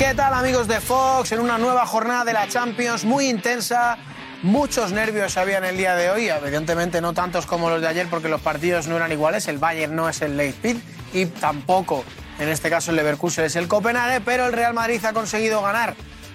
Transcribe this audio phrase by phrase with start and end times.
[0.00, 1.30] ¿Qué tal amigos de Fox?
[1.32, 3.98] En una nueva jornada de la Champions muy intensa.
[4.42, 8.06] Muchos nervios había en el día de hoy, evidentemente no tantos como los de ayer
[8.08, 10.80] porque los partidos no eran iguales, el Bayern no es el Leipzig
[11.12, 12.02] y tampoco
[12.38, 15.94] en este caso el Leverkusen es el Copenhague, pero el Real Madrid ha conseguido ganar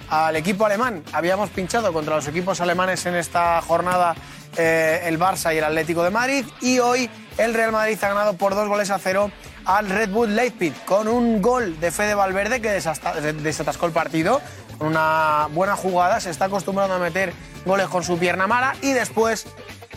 [0.09, 1.03] al equipo alemán.
[1.11, 4.13] Habíamos pinchado contra los equipos alemanes en esta jornada
[4.57, 7.09] eh, el Barça y el Atlético de Madrid y hoy
[7.39, 9.31] el Real Madrid ha ganado por dos goles a cero
[9.65, 14.41] al Red Bull Leipzig con un gol de Fede Valverde que desatascó el partido.
[14.77, 17.33] Con una buena jugada, se está acostumbrando a meter
[17.65, 18.75] goles con su pierna mala.
[18.81, 19.47] Y después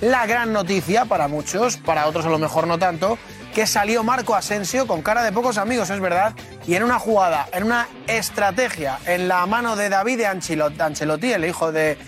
[0.00, 3.18] la gran noticia para muchos, para otros a lo mejor no tanto,
[3.54, 6.34] que salió Marco Asensio con cara de pocos amigos, es verdad,
[6.66, 11.72] y en una jugada, en una estrategia, en la mano de David Ancelotti, el hijo
[11.72, 11.98] de,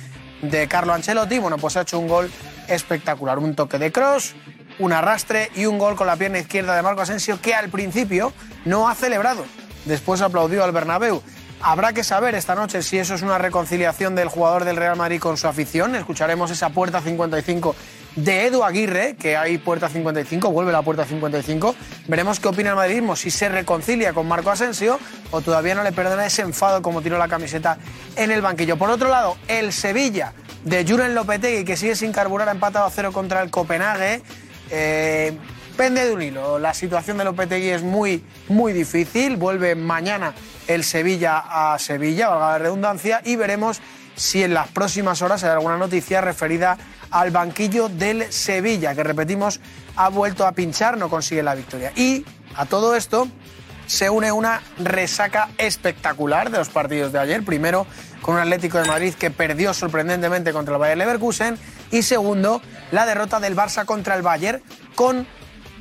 [0.43, 2.31] de Carlo Ancelotti, bueno, pues ha hecho un gol
[2.69, 4.37] espectacular, un toque de cross,
[4.81, 8.33] un arrastre y un gol con la pierna izquierda de Marco Asensio que al principio
[8.65, 9.45] no ha celebrado.
[9.85, 11.23] Después aplaudió al Bernabéu.
[11.63, 15.21] Habrá que saber esta noche si eso es una reconciliación del jugador del Real Madrid
[15.21, 15.95] con su afición.
[15.95, 17.77] Escucharemos esa puerta 55
[18.17, 21.75] de Edu Aguirre, que hay puerta 55, vuelve la puerta 55.
[22.09, 24.99] Veremos qué opina el madridismo, si se reconcilia con Marco Asensio
[25.31, 27.77] o todavía no le perdona ese enfado como tiró la camiseta
[28.17, 28.79] en el banquillo.
[28.79, 30.33] Por otro lado, el Sevilla
[30.65, 34.23] de Julen Lopetegui, que sigue sin carburar, ha empatado a cero contra el Copenhague.
[34.71, 35.37] Eh,
[35.77, 36.59] pende de un hilo.
[36.59, 39.37] La situación de Lopetegui es muy, muy difícil.
[39.37, 40.35] Vuelve mañana
[40.67, 43.81] el Sevilla a Sevilla, valga la redundancia, y veremos
[44.15, 46.77] si en las próximas horas hay alguna noticia referida
[47.11, 49.61] al banquillo del Sevilla, que repetimos,
[49.97, 51.93] ha vuelto a pinchar, no consigue la victoria.
[51.97, 53.27] Y a todo esto
[53.87, 57.45] se une una resaca espectacular de los partidos de ayer.
[57.45, 57.87] Primero,
[58.23, 61.59] con un Atlético de Madrid que perdió sorprendentemente contra el Bayern Leverkusen.
[61.91, 64.63] Y segundo, la derrota del Barça contra el Bayern
[64.95, 65.27] con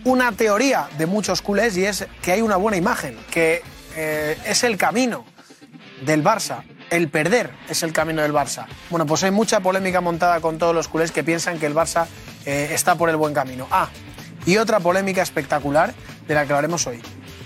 [0.03, 3.61] una teoría de muchos culés y es que hay una buena imagen, que
[3.95, 5.25] eh, es el camino
[6.05, 6.63] del Barça.
[6.89, 8.65] El perder es el camino del Barça.
[8.89, 12.07] Bueno, pues hay mucha polémica montada con todos los culés que piensan que el Barça
[12.45, 13.67] eh, está por el buen camino.
[13.69, 13.89] Ah,
[14.45, 15.93] y otra polémica espectacular
[16.27, 17.01] de la que hablaremos hoy.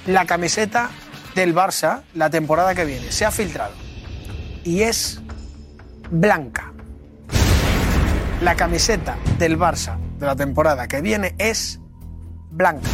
[0.06, 0.92] La camiseta
[1.36, 3.83] del Barça, la temporada que viene, se ha filtrado
[4.63, 5.22] y es
[6.09, 6.72] blanca.
[8.41, 11.79] La camiseta del Barça de la temporada que viene es
[12.51, 12.90] blanca.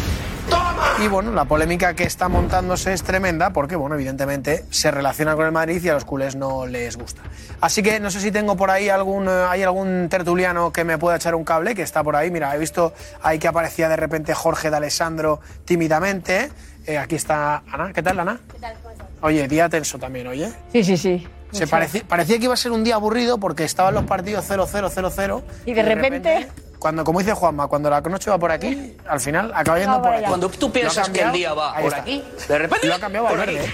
[1.03, 5.45] Y bueno, la polémica que está montándose es tremenda porque, bueno, evidentemente se relaciona con
[5.45, 7.21] el Madrid y a los culés no les gusta.
[7.61, 10.97] Así que no sé si tengo por ahí algún, eh, hay algún tertuliano que me
[10.97, 12.31] pueda echar un cable, que está por ahí.
[12.31, 16.51] Mira, he visto ahí que aparecía de repente Jorge de Alessandro tímidamente.
[16.85, 17.93] Eh, aquí está Ana.
[17.93, 18.39] ¿Qué tal, Ana?
[19.21, 20.51] Oye, día tenso también, oye.
[20.71, 21.27] Sí, sí, sí.
[21.51, 24.89] Se parecía, parecía que iba a ser un día aburrido porque estaban los partidos 0-0,
[24.89, 25.41] 0-0.
[25.65, 29.51] Y de repente- cuando, como dice Juanma, cuando la noche va por aquí, al final
[29.53, 30.25] acaba yendo Ah, por aquí.
[30.25, 31.97] Cuando tú piensas que el cambiado, día va por está.
[32.01, 33.69] aquí, de repente Lo ha cambiado por Valverde.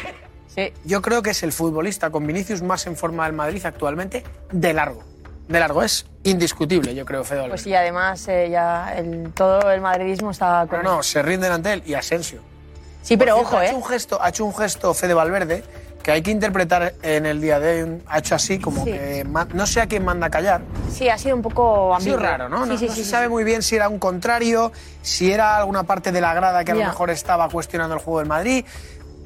[0.56, 0.74] ¿eh?
[0.86, 4.74] Yo creo que es el futbolista con Vinicius más en forma del Madrid actualmente de
[4.74, 5.04] largo.
[5.48, 7.52] De largo, es indiscutible, yo creo, Fede Valverde.
[7.52, 11.52] Pues sí, además eh, ya el, todo el madridismo está con No, no, se rinden
[11.52, 12.40] ante él y Asensio.
[13.04, 13.68] Sí, pero cierto, ojo, ha ¿eh?
[13.68, 15.64] hecho un gesto, ha hecho un gesto Fede Valverde
[16.06, 18.04] que hay que interpretar en el día de hoy.
[18.08, 18.92] Ha hecho así como Sí.
[18.92, 20.62] que no sé a quién manda callar.
[20.92, 22.20] Sí, ha sido un poco ambiguo.
[22.20, 22.64] raro, ¿no?
[22.66, 23.32] Sí, no sí, no sí, se sí, sabe sí.
[23.32, 24.72] muy bien si era un contrario,
[25.02, 28.20] si era alguna parte de la grada que a lo mejor estaba cuestionando el juego
[28.20, 28.64] del Madrid.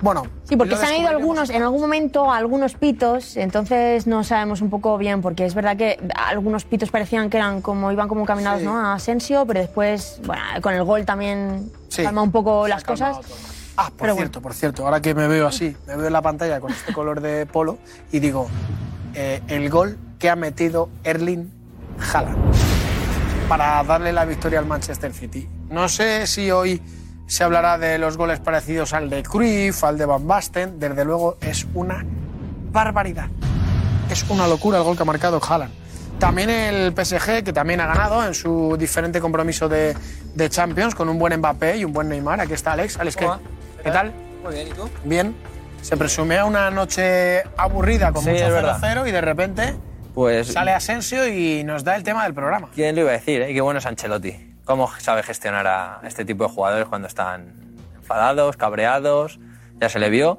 [0.01, 4.61] Bueno, Sí, porque se han ido algunos, en algún momento, algunos pitos, entonces no sabemos
[4.61, 8.23] un poco bien, porque es verdad que algunos pitos parecían que eran como, iban como
[8.25, 8.66] caminados, Sí.
[8.66, 8.78] ¿no?
[8.79, 12.03] A Asensio, pero después, bueno, con el gol también Sí.
[12.03, 13.17] calma un poco Se las cosas.
[13.19, 13.59] todo.
[13.81, 16.22] Ah, por Pero cierto, por cierto, ahora que me veo así, me veo en la
[16.22, 17.78] pantalla con este color de polo
[18.12, 18.50] y digo,
[19.13, 21.50] eh, el gol que ha metido Erling
[22.13, 22.38] Haaland
[23.47, 25.47] para darle la victoria al Manchester City.
[25.69, 26.81] No sé si hoy
[27.25, 31.38] se hablará de los goles parecidos al de Cruyff, al de Van Basten, desde luego
[31.40, 32.06] es una
[32.73, 33.28] barbaridad.
[34.11, 35.72] Es una locura el gol que ha marcado Haaland.
[36.19, 39.96] También el PSG, que también ha ganado en su diferente compromiso de,
[40.35, 42.41] de Champions, con un buen Mbappé y un buen Neymar.
[42.41, 42.97] Aquí está Alex.
[42.97, 43.40] Alex, ¿qué, Hola.
[43.84, 44.12] ¿Qué tal?
[44.44, 44.90] Muy bien, ¿y tú?
[45.03, 45.35] Bien.
[45.81, 48.79] Se presumía una noche aburrida con Sí, mucho es verdad.
[48.81, 49.76] 0-0 y de repente
[50.14, 52.70] Pues, sale Asensio y nos da el tema del programa.
[52.76, 53.41] ¿quién lo iba a decir?
[53.41, 53.53] eh?
[53.53, 54.55] Qué bueno es Ancelotti.
[54.66, 57.53] Cómo sabe gestionar a este tipo de jugadores cuando están
[57.96, 59.40] enfadados, cabreados.
[59.79, 60.37] Ya se le vio.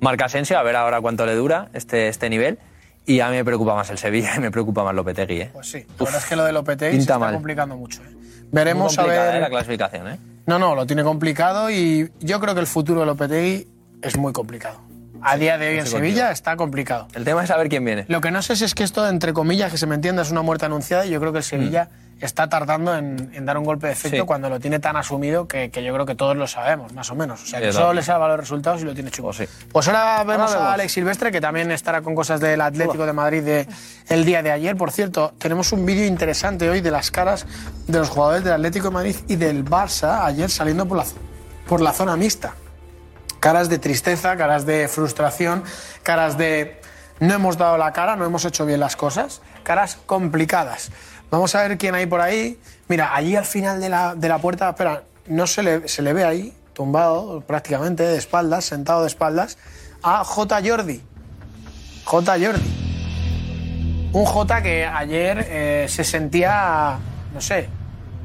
[0.00, 2.58] Marca Asensio, a ver ahora cuánto le dura este, este nivel.
[3.06, 5.40] Y a mí me preocupa más el Sevilla y me preocupa más Lopetegui.
[5.42, 5.50] ¿eh?
[5.52, 7.34] Pues sí, la verdad es que lo de Lopetegui se pinta está mal.
[7.34, 8.02] complicando mucho.
[8.02, 8.10] ¿eh?
[8.10, 9.36] Muy Veremos a complicada, ver...
[9.36, 9.40] ¿eh?
[9.40, 10.08] la clasificación.
[10.08, 10.18] ¿eh?
[10.50, 13.68] No, no, lo tiene complicado y yo creo que el futuro de Lopetegui
[14.02, 14.80] es muy complicado.
[15.22, 17.06] A día de hoy en Sevilla está complicado.
[17.14, 18.04] El tema es saber quién viene.
[18.08, 20.32] Lo que no sé si es que esto, entre comillas, que se me entienda, es
[20.32, 23.64] una muerte anunciada y yo creo que el Sevilla está tardando en, en dar un
[23.64, 24.22] golpe de efecto Sí.
[24.26, 27.14] cuando lo tiene tan asumido que, que yo creo que todos lo sabemos, más o
[27.14, 27.42] menos.
[27.42, 29.28] O sea, que solo le salva los resultados y lo tiene chulo.
[29.28, 29.46] Pues sí.
[29.72, 30.54] Pues ahora vemos vemos.
[30.54, 33.66] a Alex Silvestre, que también estará con cosas del Atlético de Madrid de,
[34.08, 34.76] el día de ayer.
[34.76, 37.46] Por cierto, tenemos un vídeo interesante hoy de las caras
[37.86, 41.04] de los jugadores del Atlético de Madrid y del Barça ayer saliendo por la,
[41.66, 42.54] por la zona mixta.
[43.40, 45.64] Caras de tristeza, caras de frustración,
[46.02, 46.78] caras de
[47.20, 50.90] no hemos dado la cara, no hemos hecho bien las cosas, caras complicadas.
[51.30, 52.58] Vamos a ver quién hay por ahí.
[52.88, 56.12] Mira, allí al final de la, de la puerta, espera, no se le, se le
[56.12, 59.56] ve ahí, tumbado prácticamente, de espaldas, sentado de espaldas,
[60.02, 60.60] a J.
[60.64, 61.00] Jordi.
[62.04, 62.32] J.
[62.32, 64.10] Jordi.
[64.12, 66.98] Un J que ayer eh, se sentía,
[67.32, 67.68] no sé,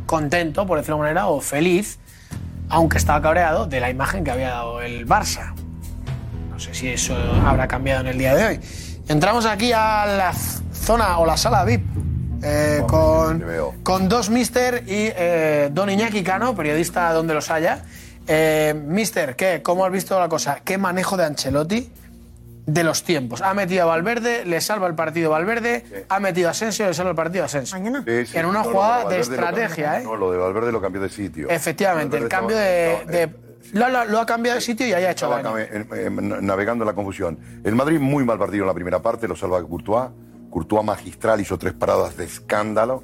[0.07, 1.99] contento, por decirlo de alguna manera, o feliz,
[2.69, 5.53] aunque estaba cabreado de la imagen que había dado el Barça.
[6.49, 7.15] No sé si eso
[7.45, 8.59] habrá cambiado en el día de hoy.
[9.07, 10.33] Entramos aquí a la
[10.73, 11.85] zona o la sala VIP
[12.43, 13.43] eh, con,
[13.83, 17.83] con dos mister y eh, don Iñaki Cano, periodista donde los haya.
[18.27, 19.61] Eh, mister, ¿qué?
[19.61, 20.59] ¿Cómo has visto la cosa?
[20.63, 21.91] ¿Qué manejo de Ancelotti
[22.65, 23.41] de los tiempos?
[23.41, 27.11] Ha metido a Valverde, le salva el partido Valverde, ha metido a Asensio, le salva
[27.11, 27.77] el partido a Asensio.
[27.77, 28.03] Mañana.
[28.07, 28.37] Sí, sí.
[28.37, 29.99] En una No, jugada de estrategia, cambió.
[30.01, 30.13] ¿eh?
[30.13, 31.49] No, lo de Valverde lo cambió de sitio.
[31.49, 32.93] Efectivamente, el cambio estaba- de...
[32.93, 35.57] estaba- de- lo, lo- lo ha cambiado de sitio y haya hecho Estaba daño.
[35.59, 37.37] eh, eh, navegando en la confusión.
[37.63, 40.09] El Madrid muy mal partido en la primera parte, lo salva Courtois.
[40.55, 43.03] Courtois magistral hizo tres paradas de escándalo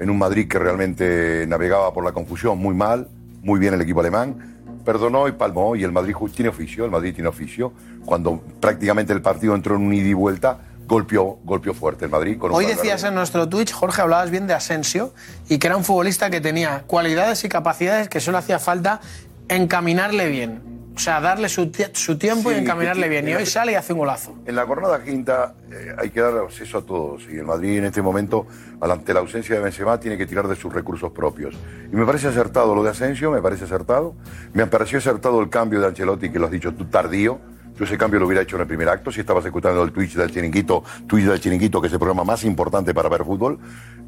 [0.00, 3.06] en un Madrid que realmente navegaba por la confusión muy mal,
[3.44, 4.58] muy bien el equipo alemán.
[4.84, 7.72] Perdonó y palmó y el Madrid tiene oficio, el Madrid tiene oficio.
[8.04, 10.58] Cuando prácticamente el partido entró en un ida y vuelta,
[10.88, 12.36] golpeó, golpeó fuerte el Madrid.
[12.38, 15.14] Con Hoy decías en nuestro Twitch, Jorge, hablabas bien de Asensio
[15.48, 19.00] y que era un futbolista que tenía cualidades y capacidades que solo hacía falta
[19.48, 20.79] encaminarle bien.
[21.00, 23.26] O sea, darle su, su tiempo Sí, y encaminarle bien.
[23.26, 24.34] Y hoy sale y hace un golazo.
[24.44, 27.86] En la jornada quinta eh, hay que dar acceso a todos y el Madrid en
[27.86, 28.46] este momento,
[28.82, 31.54] ante la ausencia de Benzema, tiene que tirar de sus recursos propios.
[31.90, 34.14] Y me parece acertado lo de Asensio, me parece acertado.
[34.52, 37.40] Me pareció acertado el cambio de Ancelotti, que lo has dicho tú, tardío.
[37.78, 40.16] Yo ese cambio lo hubiera hecho en el primer acto si estabas escuchando el Twitch
[40.16, 43.58] del Chiringuito, Twitch del Chiringuito, que es el programa más importante para ver fútbol,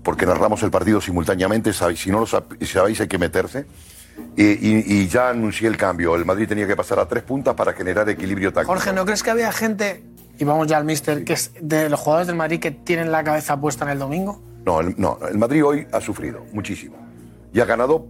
[0.05, 3.65] porque narramos el partido simultáneamente, si no lo sab- sabéis hay que meterse.
[4.37, 6.15] Y, y- y ya anuncié el cambio.
[6.17, 8.73] El Madrid tenía que pasar a tres puntas para generar equilibrio táctico.
[8.73, 10.05] Jorge, ¿no crees que había gente,
[10.39, 13.23] y vamos ya al mister, que es de los jugadores del Madrid que tienen la
[13.25, 14.41] cabeza puesta en el domingo?
[14.65, 16.97] No, el, no, el Madrid hoy ha sufrido muchísimo.
[17.53, 18.07] Y ha ganado.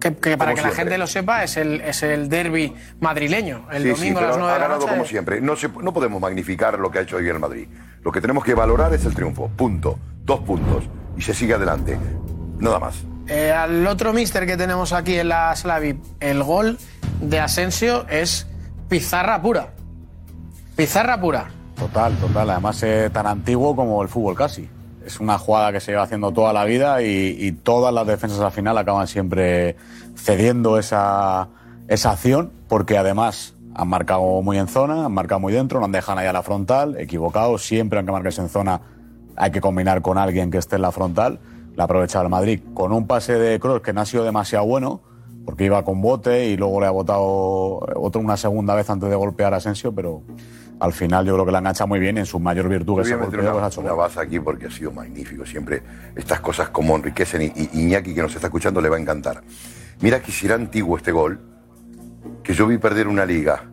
[0.00, 3.66] Que, que para que la gente lo sepa, es el, es el derby madrileño.
[3.70, 4.92] El sí, sí, domingo a las 9 ha de la ganado noche.
[4.92, 5.40] como siempre.
[5.40, 7.68] No, se- no podemos magnificar lo que ha hecho hoy el Madrid.
[8.02, 9.48] Lo que tenemos que valorar es el triunfo.
[9.56, 9.98] Punto.
[10.24, 10.84] Dos puntos.
[11.16, 11.98] Y se sigue adelante.
[12.58, 13.04] Nada más.
[13.28, 15.80] Eh, al otro mister que tenemos aquí en la sala
[16.20, 16.78] el gol
[17.20, 18.46] de Asensio es
[18.88, 19.74] pizarra pura.
[20.76, 21.50] Pizarra pura.
[21.76, 22.50] Total, total.
[22.50, 24.68] Además es tan antiguo como el fútbol casi.
[25.04, 28.52] Es una jugada que se lleva haciendo toda la vida y, todas las defensas al
[28.52, 29.76] final acaban siempre
[30.16, 31.48] cediendo esa,
[31.88, 35.92] esa acción porque además han marcado muy en zona, han marcado muy dentro, no han
[35.92, 37.58] dejado ahí a la frontal, equivocado.
[37.58, 38.80] Siempre aunque marques en zona
[39.36, 41.40] hay que combinar con alguien que esté en la frontal.
[41.74, 44.66] La ha aprovechado el Madrid con un pase de Kroos que no ha sido demasiado
[44.66, 45.00] bueno
[45.44, 47.24] porque iba con bote y luego le ha botado
[47.96, 50.22] otro una segunda vez antes de golpear a Asensio, pero
[50.78, 53.16] al final yo creo que la engancha muy bien en su mayor virtud que se
[53.16, 55.44] golpea, una, ha hecho una base aquí porque ha sido magnífico.
[55.46, 55.82] Siempre
[56.16, 59.42] estas cosas como enriquecen y, Iñaki que nos está escuchando le va a encantar.
[60.00, 61.40] Mira que si era antiguo este gol,
[62.42, 63.64] que yo vi perder una liga.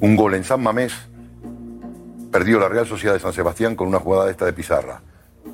[0.00, 0.92] Un gol en San Mamés,
[2.32, 5.02] perdió la Real Sociedad de San Sebastián con una jugada de esta de Pizarra.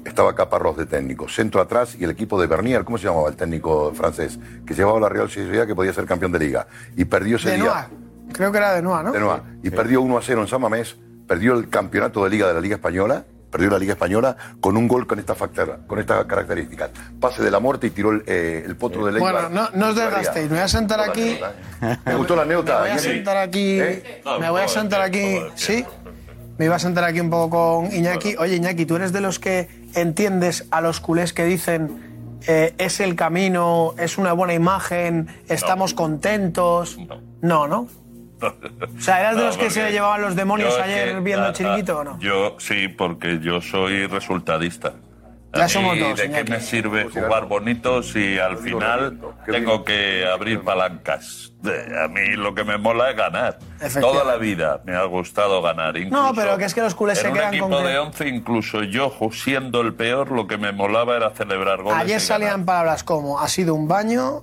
[0.04, 3.36] Estaba Caparrós de técnico, centro atrás y el equipo de Bernier, ¿cómo se llamaba el
[3.36, 4.38] técnico francés?
[4.66, 6.66] Que llevaba a la Real Sociedad que podía ser campeón de liga.
[6.96, 7.64] Y perdió ese De día.
[7.64, 7.88] Noa.
[8.32, 9.12] Creo que era de Noa, ¿no?
[9.12, 9.42] De Noa.
[9.62, 12.60] Y perdió 1 a 0 en San Mamés, perdió el campeonato de liga de la
[12.60, 16.90] Liga Española, perdió la Liga Española con un gol con esta, factor- con esta característica.
[17.20, 19.32] Pase de la muerte y tiró el, eh, el potro de Leibar.
[19.32, 20.46] Bueno, no, no os desgastéis.
[20.50, 21.38] Me voy a sentar aquí.
[21.40, 21.96] anécdota, ¿eh?
[22.04, 22.80] Me gustó la Me anécdota.
[22.80, 23.80] voy a sentar aquí.
[23.80, 24.22] ¿Eh?
[24.40, 25.38] Me voy a sentar aquí.
[25.54, 25.84] ¿Sí?
[26.58, 27.50] Me iba a sentar aquí un poco
[27.86, 28.34] con Iñaki.
[28.36, 32.08] Oye, Iñaki, ¿tú eres de los que entiendes a los culés que dicen
[32.46, 36.98] eh, es el camino, es una buena imagen, estamos contentos?
[37.40, 37.86] No, ¿no?
[38.40, 41.98] O sea, ¿eras de los que se llevaban los demonios ayer viendo ah, el chiringuito
[41.98, 42.20] o no?
[42.20, 44.94] Yo sí, porque yo soy resultadista.
[45.54, 50.26] Ya somos mí, dos, ¿De qué me sirve jugar bonito si al final tengo que
[50.30, 51.52] abrir palancas?
[52.04, 53.58] A mí lo que me mola es ganar.
[54.00, 55.96] Toda la vida me ha gustado ganar.
[55.96, 58.28] Incluso pero que es que los culés se un quedan equipo con que- de 11,
[58.28, 61.98] incluso yo, siendo el peor, lo que me molaba era celebrar goles.
[62.02, 62.66] Ayer y salían ganar.
[62.66, 64.42] palabras como ha sido un baño,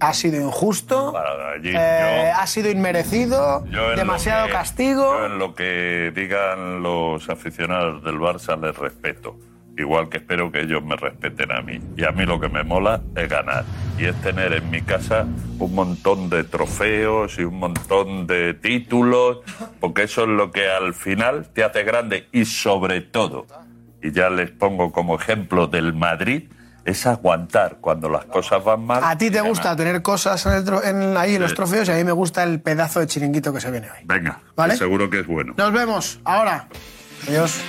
[0.00, 3.64] ha sido injusto, allí, eh, yo- ha sido inmerecido,
[3.96, 5.18] demasiado que- castigo.
[5.18, 9.36] yo en lo que digan los aficionados del Barça les respeto.
[9.78, 11.80] Igual que espero que ellos me respeten a mí.
[11.96, 13.64] Y a mí lo que me mola es ganar.
[13.98, 15.26] Y es tener en mi casa
[15.58, 19.38] un montón de trofeos y un montón de títulos,
[19.80, 23.46] porque eso es lo que al final te hace grande y sobre todo,
[24.02, 26.44] y ya les pongo como ejemplo del Madrid,
[26.84, 29.00] es aguantar cuando las cosas van mal.
[29.04, 29.76] A ti te gusta ganar.
[29.76, 32.42] tener cosas en el tro- en- ahí en los trofeos y a mí me gusta
[32.42, 33.98] el pedazo de chiringuito que se viene hoy.
[34.04, 34.76] Venga, ¿Vale?
[34.76, 35.54] seguro que es bueno.
[35.56, 36.66] Nos vemos ahora.
[37.28, 37.60] Adiós.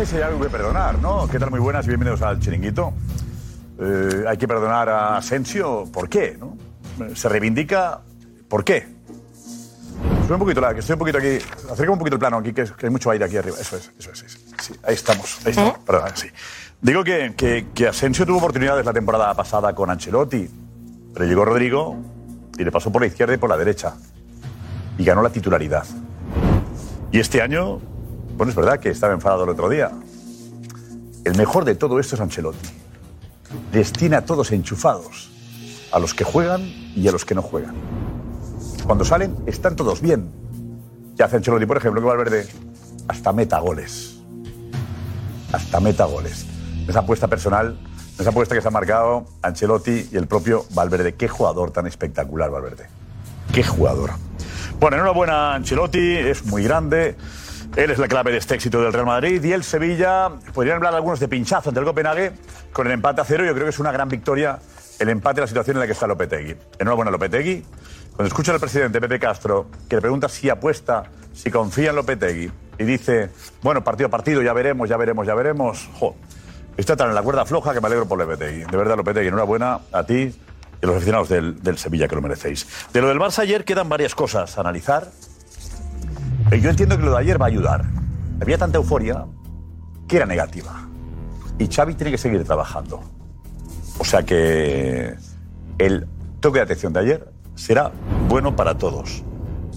[0.00, 1.28] Sé si hay algo que perdonar, ¿no?
[1.28, 1.50] ¿Qué tal?
[1.50, 2.92] Muy buenas y bienvenidos al Chiringuito.
[3.78, 6.36] Eh, hay que perdonar a Asensio, ¿por qué?
[6.38, 6.56] no?
[7.14, 8.00] Se reivindica,
[8.48, 8.86] ¿por qué?
[10.26, 11.38] Sube un poquito, la, que estoy un poquito aquí.
[11.70, 13.56] Acerca un poquito el plano aquí, que, es- que hay mucho aire aquí arriba.
[13.60, 14.22] Eso es, eso es.
[14.22, 14.64] eso es.
[14.64, 15.78] Sí, ahí estamos, ahí estamos.
[15.78, 16.28] Perdón, sí.
[16.80, 20.48] Digo que, que, que Asensio tuvo oportunidades la temporada pasada con Ancelotti,
[21.14, 21.96] pero llegó Rodrigo
[22.58, 23.94] y le pasó por la izquierda y por la derecha.
[24.98, 25.84] Y ganó la titularidad.
[27.12, 27.80] Y este año,
[28.40, 29.90] bueno, es verdad que estaba enfadado el otro día.
[31.26, 32.70] El mejor de todo esto es Ancelotti.
[33.70, 35.30] Les tiene a todos enchufados,
[35.92, 37.74] a los que juegan y a los que no juegan.
[38.86, 40.30] Cuando salen, están todos bien.
[41.16, 42.48] Ya hace Ancelotti, por ejemplo, que Valverde
[43.08, 44.22] hasta meta goles.
[45.52, 46.46] Hasta meta goles.
[46.88, 47.78] Esa apuesta personal,
[48.18, 51.14] esa apuesta que se ha marcado Ancelotti y el propio Valverde.
[51.14, 52.86] Qué jugador tan espectacular, Valverde.
[53.52, 54.12] Qué jugador.
[54.80, 57.16] Bueno, enhorabuena Ancelotti, es muy grande.
[57.76, 60.28] Él es la clave de este éxito del Real Madrid y el Sevilla.
[60.52, 62.32] Podrían hablar algunos de pinchazo ante el Copenhague
[62.72, 63.44] con el empate a cero.
[63.44, 64.58] Yo creo que es una gran victoria
[64.98, 66.56] el empate de la situación en la que está Lopetegui.
[66.78, 67.64] Enhorabuena Lopetegui.
[68.14, 72.50] Cuando escucha al presidente Pepe Castro que le pregunta si apuesta, si confía en Lopetegui
[72.78, 73.30] y dice,
[73.62, 75.88] bueno, partido a partido, ya veremos, ya veremos, ya veremos.
[75.98, 76.16] Jo,
[76.76, 78.64] está tan en la cuerda floja que me alegro por Lopetegui.
[78.64, 80.34] De verdad, Lopetegui, enhorabuena a ti
[80.82, 82.66] y a los aficionados del, del Sevilla que lo merecéis.
[82.92, 85.08] De lo del Barça ayer quedan varias cosas a analizar.
[86.50, 87.84] Eh, Yo entiendo que lo de ayer va a ayudar.
[88.40, 89.26] Había tanta euforia
[90.08, 90.88] que era negativa.
[91.58, 93.00] Y Xavi tiene que seguir trabajando.
[93.98, 95.14] O sea que
[95.78, 96.06] el
[96.40, 97.92] toque de atención de ayer será
[98.28, 99.22] bueno para todos.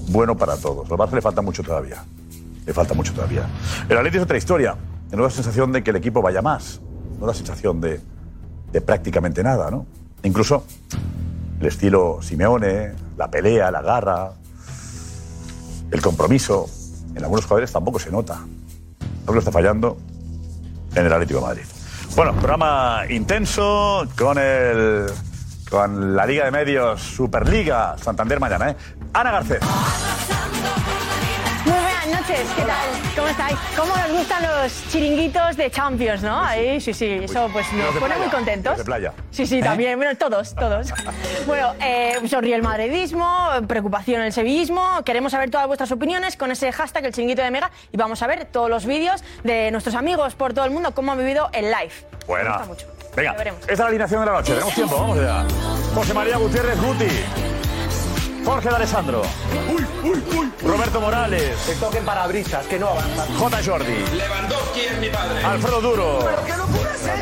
[0.09, 0.89] Bueno para todos.
[0.89, 2.03] Al Barça le falta mucho todavía.
[2.65, 3.45] Le falta mucho todavía.
[3.89, 4.75] El Atleti es otra historia.
[5.11, 6.81] No da sensación de que el equipo vaya más.
[7.19, 8.01] No da sensación de
[8.81, 9.85] prácticamente nada, ¿no?
[10.23, 10.63] Incluso
[11.59, 14.31] el estilo Simeone, la pelea, la garra,
[15.93, 16.67] el compromiso,
[17.15, 18.39] en algunos jugadores tampoco se nota.
[19.27, 19.97] Algo está fallando
[20.95, 21.63] en el Atlético de Madrid.
[22.15, 25.05] Bueno, programa intenso con el
[25.69, 28.75] con la Liga de Medios Superliga Santander mañana, ¿eh?
[29.13, 29.59] Ana Garcés.
[32.23, 32.89] Noches, ¿qué tal?
[33.17, 33.57] ¿Cómo estáis?
[33.75, 36.41] ¿Cómo nos gustan los chiringuitos de Champions, no?
[36.41, 38.77] Ahí, sí, sí, eso pues nos pone muy contentos.
[38.77, 39.11] de playa.
[39.29, 40.87] Sí, sí, también, bueno, todos, todos.
[41.45, 46.71] bueno, eh, sonríe el madridismo, preocupación el sevillismo, queremos saber todas vuestras opiniones con ese
[46.71, 50.35] hashtag, el chiringuito de Mega, y vamos a ver todos los vídeos de nuestros amigos
[50.35, 51.91] por todo el mundo, cómo han vivido el live.
[52.11, 52.49] Me Buena.
[52.51, 52.87] gusta mucho.
[53.17, 54.53] Venga, esta es la alineación de la noche.
[54.53, 55.45] Tenemos tiempo, vamos allá.
[55.93, 57.52] José María Gutiérrez Guti.
[58.45, 59.21] Jorge de Alessandro.
[60.61, 61.57] Roberto Morales.
[61.65, 63.27] Que toquen parabrisas, que no avanzan.
[63.37, 63.57] J.
[63.65, 64.05] Jordi.
[64.15, 65.43] Lewandowski es mi padre.
[65.43, 66.19] Alfredo Duro.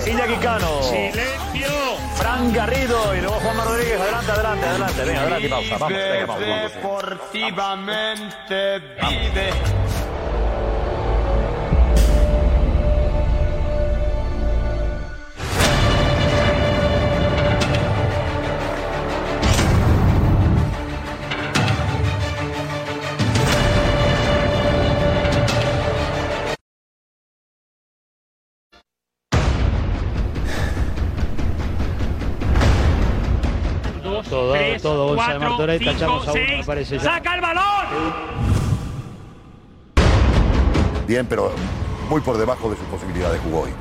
[0.07, 0.83] Iñaki Cano.
[0.83, 1.69] ¡Silencio!
[2.15, 3.99] Fran Garrido y luego Juanma Rodríguez.
[3.99, 5.03] Adelante, adelante, adelante.
[5.03, 5.77] Venga, adelante y pausa.
[5.77, 6.47] Vamos, venga, vamos.
[6.47, 6.73] vamos.
[6.73, 9.49] Deportivamente vive.
[34.79, 37.03] Todo, todo, bolsa de Martorell, tachamos a uno, me parece ya.
[37.03, 37.85] ¡Saca el balón!
[41.07, 41.51] Bien, pero
[42.09, 43.71] muy por debajo de sus posibilidades jugó hoy.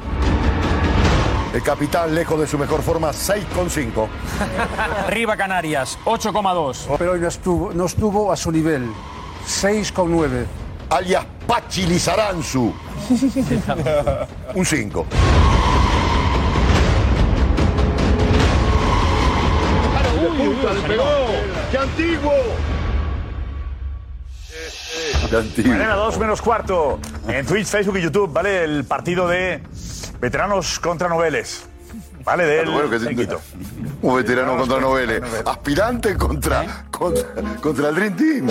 [1.52, 4.06] El capitán, lejos de su mejor forma, 6,5.
[5.06, 6.96] Arriba Canarias, 8,2.
[6.96, 8.88] Pero hoy no estuvo, no estuvo a su nivel.
[9.46, 10.46] 6,9.
[10.90, 12.72] Alias Pachi Lizaranzu.
[14.54, 15.06] Un 5.
[20.44, 21.04] ¡Puta, le pegó!
[21.70, 22.32] ¡Qué antiguo!
[25.30, 25.72] ¡Qué antiguo!
[25.72, 26.98] Mañana 2 menos cuarto.
[27.28, 28.64] En Twitch, Facebook y YouTube, ¿vale?
[28.64, 29.62] El partido de
[30.20, 31.66] veteranos contra noveles.
[32.24, 32.44] ¿Vale?
[32.44, 33.36] Del Bueno, que-.
[34.02, 35.22] Un veterano contra noveles.
[35.44, 37.24] Aspirante contra, contra,
[37.60, 38.46] contra el Dream Team.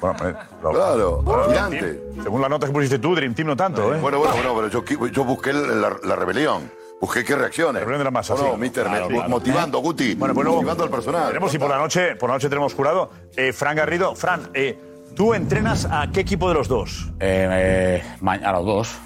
[0.00, 2.02] Bueno, pues, lo- Claro, aspirante.
[2.22, 3.98] Según la nota que pusiste tú, Dream Team no tanto, ¿eh?
[4.00, 6.70] Bueno, bueno, bueno, pero yo busqué la, la rebelión.
[7.04, 7.80] Busqué qué reacciones.
[7.80, 8.60] rebelión de la masa, No, sí.
[8.60, 9.28] mister, Claro, me- claro.
[9.28, 10.14] motivando, Guti.
[10.14, 11.26] Bueno, pues luego motivando al personal.
[11.28, 13.10] Tenemos y por la noche, por la noche tenemos jurado.
[13.36, 14.78] Eh, Fran Garrido, Fran, eh,
[15.14, 17.10] ¿tú entrenas a qué equipo de los dos?
[17.20, 18.02] Eh, eh,
[18.44, 18.96] a los dos.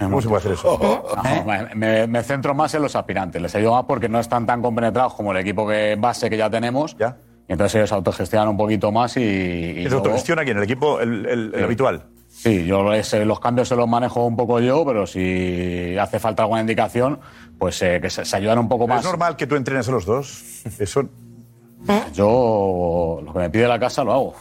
[0.00, 0.78] ¿Cómo se puede hacer eso?
[1.24, 3.40] No, me- me, me centro más en los aspirantes.
[3.40, 6.50] Les ayudo más porque no están tan compenetrados como el equipo que, base que ya
[6.50, 6.96] tenemos.
[6.98, 7.16] Ya.
[7.48, 9.20] Y entonces ellos autogestionan un poquito más y.
[9.22, 11.62] y ¿Se luego- autogestiona aquí en el equipo, el, el- el Sí.
[11.64, 12.02] habitual?
[12.44, 16.42] Sí, yo ese- los cambios se los manejo un poco yo, pero si hace falta
[16.42, 17.18] alguna indicación,
[17.58, 19.02] pues eh, que se, se ayudan un poco ¿Es más.
[19.04, 20.62] normal que tú entrenes a los dos?
[20.78, 21.08] Eso...
[22.14, 24.34] Yo lo que me pide la casa lo hago.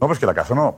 [0.00, 0.76] No, pues que la casa no.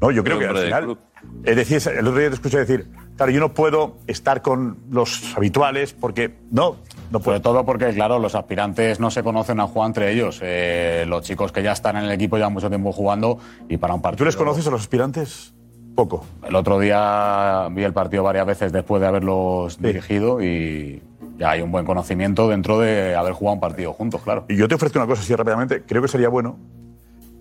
[0.00, 0.98] No, yo creo que al final.
[1.44, 5.34] Es decir, el otro día te escuché decir, claro, yo no puedo estar con los
[5.36, 6.76] habituales porque no,
[7.12, 7.40] no Sobre puedo.
[7.40, 10.40] todo porque, claro, los aspirantes no se conocen a jugar entre ellos.
[10.42, 13.94] Eh, los chicos que ya están en el equipo llevan mucho tiempo jugando y para
[13.94, 14.18] un partido.
[14.18, 15.54] ¿Tú les conoces a los aspirantes?
[15.94, 16.24] Poco.
[16.46, 21.00] El otro día vi el partido varias veces después de haberlos dirigido y
[21.38, 24.44] ya hay un buen conocimiento dentro de haber jugado un partido juntos, claro.
[24.48, 25.82] Y yo te ofrezco una cosa así rápidamente.
[25.86, 26.56] Creo que sería bueno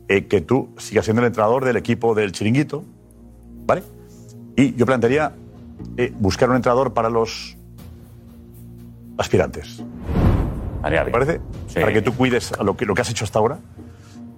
[0.08, 2.84] eh, que tú sigas siendo el entrenador del equipo del chiringuito,
[3.66, 3.84] ¿vale?
[4.56, 5.34] Y yo plantearía
[5.98, 7.58] eh, buscar un entrenador para los
[9.18, 9.84] aspirantes.
[10.84, 11.42] ¿Te parece?
[11.68, 11.80] Sí.
[11.80, 13.58] Para que tú cuides a lo que, lo que has hecho hasta ahora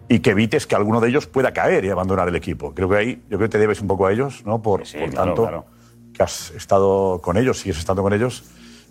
[0.07, 2.73] y que evites que alguno de ellos pueda caer y abandonar el equipo.
[2.73, 4.61] Creo que ahí, yo creo que te debes un poco a ellos, ¿no?
[4.61, 5.65] Por, Sí, por claro, tanto, claro.
[6.13, 8.43] que has estado con ellos, sigues estando con ellos,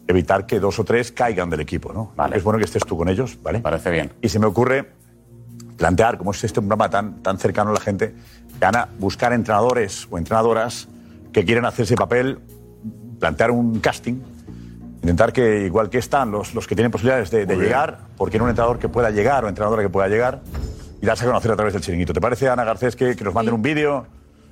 [0.08, 2.12] evitar que dos o tres caigan del equipo, ¿no?
[2.16, 2.36] Vale.
[2.36, 3.60] Es bueno que estés tú con ellos, ¿vale?
[3.60, 4.12] Parece bien.
[4.20, 4.90] Y se me ocurre
[5.76, 8.14] plantear, como es este un programa tan, tan cercano a la gente,
[8.60, 10.88] Ana, buscar entrenadores o entrenadoras
[11.32, 12.38] que quieren hacer ese papel,
[13.18, 14.20] plantear un casting,
[15.02, 18.44] intentar que, igual que están los, los que tienen posibilidades de, de llegar, porque no
[18.44, 20.40] un entrenador que pueda llegar o entrenadora que pueda llegar,
[21.04, 22.14] y darse a conocer a través del chiringuito.
[22.14, 24.06] ¿Te parece, Ana Garcés, que, que nos manden un vídeo,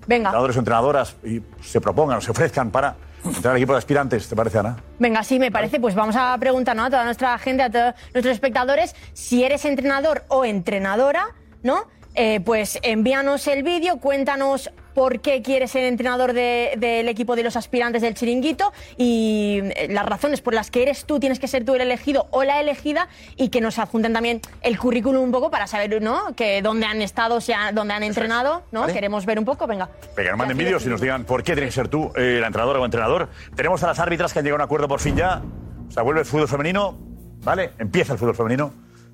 [0.07, 3.79] Venga, entrenadores o entrenadoras, y se propongan o se ofrezcan para entrar al equipo de
[3.79, 4.29] aspirantes?
[4.29, 4.77] ¿Te parece, Ana?
[4.99, 5.81] venga, sí, me parece.
[5.81, 6.85] Pues vamos a preguntar ¿no?
[6.85, 11.29] a toda nuestra gente, a todos nuestros espectadores, si eres entrenador o entrenadora,
[11.63, 11.87] ¿no?
[12.15, 17.43] Eh, pues envíanos el vídeo, cuéntanos por qué quieres ser entrenador de- del equipo de
[17.43, 21.49] los aspirantes del chiringuito y eh, las razones por las que eres tú, tienes que
[21.49, 25.33] ser tú el elegido o la elegida y que nos adjunten también el currículum un
[25.33, 26.35] poco para saber, ¿no?
[26.37, 28.81] Que dónde han estado, si han- dónde han entrenado, ¿no?
[28.81, 28.93] ¿Vale?
[28.93, 29.89] Queremos ver un poco, venga.
[30.17, 32.47] Venga, nos manden vídeos y nos digan por qué tiene que ser tú eh, la
[32.49, 33.29] entrenadora o entrenador.
[33.57, 35.43] Tenemos a las árbitras que han llegado a un acuerdo por fin ya.
[35.89, 36.99] O sea, vuelve el fútbol femenino,
[37.43, 37.71] ¿vale?
[37.79, 38.73] Empieza el fútbol femenino,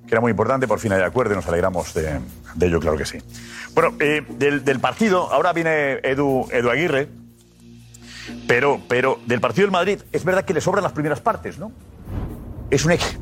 [0.09, 2.19] que era muy importante, por fin hay acuerdo y nos alegramos de,
[2.55, 3.19] de ello, claro que sí.
[3.75, 7.07] Bueno, eh, del, del partido, ahora viene Edu, Edu Aguirre,
[8.47, 11.71] pero, pero del partido del Madrid, es verdad que le sobran las primeras partes, ¿no?
[12.71, 13.21] Es un equipo.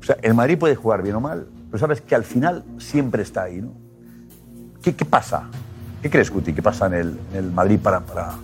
[0.00, 3.22] O sea, el Madrid puede jugar bien o mal, pero sabes que al final siempre
[3.22, 3.72] está ahí, ¿no?
[4.82, 5.48] ¿Qué, qué pasa?
[6.02, 6.52] ¿Qué crees, Guti?
[6.52, 8.34] ¿Qué pasa en el, en el Madrid para, para,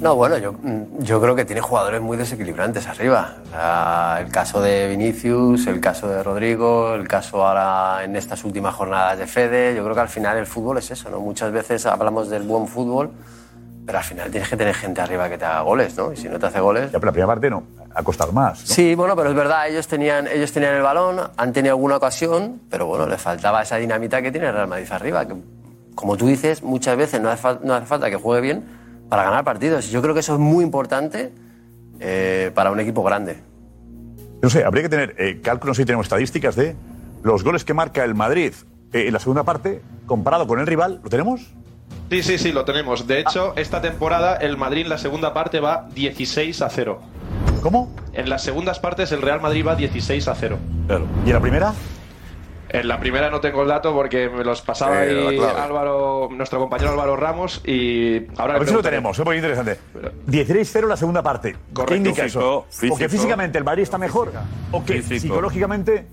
[0.00, 0.54] No, bueno, yo,
[1.00, 3.36] yo creo que tiene jugadores muy desequilibrantes arriba.
[3.44, 8.42] O sea, el caso de Vinicius, el caso de Rodrigo, el caso ahora en estas
[8.44, 9.74] últimas jornadas de Fede.
[9.76, 11.20] Yo creo que al final el fútbol es eso, ¿no?
[11.20, 13.10] Muchas veces hablamos del buen fútbol,
[13.84, 16.14] pero al final tienes que tener gente arriba que te haga goles, ¿no?
[16.14, 16.90] Y si no te hace goles...
[16.90, 17.62] Ya, pero la primera parte no,
[17.94, 18.58] ha costado más.
[18.58, 18.66] ¿no?
[18.66, 22.62] Sí, bueno, pero es verdad, ellos tenían, ellos tenían el balón, han tenido alguna ocasión,
[22.70, 25.26] pero bueno, les faltaba esa dinamita que tiene el Real Madrid arriba.
[25.26, 25.34] Que,
[25.94, 28.79] como tú dices, muchas veces no hace, no hace falta que juegue bien
[29.10, 29.90] para ganar partidos.
[29.90, 31.32] Yo creo que eso es muy importante
[31.98, 33.42] eh, para un equipo grande.
[34.40, 36.74] No sé, habría que tener eh, cálculos si tenemos estadísticas de
[37.22, 38.54] los goles que marca el Madrid
[38.94, 41.00] eh, en la segunda parte comparado con el rival.
[41.02, 41.42] ¿Lo tenemos?
[42.08, 43.06] Sí, sí, sí, lo tenemos.
[43.06, 47.00] De hecho, esta temporada el Madrid en la segunda parte va 16 a 0.
[47.62, 47.92] ¿Cómo?
[48.12, 50.58] En las segundas partes el Real Madrid va 16 a 0.
[50.86, 51.06] Claro.
[51.26, 51.74] ¿Y en la primera?
[52.72, 55.38] En la primera no tengo el dato porque me los pasaba la ahí.
[55.58, 59.78] Álvaro, nuestro compañero Álvaro Ramos y ahora A ver si lo tenemos, es muy interesante.
[60.28, 61.52] 16-0 la segunda parte.
[61.52, 61.96] ¿Qué Correcto.
[61.96, 62.78] indica Físico, eso?
[62.80, 62.94] físico.
[62.94, 64.32] ¿O que físicamente el Madrid está mejor?
[64.70, 65.20] ¿O que Físico.
[65.34, 66.06] psicológicamente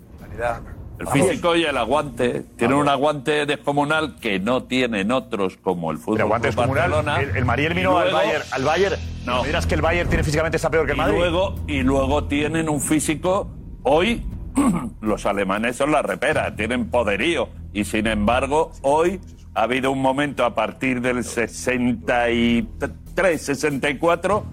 [1.00, 2.44] El físico y el aguante.
[2.58, 6.92] Tienen un aguante descomunal que no tienen otros como el fútbol Pero aguante descomunal.
[7.22, 8.44] El, el eliminó al Bayern.
[8.52, 9.42] Al Bayern No.
[9.42, 11.18] ¿Me dirás que el Bayern tiene físicamente está peor que el Y Madrid?
[11.20, 13.48] luego, y luego tienen un físico.
[13.84, 14.26] Hoy
[15.02, 17.50] los alemanes son la repera, tienen poderío.
[17.74, 19.20] Y sin embargo, hoy
[19.54, 24.46] ha habido un momento a partir del 63, 64,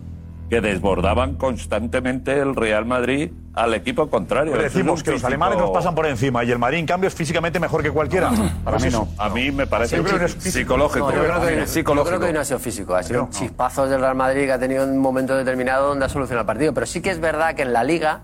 [0.51, 4.57] que desbordaban constantemente el Real Madrid al equipo contrario.
[4.59, 7.59] Decimos que los alemanes nos pasan por encima y el Madrid, en cambio, es físicamente
[7.59, 8.31] mejor que cualquiera.
[8.65, 9.09] Para mí no.
[9.17, 10.59] A mí me parece Yo creo que psi- es físico.
[10.59, 11.11] psicológico.
[11.11, 14.17] No, yo, creo que, yo creo no ha sido físico, ha sido chispazos del Real
[14.17, 16.75] Madrid que ha tenido un momento determinado donde ha solucionado el partido.
[16.75, 18.21] Pero sí que es verdad que en la Liga,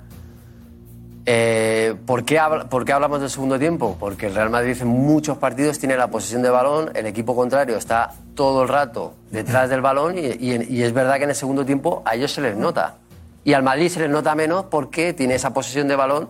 [1.26, 3.96] eh, ¿por, qué por qué hablamos del segundo tiempo?
[4.00, 7.76] Porque el Real Madrid en muchos partidos tiene la posesión de balón, el equipo contrario
[7.76, 11.36] está todo el rato detrás del balón y, y- y es verdad que en el
[11.36, 12.94] segundo tiempo a ellos se les nota.
[13.44, 16.28] Y al Madrid se les nota menos porque tiene esa posesión de balón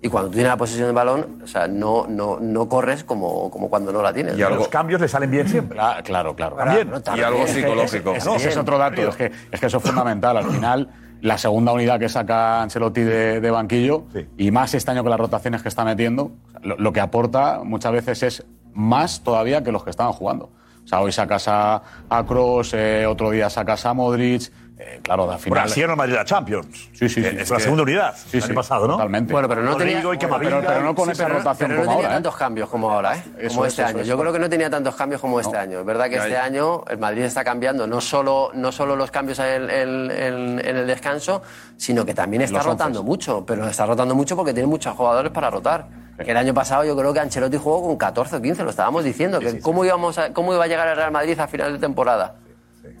[0.00, 3.50] y cuando tú tienes la posesión de balón, o sea, no, no, no corres como,
[3.50, 4.34] como cuando no la tienes.
[4.36, 5.76] Y los cambios le salen bien siempre.
[5.78, 6.54] Cla- Claro, claro.
[6.56, 6.88] También.
[6.88, 7.56] Claro, Y algo también.
[7.64, 8.12] psicológico.
[8.14, 9.08] Es- Es, es- ese es otro dato.
[9.08, 10.36] Es que, es que eso es fundamental.
[10.36, 10.88] Al final,
[11.20, 14.04] la segunda unidad que saca Ancelotti de, de banquillo,
[14.36, 17.92] y más este año con las rotaciones que está metiendo, lo, lo que aporta muchas
[17.92, 20.50] veces es más todavía que los que estaban jugando.
[20.84, 24.50] O sea, hoy sacas a, a Kroos, eh, otro día sacas a Modric.
[24.80, 25.90] Eh, claro, al Bueno, final.
[25.90, 26.88] el Madrid de la Champions.
[26.92, 27.44] Sí, sí, sí.
[27.44, 28.92] Fue la segunda unidad, Sí, sí, pasado, ¿no?
[28.94, 29.32] Totalmente.
[29.32, 30.38] Bueno, pero no tenía, Camavinga.
[30.38, 32.08] pero, pero no con Sí, esa pero no- rotación pero no como tenía ahora.
[32.08, 32.16] ¿eh?
[32.22, 33.22] tantos cambios como ahora, ¿eh?
[33.38, 34.00] Eso como es, este eso año.
[34.00, 35.80] es, Yo creo que no tenía tantos cambios como este año.
[35.80, 36.44] Es verdad que Ya, este ya.
[36.44, 40.76] año el Madrid está cambiando no solo, no solo los cambios en, en- en- en
[40.76, 41.42] el descanso,
[41.76, 43.08] sino que también está Los rotando onces.
[43.08, 43.44] mucho.
[43.46, 45.86] Pero está rotando mucho porque tiene muchos jugadores para rotar.
[46.24, 49.04] Que el año pasado yo creo que Ancelotti jugó con 14 o 15, lo estábamos
[49.04, 49.38] diciendo.
[49.38, 52.34] que cómo, íbamos a- ¿Cómo iba a llegar el Real Madrid a final de temporada?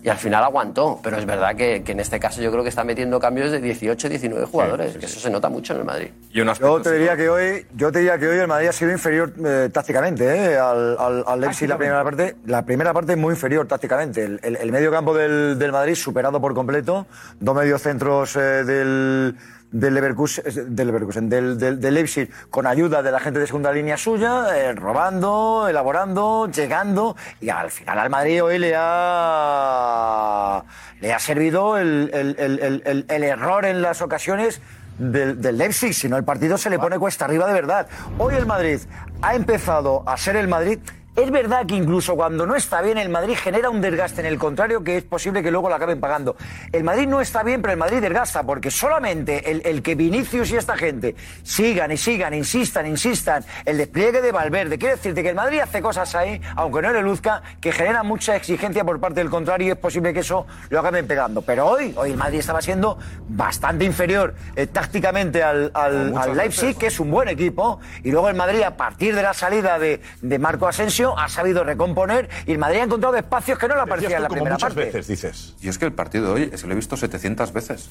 [0.02, 2.68] Y al final aguantó, pero es verdad que, que en este caso yo creo que
[2.68, 6.08] está metiendo cambios de 18, 19 jugadores, que eso se nota mucho en el Madrid.
[6.32, 8.68] Y un aspecto Yo te diría que hoy, yo te diría que hoy el Madrid
[8.68, 12.36] ha sido inferior eh, tácticamente eh, al, al, al Leipzig la primera parte.
[12.46, 14.24] La primera parte es muy inferior tácticamente.
[14.24, 17.06] El, el- el medio campo del, del Madrid superado por completo.
[17.40, 19.36] Dos mediocentros eh, del
[19.70, 23.70] del Leverkusen, del, Leverkusen del, del, del Leipzig con ayuda de la gente de segunda
[23.72, 30.62] línea suya, eh, robando, elaborando, llegando y al final al Madrid hoy le ha
[31.00, 34.60] le ha servido el, el- el- el- el- el error en las ocasiones
[34.98, 37.86] del, del Leipzig, si no el partido se le pone cuesta arriba de verdad.
[38.18, 38.80] Hoy el Madrid
[39.22, 40.80] ha empezado a ser el Madrid.
[41.18, 44.38] Es verdad que incluso cuando no está bien, el Madrid genera un desgaste en el
[44.38, 46.36] contrario que es posible que luego lo acaben pagando.
[46.70, 50.52] El Madrid no está bien, pero el Madrid desgasta, porque solamente el, el que Vinicius
[50.52, 54.78] y esta gente sigan y sigan, insistan, insistan, el despliegue de Valverde.
[54.78, 58.36] Quiere decirte que el Madrid hace cosas ahí, aunque no le luzca, que generan mucha
[58.36, 61.42] exigencia por parte del contrario y es posible que eso lo acaben pegando.
[61.42, 62.96] Pero hoy, hoy el Madrid estaba siendo
[63.28, 66.76] bastante inferior eh, tácticamente al, al- muchas al Leipzig, veces.
[66.78, 70.00] que es un buen equipo, y luego el Madrid, a partir de la salida de,
[70.22, 73.82] de Marco Asensio, ha sabido recomponer y el Madrid ha encontrado espacios que no le
[73.82, 74.86] aparecían en la como primera muchas parte.
[74.86, 75.54] veces, dices.
[75.60, 77.90] Y es que el partido de hoy es que lo he visto 700 veces.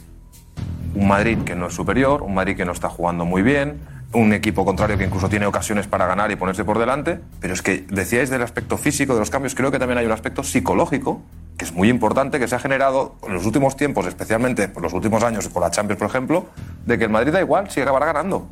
[0.93, 3.79] Un Madrid que no es superior, un Madrid que no está jugando muy bien,
[4.13, 7.19] un equipo contrario que incluso tiene ocasiones para ganar y ponerse por delante.
[7.39, 10.11] Pero es que decíais del aspecto físico de los cambios, creo que también hay un
[10.11, 11.21] aspecto psicológico
[11.57, 14.93] que es muy importante, que se ha generado en los últimos tiempos, especialmente por los
[14.93, 16.45] últimos años, por la Champions, por ejemplo,
[16.85, 18.47] de que el Madrid da igual si acabará ganando.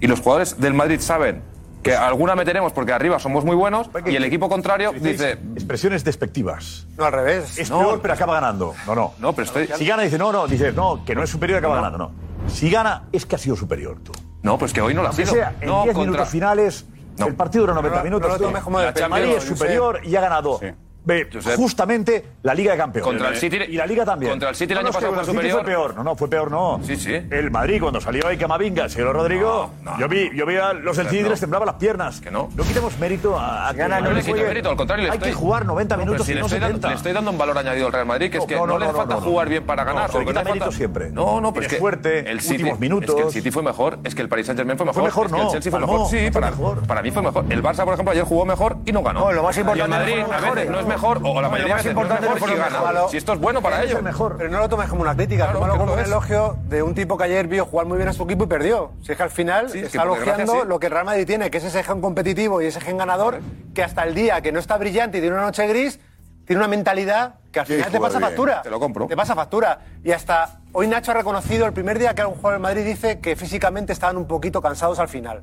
[0.00, 1.42] Y los jugadores del Madrid saben
[1.82, 5.38] que alguna meteremos porque arriba somos muy buenos y el equipo contrario dice...
[5.54, 6.86] Expresiones despectivas.
[6.98, 7.58] No, al revés.
[7.58, 8.74] Es No, peor, pero acaba ganando.
[8.86, 9.12] No, no.
[9.18, 9.66] No, pero estoy...
[9.76, 11.98] Si gana, dice, no, no, dice, no, que no es superior, acaba ganando.
[11.98, 12.10] No.
[12.48, 14.12] Si gana, es que ha sido superior tú.
[14.42, 15.32] No, pues que hoy no lo ha sido.
[15.32, 16.86] sea en No, 10 contra- minutos finales,
[17.18, 17.26] No.
[17.26, 18.30] el partido dura 90 No, no minutos.
[18.40, 20.60] lo tomes como Madrid es superior y ha ganado.
[21.02, 21.56] Ve, Josep.
[21.56, 23.06] justamente la Liga de Campeones.
[23.08, 24.32] Contra el City- y la Liga también.
[24.32, 25.60] contra el City el No, año no, es que pasado fue el City superior.
[25.62, 25.94] fue peor.
[25.96, 26.80] No, no, fue peor, no.
[26.84, 27.14] Sí, sí.
[27.30, 29.98] El Madrid, cuando salió ahí Camavinga, el señor Rodrigo, No, no.
[29.98, 31.30] yo vi, yo vi a los del City y No.
[31.30, 32.20] les temblaban las piernas.
[32.20, 32.50] Que no.
[32.54, 35.16] No quitemos mérito a, a que Gana, No le quito mérito, al contrario, le Hay
[35.16, 35.30] estoy...
[35.32, 36.72] que jugar 90 No, minutos si y le, no estoy 70.
[36.80, 38.74] dando, le estoy dando un valor añadido al Real Madrid, que es que no, No,
[38.74, 39.26] no, le no, falta no, no.
[39.26, 40.02] jugar bien para ganar.
[40.08, 41.10] No, se le porque quita hace falta- mérito siempre.
[41.10, 43.08] No, no, pero Tienes es que fuerte, el City, últimos minutos.
[43.10, 45.02] Es que el City fue mejor, es que el Paris Saint-Germain fue mejor.
[45.04, 46.10] mejor, es que no, el Chelsea fue palmó, mejor.
[46.10, 46.86] Sí, fue para, mejor.
[46.86, 47.44] para mí fue mejor.
[47.48, 49.20] El Barça, por ejemplo, ayer jugó mejor y no ganó.
[49.20, 50.70] No, lo más y el importante Madrid no fueron a veces mejores.
[50.70, 53.08] no es mejor, o la mayoría de más veces no es mejor fueron gana.
[53.08, 54.02] Si esto es bueno para ellos.
[54.02, 54.36] mejor.
[54.36, 56.06] Pero no lo tomes como una crítica, Claro, tómalo como un es.
[56.06, 58.92] elogio de un tipo que ayer vio jugar muy bien a su equipo y perdió.
[59.02, 60.58] Si es que al final Sí, es está elogiando sí.
[60.66, 63.40] lo que el Real Madrid tiene, que es ese gen competitivo y ese gen ganador,
[63.74, 66.00] que hasta el día que no está brillante y tiene una noche gris,
[66.46, 68.28] tiene una mentalidad que al Quiere final te pasa bien.
[68.30, 68.62] factura.
[68.62, 69.06] Te lo compro.
[69.06, 69.80] Te pasa factura.
[70.02, 73.20] Y hasta hoy Nacho ha reconocido el primer día que un jugador del Madrid dice
[73.20, 75.42] que físicamente estaban un poquito cansados al final.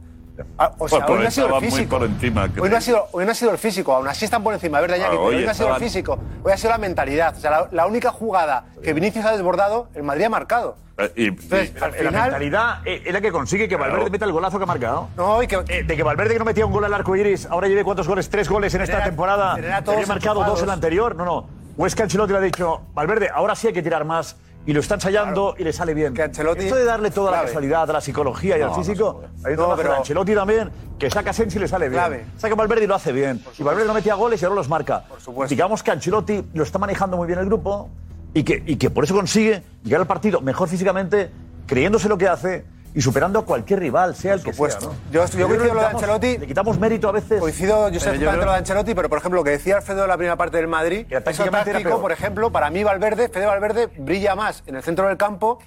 [0.58, 1.98] Ah, O sea, Pues hoy no ha sido el físico.
[1.98, 4.44] por encima, hoy, no ha sido, hoy no ha sido el físico, aún así están
[4.44, 4.78] por encima.
[4.80, 4.82] Ah,
[5.18, 7.36] hoy hoy no ha sido el físico, hoy ha sido la mentalidad.
[7.36, 10.76] O sea, la, la única jugada que Vinicius ha desbordado, el Madrid ha marcado.
[11.00, 14.32] Eh, y- Entonces, y- al La mentalidad es la que consigue que Valverde meta el
[14.32, 15.10] golazo que ha marcado.
[15.16, 17.46] no, y que, Eh, de que Valverde que no metía un gol al arco iris,
[17.46, 19.52] ahora lleve cuántos goles, tres goles en esta Tener a- temporada.
[19.54, 20.48] había marcado enchufados.
[20.48, 21.16] dos en la anterior.
[21.16, 21.48] No, no.
[21.80, 24.36] O es que Ancelotti le ha dicho, Valverde, ahora sí hay que tirar más.
[24.68, 26.14] Y lo está ensayando y le sale bien.
[26.14, 29.54] Que Ancelotti- Esto de darle toda la casualidad a la psicología y al físico, hay
[29.54, 32.00] un No, pero- de Ancelotti también, que saca Sensi y le sale bien.
[32.02, 32.26] Clave.
[32.38, 33.42] Saca Valverde y lo hace bien.
[33.58, 35.06] Y Valverde no metía goles y ahora los marca.
[35.20, 35.50] supuesto.
[35.50, 37.90] Digamos que Ancelotti lo está manejando muy bien el grupo
[38.34, 41.32] y que, y que por eso consigue llegar al partido mejor físicamente,
[41.66, 42.66] creyéndose lo que hace
[42.98, 44.68] y superando a cualquier rival, sea el que sea.
[44.82, 44.96] ¿no?
[45.12, 46.38] Yo, yo que coincido lo de Ancelotti.
[46.40, 47.40] Le quitamos mérito a veces.
[47.40, 50.02] Coincido, yo sé yo creo- lo de Ancelotti, pero por ejemplo, lo que decía Alfredo
[50.02, 53.86] en la primera parte del Madrid, era táctico, por ejemplo, para mí Valverde, Fede Valverde
[54.00, 55.60] brilla más en el centro del campo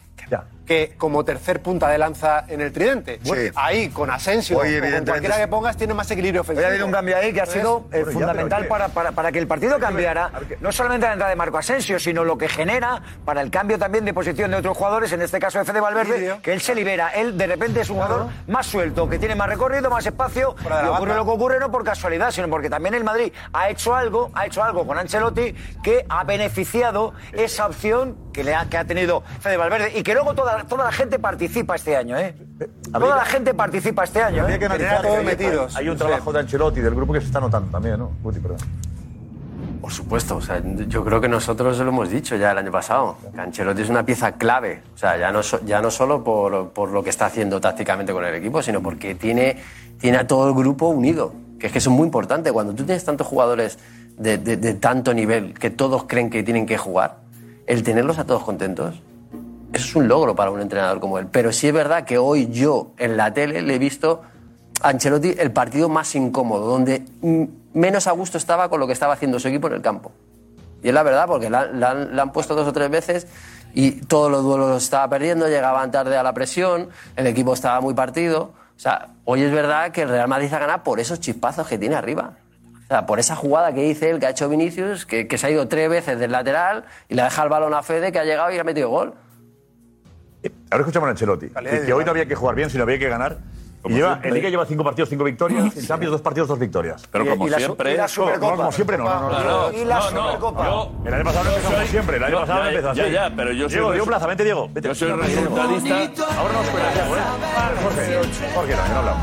[0.70, 3.18] que como tercer punta de lanza en el tridente.
[3.56, 6.60] Ahí, con Asensio, Hoy, o con cualquiera que pongas, tiene más equilibrio ofensivo.
[6.60, 9.32] Hoy ha habido un cambio ahí que ha sido eh, bueno, fundamental para, para, para
[9.32, 10.30] que el partido cambiara,
[10.60, 14.04] no solamente la entrada de Marco Asensio, sino lo que genera para el cambio también
[14.04, 17.08] de posición de otros jugadores, en este caso de Fede Valverde, que él se libera,
[17.08, 20.86] él de repente es un jugador más suelto, que tiene más recorrido, más espacio, de
[20.86, 23.92] y ocurre lo que ocurre no por casualidad, sino porque también el Madrid ha hecho
[23.92, 25.52] algo, ha hecho algo con Ancelotti
[25.82, 30.14] que ha beneficiado esa opción que, le ha, que ha tenido Fede Valverde y que
[30.14, 32.34] luego toda, toda la gente participa este año, ¿eh?
[32.92, 34.58] Toda la gente participa este año, Habría ¿eh?
[34.58, 37.70] que analizar que hay- Hay un trabajo de Ancelotti del grupo que se está notando
[37.70, 38.12] también, ¿no?
[38.22, 38.58] Guti, perdón.
[39.80, 43.16] Por supuesto, o sea, yo creo que nosotros lo hemos dicho ya el año pasado.
[43.34, 46.70] que Ancelotti es una pieza clave, o sea, ya no, so- ya no solo por,
[46.70, 49.56] por lo que está haciendo tácticamente con el equipo, sino porque tiene,
[49.98, 52.52] tiene a todo el grupo unido, que es que eso es muy importante.
[52.52, 53.78] Cuando tú tienes tantos jugadores
[54.18, 57.19] de, de- de tanto nivel que todos creen que tienen que jugar,
[57.70, 59.00] el tenerlos a todos contentos,
[59.72, 61.28] eso es un logro para un entrenador como él.
[61.30, 64.22] Pero sí es verdad que hoy yo en la tele le he visto
[64.82, 67.04] a Ancelotti el partido más incómodo, donde
[67.72, 70.10] menos a gusto estaba con lo que estaba haciendo su equipo en el campo.
[70.82, 71.60] Y es la verdad, porque la
[72.20, 73.28] han puesto dos o tres veces
[73.72, 77.80] y todos los duelos los estaba perdiendo, llegaban tarde a la presión, el equipo estaba
[77.80, 78.50] muy partido.
[78.76, 81.78] O sea, hoy es verdad que el Real Madrid ha ganado por esos chispazos que
[81.78, 82.32] tiene arriba.
[82.90, 85.46] O sea, por esa jugada que dice él, que ha hecho Vinicius, que, que se
[85.46, 88.24] ha ido tres veces del lateral y le deja el balón a Fede, que ha
[88.24, 89.14] llegado y ha metido gol.
[90.72, 93.08] Ahora escuchamos a Ancelotti, que, que hoy no había que jugar bien, sino había que
[93.08, 93.38] ganar.
[93.84, 94.28] Y lleva, siempre.
[94.28, 95.76] en Liga lleva cinco partidos, cinco victorias.
[95.76, 97.06] En Champions, dos partidos, dos victorias.
[97.12, 97.92] Pero como y la su- siempre.
[97.92, 98.50] y la No, Supercopa.
[98.50, 99.04] no, como siempre no.
[99.04, 99.72] no, no, no.
[99.72, 100.64] Y la no, no, Supercopa.
[100.64, 102.16] yo- El año pasado no empezó como siempre.
[102.16, 103.00] El año No, pasado no ya, empezó así.
[103.00, 104.68] ya, ya, pero yo soy Diego, Diego Plaza, vente, Diego.
[104.72, 104.88] Vete.
[104.88, 106.24] Yo soy resultadista.
[106.36, 107.20] Ahora nos Diego, ¿eh?
[107.82, 108.14] Jorge,
[108.54, 109.22] Jorge, no, que no hablamos.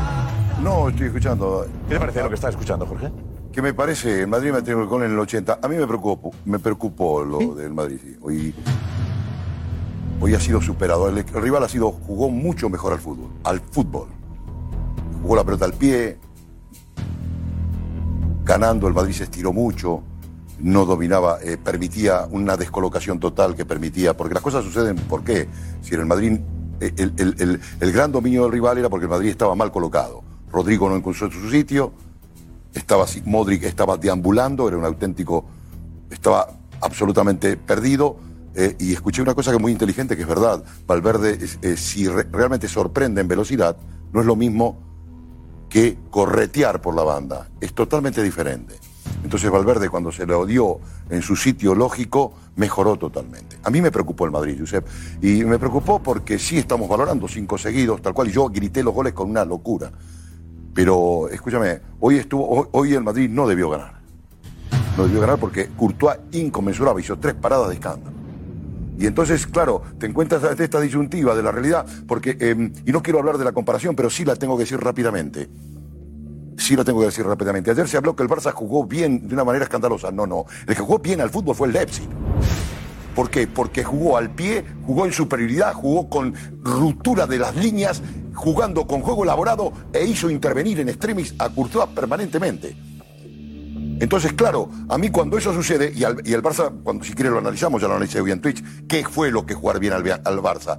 [0.62, 1.66] No, estoy escuchando.
[1.88, 3.10] ¿Qué te parece lo que estás escuchando, Jorge?
[3.58, 5.58] Que me parece, el Madrid me el gol en el 80.
[5.60, 7.98] A mí me preocupó, me preocupó lo del Madrid.
[8.00, 8.14] sí.
[8.22, 8.54] Hoy,
[10.20, 11.08] hoy ha sido superado.
[11.08, 13.30] El, el rival ha sido, jugó mucho mejor al fútbol.
[13.42, 14.06] Al fútbol.
[15.22, 16.18] Jugó la pelota al pie.
[18.44, 20.04] Ganando, el Madrid se estiró mucho.
[20.60, 24.16] No dominaba, eh, permitía una descolocación total que permitía.
[24.16, 25.48] Porque las cosas suceden, ¿por qué?
[25.82, 26.38] Si en el Madrid.
[26.80, 29.72] eh, El, el- el- el gran dominio del rival era porque el Madrid estaba mal
[29.72, 30.22] colocado.
[30.52, 31.92] Rodrigo no encontró su sitio,
[32.74, 35.44] estaba Modric estaba deambulando, era un auténtico,
[36.10, 36.48] estaba
[36.80, 38.16] absolutamente perdido.
[38.54, 40.64] eh, y escuché una cosa que es muy inteligente, que es verdad.
[40.86, 43.76] Valverde, si re- realmente sorprende en velocidad,
[44.12, 44.76] no es lo mismo
[45.68, 47.48] que corretear por la banda.
[47.60, 48.74] Es totalmente diferente.
[49.22, 53.58] Entonces Valverde, cuando se lo dio en su sitio lógico, mejoró totalmente.
[53.64, 54.86] A mí me preocupó el Madrid, Josep.
[55.22, 58.28] Y me preocupó porque sí estamos valorando cinco seguidos, tal cual.
[58.28, 59.92] Y yo grité los goles con una locura.
[60.74, 63.98] Pero, escúchame, hoy, estuvo, hoy, el Madrid no debió ganar.
[64.96, 68.16] No debió ganar porque Courtois inconmensurable, hizo tres paradas de escándalo.
[68.98, 73.02] Y entonces, claro, te encuentras ante esta disyuntiva de la realidad, porque, eh, y no
[73.02, 75.48] quiero hablar de la comparación, pero sí la tengo que decir rápidamente.
[76.56, 77.70] Sí la tengo que decir rápidamente.
[77.70, 80.10] Ayer se habló que el Barça jugó bien de una manera escandalosa.
[80.10, 80.46] No, no.
[80.66, 82.08] El que jugó bien al fútbol fue el Leipzig.
[83.18, 83.48] ¿Por qué?
[83.48, 88.00] Porque jugó al pie, jugó en superioridad, jugó con ruptura de las líneas,
[88.32, 92.76] jugando con juego elaborado e hizo intervenir en extremis a Courtois permanentemente.
[94.00, 97.38] Entonces, claro, a mí cuando eso sucede, y, al- el Barça, cuando si quiere lo
[97.38, 100.78] analizamos, ya lo analicé hoy en Twitch, ¿qué fue lo que jugar bien al, Barça?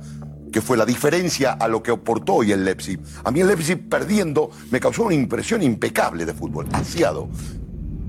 [0.49, 3.01] ¿Qué fue la diferencia a lo que aportó hoy el Leipzig?
[3.25, 7.27] A mí el Leipzig perdiendo me causó una impresión impecable de fútbol, asiado.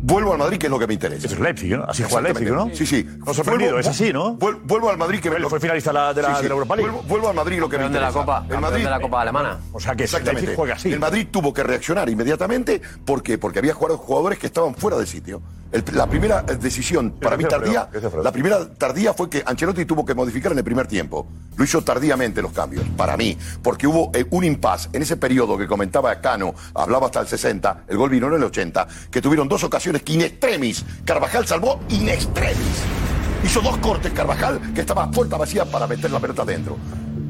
[0.03, 1.27] Vuelvo al Madrid, que es lo que me interesa.
[1.27, 1.85] Es Leipzig, ¿no?
[1.85, 2.71] Así juega el Leipzig, ¿no?
[2.75, 3.07] Sí, sí.
[3.27, 4.37] No sorprendido, es así, ¿no?
[4.39, 6.43] Vuel- Vuelvo al Madrid, que Él fue finalista de la, de la, Sí, sí.
[6.45, 6.91] de la Europa League.
[6.91, 8.27] Vuelvo, vuelvo al Madrid lo que me Campeón de la interesa.
[8.43, 9.59] Copa, El Madrid, de la Copa Alemana.
[9.73, 10.41] O sea que Exactamente.
[10.43, 10.93] Leipzig juega así.
[10.93, 12.81] El Madrid tuvo que reaccionar inmediatamente.
[13.05, 13.37] ¿Por qué?
[13.39, 15.43] Porque había jugado jugadores que estaban fuera del sitio.
[15.73, 17.89] El- la primera decisión, para mí tardía,
[18.25, 21.29] la primera tardía fue que Ancelotti tuvo que modificar en el primer tiempo.
[21.57, 23.37] Lo hizo tardíamente los cambios, para mí.
[23.63, 27.85] Porque hubo eh, un impasse en ese periodo que comentaba Cano, hablaba hasta el 60,
[27.87, 31.81] el gol vino en el 80, que tuvieron dos ocasiones que in extremis, Carvajal salvó
[31.89, 32.85] in extremis.
[33.45, 36.77] Hizo dos cortes Carvajal, que estaba a puerta vacía para meter la pelota adentro.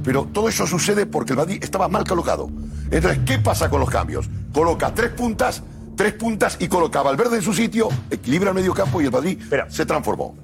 [0.04, 2.50] Pero todo eso sucede porque el Madrid estaba mal colocado.
[2.90, 4.28] Entonces, ¿qué pasa con los cambios?
[4.52, 5.62] Coloca tres puntas,
[5.96, 9.12] tres puntas y coloca a Valverde en su sitio, equilibra el medio campo y el
[9.12, 10.36] Madrid se transformó.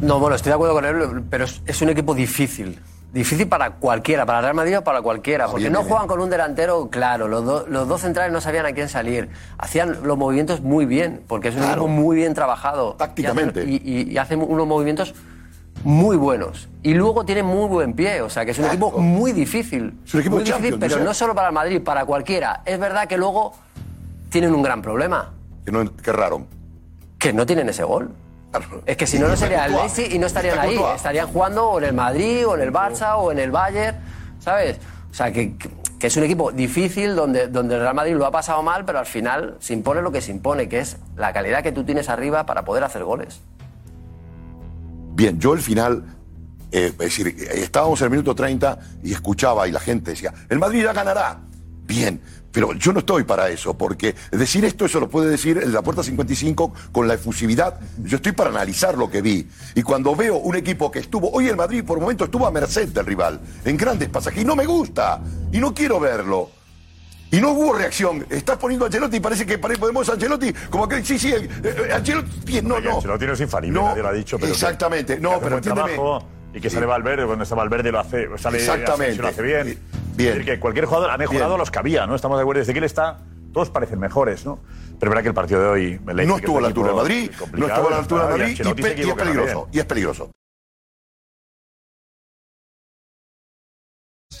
[0.00, 2.78] No, bueno, estoy de acuerdo con él, pero es, es un equipo difícil.
[3.16, 6.28] Difícil para cualquiera, para Real Madrid o para cualquiera, porque bien, no juegan con un
[6.28, 10.60] delantero claro, los, do- los dos centrales no sabían a quién salir, hacían los movimientos
[10.60, 12.92] muy bien, porque es un equipo muy bien trabajado.
[12.98, 13.64] Tácticamente.
[13.64, 15.14] Y, hacen- y- y- y hacen unos movimientos
[15.82, 16.68] muy buenos.
[16.82, 19.98] Y luego tienen muy buen pie, o sea que es un equipo muy difícil.
[20.04, 21.04] Es un equipo muy de difícil, Champions, pero no sé.
[21.06, 22.60] no solo para el Madrid, para cualquiera.
[22.66, 23.54] Es verdad que luego
[24.28, 25.32] tienen un gran problema,
[25.64, 26.46] Que, no, que raro.
[27.18, 28.10] que no tienen ese gol.
[28.86, 29.72] Es que si no, no sería el.
[29.72, 30.78] Messi y no estarían ahí.
[30.94, 33.96] Estarían jugando o en el Madrid, o en el Barça, o en el Bayern,
[34.40, 34.78] ¿sabes?
[35.10, 35.56] O sea, que,
[35.98, 38.98] que es un equipo difícil donde, donde el Real Madrid lo ha pasado mal, pero
[38.98, 42.08] al final se impone lo que se impone, que es la calidad que tú tienes
[42.08, 43.40] arriba para poder hacer goles.
[45.14, 46.04] Bien, yo el final,
[46.70, 50.58] eh, es decir, estábamos en el minuto 30 y escuchaba y la gente decía, el
[50.58, 51.38] Madrid ya ganará.
[51.86, 52.20] Bien,
[52.56, 55.72] pero yo no estoy para eso, porque decir esto, eso lo puede decir el de
[55.74, 57.78] la puerta 55 con la efusividad.
[58.02, 59.46] Yo estoy para analizar lo que vi.
[59.74, 62.88] Y cuando veo un equipo que estuvo, hoy el Madrid por momento estuvo a merced
[62.88, 65.20] del rival, en grandes pasajes, y no me gusta,
[65.52, 66.48] y no quiero verlo.
[67.30, 68.24] Y no hubo reacción.
[68.30, 71.46] Estás poniendo a Ancelotti y parece que podemos a Ancelotti como que sí, sí, eh,
[71.62, 72.94] eh, Ancelotti, no, no.
[72.96, 74.38] Ancelotti no es infalible, No, nadie lo ha dicho.
[74.38, 75.92] Pero que- exactamente, que no, hace pero entiéndeme.
[75.92, 79.20] trabajo Y que sale Valverde, cuando está Valverde lo hace, sale Exactamente.
[79.20, 79.78] Lo hace bien.
[80.16, 80.30] Bien.
[80.30, 81.58] Es decir, que cualquier jugador ha mejorado Bien.
[81.58, 82.14] los que había, ¿no?
[82.14, 83.18] Estamos de acuerdo, desde que él está,
[83.52, 84.60] todos parecen mejores, ¿no?
[84.98, 86.00] Pero verdad que el partido de hoy...
[86.06, 88.36] el No es estuvo a la altura equipo Madrid, no estuvo a la altura del
[88.36, 89.14] y Madrid y, es peligroso.
[89.14, 89.68] también.
[89.72, 90.30] Y es peligroso.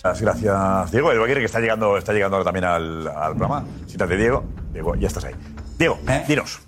[0.02, 1.12] Gracias, Diego.
[1.12, 3.64] El que está llegando, está llegando ahora también al, al programa.
[3.86, 4.44] Siéntate, Diego.
[4.72, 5.34] Diego, ya estás ahí.
[5.78, 6.60] Diego, dinos.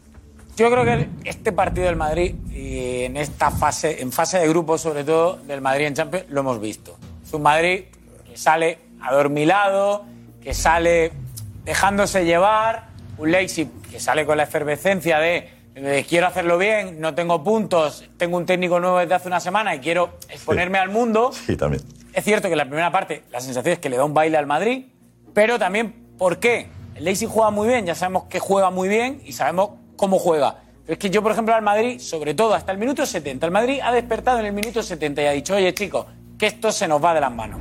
[0.57, 4.77] Yo creo que este partido del Madrid y en esta fase, en fase de grupo
[4.77, 6.97] sobre todo del Madrid en Champions, lo hemos visto.
[7.25, 7.85] Es un Madrid
[8.27, 10.05] que sale adormilado,
[10.41, 11.13] que sale
[11.65, 17.15] dejándose llevar, un Leipzig que sale con la efervescencia de eh, quiero hacerlo bien, no
[17.15, 21.31] tengo puntos, tengo un técnico nuevo desde hace una semana y quiero exponerme al mundo.
[21.33, 21.83] Sí, también.
[22.13, 24.37] Es cierto que en la primera parte la sensación es que le da un baile
[24.37, 24.87] al Madrid,
[25.35, 26.69] pero también, ¿por qué?
[26.97, 30.57] El Leipzig juega muy bien, ya sabemos que juega muy bien y sabemos cómo juega.
[30.85, 33.53] Pero es que yo, por ejemplo, al Madrid, sobre todo hasta el minuto 70, el
[33.53, 36.07] Madrid ha despertado en el minuto 70 y ha dicho, oye, chicos,
[36.37, 37.61] que esto se nos va de las manos.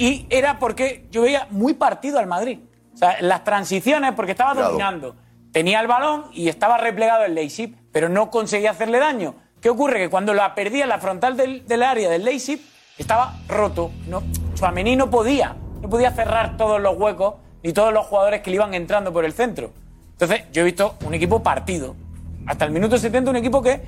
[0.00, 2.58] Y era porque yo veía muy partido al Madrid.
[2.94, 5.14] O sea, las transiciones, porque estaba dominando.
[5.52, 9.34] Tenía el balón y estaba replegado el Leipzig, pero no conseguía hacerle daño.
[9.60, 9.98] ¿Qué ocurre?
[9.98, 12.62] Que cuando la perdía en la frontal del, del área del Leipzig,
[12.96, 13.90] estaba roto.
[14.06, 15.54] No, no podía.
[15.82, 19.26] No podía cerrar todos los huecos ni todos los jugadores que le iban entrando por
[19.26, 19.70] el centro.
[20.12, 21.94] Entonces, yo he visto un equipo partido.
[22.46, 23.82] Hasta el minuto 70, un equipo que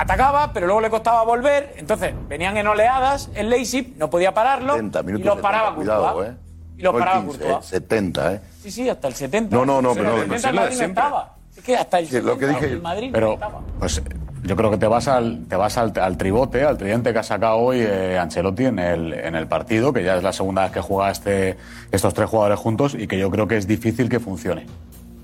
[0.00, 1.74] atacaba, pero luego le costaba volver.
[1.76, 4.74] Entonces, venían en oleadas el Leipzig, no podía pararlo.
[4.74, 5.26] 70 y minutos.
[5.26, 6.30] los 70, paraba cuidado, Courtois.
[6.30, 6.36] eh.
[6.78, 7.64] Y los No paraba 15, Courtois.
[7.64, 8.40] eh, 70, ¿eh?
[8.62, 9.54] Sí, sí, hasta el 70.
[9.56, 11.34] No, no, no, Pero pero el no, 70 el no, Madrid no estaba.
[11.56, 13.60] Es que hasta el Sí, lo que 70 dije- el Madrid no Pero, estaba.
[13.78, 14.02] pues
[14.42, 17.22] yo creo que te vas al, te vas al, al tribote, al tridente que ha
[17.22, 20.72] sacado hoy eh, Ancelotti en el, en el partido, que ya es la segunda vez
[20.72, 21.58] que juega este,
[21.92, 24.66] estos tres jugadores juntos y que yo creo que es difícil que funcione.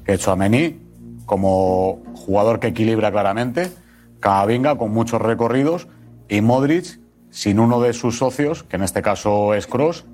[0.05, 0.79] Que Chouameni,
[1.25, 3.71] como jugador que equilibra claramente,
[4.27, 5.87] Camavinga con muchos recorridos
[6.29, 6.99] y Modric
[7.31, 10.05] sin uno de sus socios, que en este caso es Cross,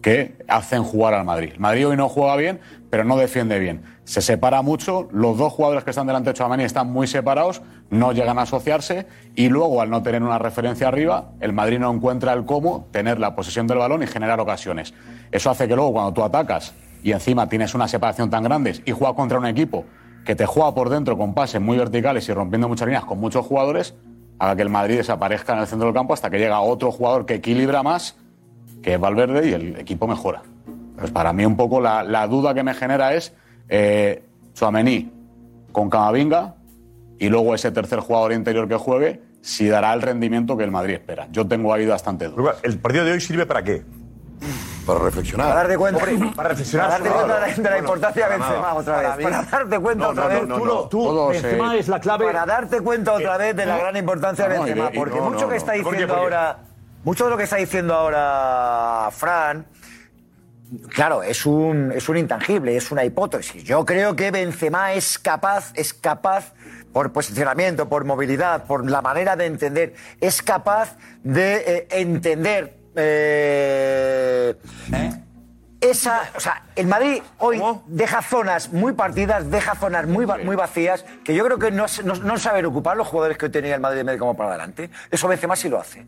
[0.00, 1.52] que hacen jugar al Madrid.
[1.58, 3.82] Madrid hoy no juega bien, pero no defiende bien.
[4.04, 7.60] Se separa mucho, los dos jugadores que están delante de Chouamani están muy separados,
[7.90, 11.92] no llegan a asociarse y luego al no tener una referencia arriba, el Madrid no
[11.92, 14.94] encuentra el cómo tener la posesión del balón y generar ocasiones.
[15.32, 18.92] Eso hace que luego cuando tú atacas y encima tienes una separación tan grande y
[18.92, 19.84] juegas contra un equipo
[20.28, 23.46] que te juega por dentro con pases muy verticales y rompiendo muchas líneas con muchos
[23.46, 23.94] jugadores,
[24.38, 27.24] haga que el Madrid desaparezca en el centro del campo hasta que llega otro jugador
[27.24, 28.14] que equilibra más
[28.82, 30.42] que es Valverde y el equipo mejora.
[31.14, 33.32] Para mí un poco la, la duda que me genera es
[33.70, 34.22] eh,
[35.72, 36.56] con Camavinga
[37.18, 40.96] y luego ese tercer jugador interior que juegue si dará el rendimiento que el Madrid
[40.96, 41.28] espera.
[41.32, 42.58] Yo tengo ahí bastante dudas.
[42.64, 43.82] ¿El partido de hoy sirve para qué?
[44.88, 45.48] Para reflexionar.
[45.48, 45.98] Para darte cuenta,
[46.34, 46.88] Para reflexionar.
[46.88, 49.24] para darte cuenta de, de la Bueno, importancia de Benzema otra vez.
[49.26, 50.48] Para darte cuenta No, otra no, vez.
[50.48, 50.56] no,
[50.88, 52.24] tú Tú, Benzema es la clave.
[52.24, 54.90] Para darte cuenta otra vez de la gran importancia de Benzema.
[54.94, 56.58] Porque mucho que está diciendo ahora.
[57.04, 59.66] Mucho de lo que está diciendo ahora Fran.
[60.88, 63.64] Claro, es un, es un intangible, es una hipótesis.
[63.64, 66.52] Yo creo que Benzema es capaz, es capaz,
[66.92, 74.54] por posicionamiento, por movilidad, por la manera de entender, es capaz de eh, entender eh,
[75.80, 80.56] esa, o sea, el Madrid hoy deja zonas muy partidas, deja zonas muy, va- muy
[80.56, 83.74] vacías, que yo creo que no, no, no saben ocupar los jugadores que hoy tenía
[83.76, 84.90] el Madrid de medio como para adelante.
[85.10, 86.04] Eso Benzema sí lo hace.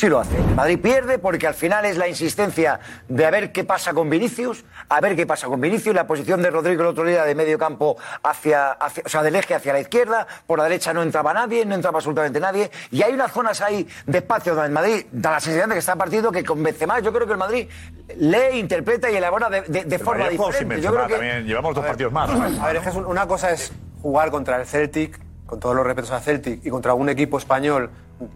[0.00, 0.34] Sí lo hace.
[0.34, 4.08] El Madrid pierde porque al final es la insistencia de a ver qué pasa con
[4.08, 7.34] Vinicius, a ver qué pasa con Vinicius, la posición de Rodrigo el otro día de
[7.34, 11.02] medio campo hacia, hacia- o sea, del eje hacia la izquierda, por la derecha no
[11.02, 14.72] entraba nadie, no entraba absolutamente nadie, y hay unas zonas ahí de espacio donde el
[14.72, 17.02] Madrid da la sensación de que está partido que convence más.
[17.02, 17.68] Yo creo que el Madrid
[18.16, 20.80] lee, interpreta y elabora de, de- de forma diferente.
[20.80, 21.44] Yo Benzema creo que también.
[21.46, 22.30] Llevamos dos partidos más.
[22.58, 23.70] A ver, es que una cosa es
[24.00, 27.90] jugar contra el Celtic, con todos los respetos al Celtic, y contra un equipo español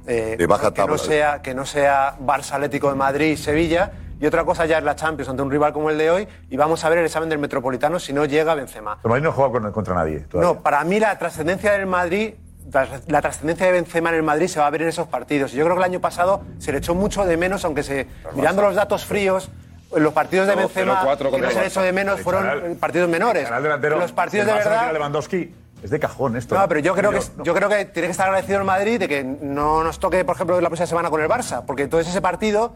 [0.06, 3.92] eh, De baja que, no sea, que no sea Barça, Atlético de Madrid, Sevilla.
[4.20, 6.28] Y otra cosa ya es la Champions ante un rival como el de hoy.
[6.48, 8.98] Y vamos a ver el examen del Metropolitano si no llega Benzema.
[9.04, 10.20] El Madrid no juega con- contra nadie.
[10.20, 10.54] todavía.
[10.54, 12.34] No, para mí la trascendencia del Madrid,
[12.72, 15.52] la, la trascendencia de Benzema en el Madrid se va a ver en esos partidos.
[15.52, 18.06] Y yo creo que el año pasado se le echó mucho de menos, aunque se
[18.34, 19.50] mirando los datos fríos,
[19.94, 22.42] los partidos de No, Benzema 0-4 que no contra se le echó de menos fueron
[22.44, 23.48] canal- partidos menores.
[23.50, 24.92] los partidos el de verdad.
[24.92, 25.54] Lewandowski
[25.84, 26.58] es de cajón esto.
[26.58, 29.06] No, pero yo creo que yo creo que tiene que estar agradecido el Madrid de
[29.06, 32.22] que no nos toque, por ejemplo, la próxima semana con el Barça, porque entonces ese
[32.22, 32.72] partido,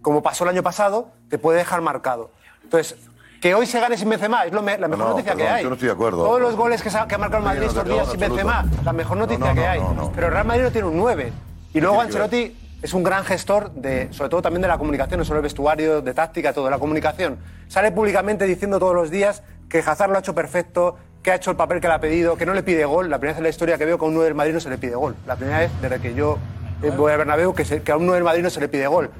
[0.00, 2.30] como pasó el año pasado, te puede dejar marcado.
[2.62, 2.96] Entonces,
[3.40, 5.52] que hoy se gane sin Benzema es lo me- la mejor No, noticia perdón, que
[5.54, 5.62] hay.
[5.64, 6.24] yo no estoy de acuerdo.
[6.24, 8.20] Todos los goles que, ha marcado el Madrid estos días sin.
[8.20, 9.80] Benzema, la mejor noticia no, que hay.
[10.14, 11.32] Pero el Real Madrid no tiene un 9.
[11.74, 12.00] Y luego?
[12.00, 12.56] Ancelotti
[12.86, 16.00] es un gran gestor, de, sobre todo también de la comunicación, no solo el vestuario,
[16.02, 17.36] de táctica, todo, la comunicación.
[17.66, 21.50] Sale públicamente diciendo todos los días que Hazard lo ha hecho perfecto, que ha hecho
[21.50, 23.10] el papel que le ha pedido, que no le pide gol.
[23.10, 24.60] La primera vez en la historia que veo que a un 9 del Madrid no
[24.60, 25.16] se le pide gol.
[25.26, 26.38] La primera vez desde que yo
[26.82, 28.68] eh, voy al Bernabéu que, se- que a un 9 del Madrid no se le
[28.68, 29.10] pide gol.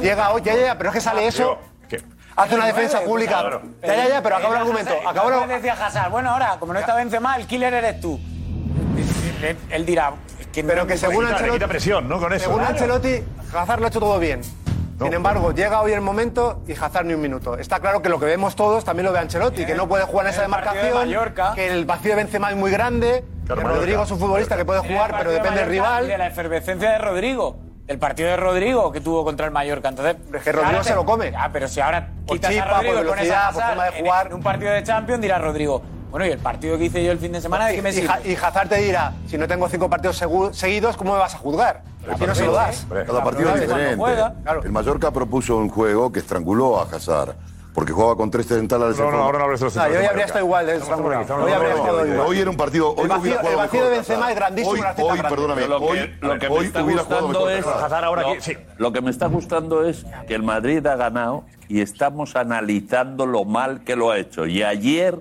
[0.00, 1.58] Llega hoy, ya, ya, pero es que sale eso,
[2.36, 3.60] hace una defensa pública.
[3.82, 4.92] Ya, ya, ya, pero acabo el argumento.
[5.04, 8.20] Acabo el- decía Hazard, bueno, ahora, como no está Benzema, el killer eres tú.
[9.70, 10.12] Él, dirá,
[10.54, 12.18] que Pero no- que según quita- Ancelotti, presión, ¿no?
[12.20, 12.44] Con eso.
[12.44, 12.72] según Claro.
[12.74, 13.22] Ancelotti,
[13.54, 14.40] Hazard lo ha hecho todo bien.
[14.42, 17.58] Sin embargo, llega hoy el momento y Hazard ni un minuto.
[17.58, 20.26] Está claro que lo que vemos todos también lo ve Ancelotti, que no puede jugar
[20.26, 23.68] en esa de demarcación, que el vacío de Benzema es muy grande, Claro, que.
[23.68, 26.08] Rodrigo es un futbolista que puede jugar, pero de depende del Mallorca, rival.
[26.08, 27.56] De la efervescencia de Rodrigo.
[27.86, 29.88] El partido de Rodrigo que tuvo contra el Mallorca.
[29.90, 31.32] Entonces, Es que Rodrigo te- se lo come.
[31.32, 33.84] Ya, pero si ahora quitas chispa, a Rodrigo por y pones a velocidad, por forma
[33.84, 34.26] de en- jugar.
[34.28, 35.82] En un partido de Champions dirá Rodrigo,
[36.14, 37.92] bueno, y el partido que hice yo el fin de semana, ¿de qué me Y,
[37.94, 38.06] sirve?
[38.06, 41.34] Ja- y Hazard te dirá, si no tengo cinco partidos segu- seguidos, ¿cómo me vas
[41.34, 41.82] a juzgar?
[42.08, 42.86] Aquí no se lo das.
[42.88, 44.04] Cada partido es diferente.
[44.62, 47.34] El Mallorca propuso un juego que estranguló a Hazard.
[47.74, 48.96] Porque jugaba con tres centrales.
[48.96, 50.66] No, no, ahora no hables de los No, yo habría estado igual.
[50.68, 50.70] Hoy
[51.52, 52.20] habría estado igual.
[52.28, 52.90] Hoy era un partido.
[52.94, 56.14] Hoy El vacío- el vacío de Benzema es grandísimo, Hoy, hoy, perdóname, Lo que, hoy,
[56.20, 58.56] lo que me está gustando es ahora aquí, sí.
[58.76, 63.44] lo que me está gustando es que el Madrid ha ganado y estamos analizando lo
[63.44, 64.46] mal que lo ha hecho.
[64.46, 65.20] Y ayer,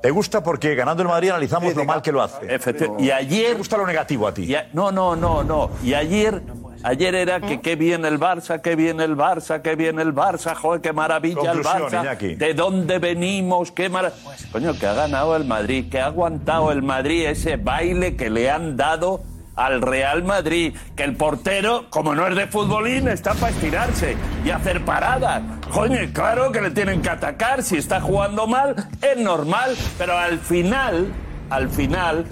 [0.00, 2.52] ¿Te gusta porque ganando el Madrid analizamos lo mal que lo hace?
[2.54, 4.44] efectivamente, y ¿Te ayer gusta lo negativo a ti?
[4.44, 5.70] Y a- no, no, no, no.
[5.82, 6.40] Y ayer,
[6.84, 10.54] ayer era que qué bien el Barça, qué bien el Barça, qué bien el Barça,
[10.54, 12.00] joder, qué maravilla el Barça.
[12.00, 12.34] Iñaki.
[12.36, 13.72] ¿De dónde venimos?
[13.72, 14.20] Qué maravilla.
[14.52, 18.50] Coño, que ha ganado el Madrid, que ha aguantado el Madrid ese baile que le
[18.50, 19.20] han dado
[19.58, 24.50] al Real Madrid, que el portero, como no es de futbolín, está para estirarse y
[24.50, 25.42] hacer paradas.
[25.72, 30.38] Coño, claro que le tienen que atacar, si está jugando mal, es normal, pero al
[30.38, 31.12] final,
[31.50, 32.24] al final,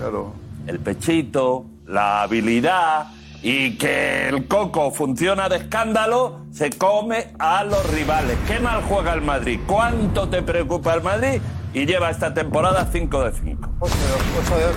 [0.69, 3.09] el pechito, la habilidad
[3.43, 8.39] y que el coco funciona de escándalo, se come a los rivales.
[8.47, 9.59] ¿Qué mal juega el Madrid?
[9.67, 11.41] ¿Cuánto te preocupa el Madrid?
[11.75, 13.71] Y lleva esta temporada 5 de 5.
[13.81, 14.77] 8 de 8.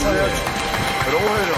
[0.00, 0.75] 8 de 8.
[1.06, 1.56] Pero bueno.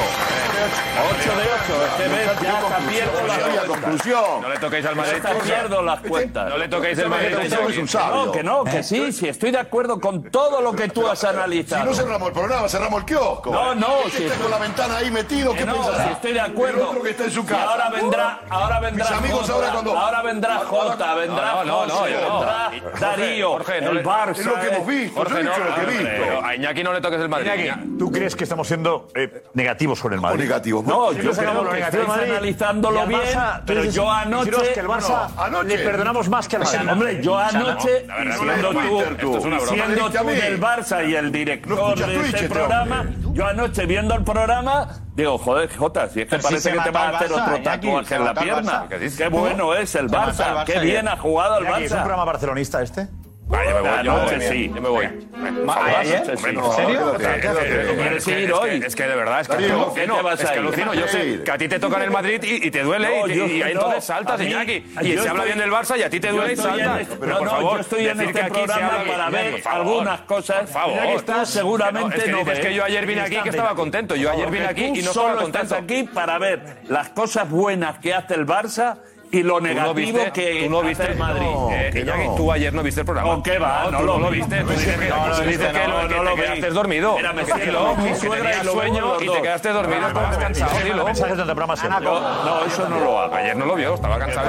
[0.99, 3.66] 8 de 8, este mes ya hasta pierdo las Conclusión, cuentas.
[3.68, 4.42] conclusión.
[4.42, 5.14] No le toquéis al Madrid.
[5.24, 6.49] Hasta pierdo las cuentas.
[6.51, 7.36] No le toquéis el Madrid.
[8.11, 11.20] No, que no, que sí, sí, estoy de acuerdo con todo lo que tú has
[11.20, 11.84] Si analizado.
[11.84, 13.53] no cerramos el programa, cerramos el kiosco.
[13.53, 16.05] No, no, Este si está estoy- con la ventana ahí metido, ¿qué pensará?
[16.05, 16.88] si estoy de acuerdo.
[16.90, 17.64] otro que está en su Y casa.
[17.70, 22.70] ahora vendrá, ahora vendrá Mis amigos ahora cuando- ahora vendrá Jota, vendrá No, no, vendrá
[23.01, 24.30] Darío, Jorge, no el Barça.
[24.32, 26.44] Es lo que hemos visto, Jorge, no, lo que he visto.
[26.44, 27.51] a Iñaki no le toques el Madrid.
[27.55, 30.45] Iñaki, ¿tú crees que estamos siendo eh, negativos con el Madrid?
[30.45, 30.84] negativos.
[30.84, 34.51] No, Siempre yo creo lo que negativo estáis analizándolo bien, Barça, pero yo anoche...
[34.74, 35.76] que el Barça No, anoche.
[35.76, 36.89] le perdonamos más que al Madrid.
[36.91, 38.07] Hombre, yo anoche,
[38.39, 43.16] siendo no, tú, del Barça y el director No de Twitch, este programa, hombre.
[43.32, 46.93] yo anoche viendo el programa, digo, joder, Jota, si es que Pero parece que te
[46.93, 48.89] mató va a hacer Barça, otro tatuaje en la pierna.
[48.89, 49.16] Barça.
[49.16, 52.01] ¿Qué bueno es el Barça, Barça qué bien ha jugado el Iñaki, ¿Es un Barça.
[52.03, 53.09] programa barcelonista este?
[53.49, 54.05] Vale, yo me voy.
[54.05, 54.72] Yo, sí.
[54.74, 55.05] yo me voy.
[55.96, 56.22] ¿Ayer?
[56.30, 57.14] ¿En serio?
[57.16, 58.82] ¿Quieres Es que- ir es hoy?
[58.86, 60.61] Es que de verdad, es que Darío, alucino, ¿qué te vas es que ir?
[60.61, 60.94] alucino.
[60.94, 63.62] Yo sé que a ti te toca en el Madrid y, te duele No, y,
[63.62, 64.84] ahí no, entonces saltas, Iñaki.
[65.03, 67.01] Y se habla bien del Barça y a ti te duele y saltas.
[67.03, 70.59] este- Pero no, por no, favor, yo estoy en este programa para ver algunas cosas
[70.61, 71.46] Por favor.
[71.46, 72.61] Seguramente es no ves.
[72.61, 74.14] que yo ayer vine aquí que estaba contento.
[74.14, 75.62] Yo ayer vine aquí y no estaba contento.
[75.62, 78.99] estás aquí para ver las cosas buenas que hace el Barça
[79.31, 81.43] y lo Tú no negativo viste- que tú no viste hace el Madrid.
[81.47, 82.12] no, Eh, que no.
[82.14, 83.35] tú tú ayer no viste el programa.
[83.37, 83.85] No, ¿qué va?
[83.85, 84.62] No, No, lo, no lo viste.
[84.62, 84.74] viste.
[84.74, 87.16] Tú dices que, No, no, dices dices que que no, no, lo quedaste dormido.
[87.16, 91.05] Mira, me mi suegra y sueño y te quedaste dormido, estabas cansado, dilo.
[91.05, 92.05] mensajes del programa siempre.
[92.05, 93.35] No, eso no lo hago.
[93.35, 94.49] Ayer no lo vio, estaba cansado.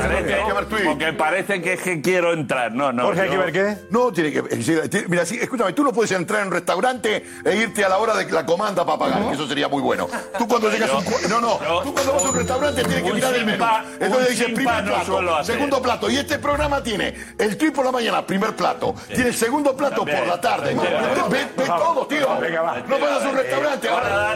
[0.85, 2.71] Porque parece que es que quiero entrar.
[2.73, 3.03] No, no.
[3.03, 3.77] Jorge, hay que ver qué.
[3.89, 4.41] No, tiene que.
[5.07, 8.15] Mira, sí, escúchame, tú no puedes entrar en un restaurante e irte a la hora
[8.15, 10.07] de la comanda para pagar, que eso sería muy bueno.
[10.37, 11.05] Tú cuando llegas a un.
[11.29, 13.65] No, no, tú cuando vas a un restaurante tienes que mirar el menú.
[13.99, 15.55] Entonces un dice simpa primer no plato, suelo hacer.
[15.55, 16.09] segundo plato.
[16.09, 18.95] Y este programa tiene el clip por la mañana, primer plato.
[19.07, 20.19] Tiene el segundo plato También.
[20.19, 20.75] por la tarde.
[21.29, 22.39] Ve, ve todo, tío.
[22.39, 22.79] Venga, va.
[22.87, 23.89] No vas a un restaurante.
[23.89, 24.35] Ahora,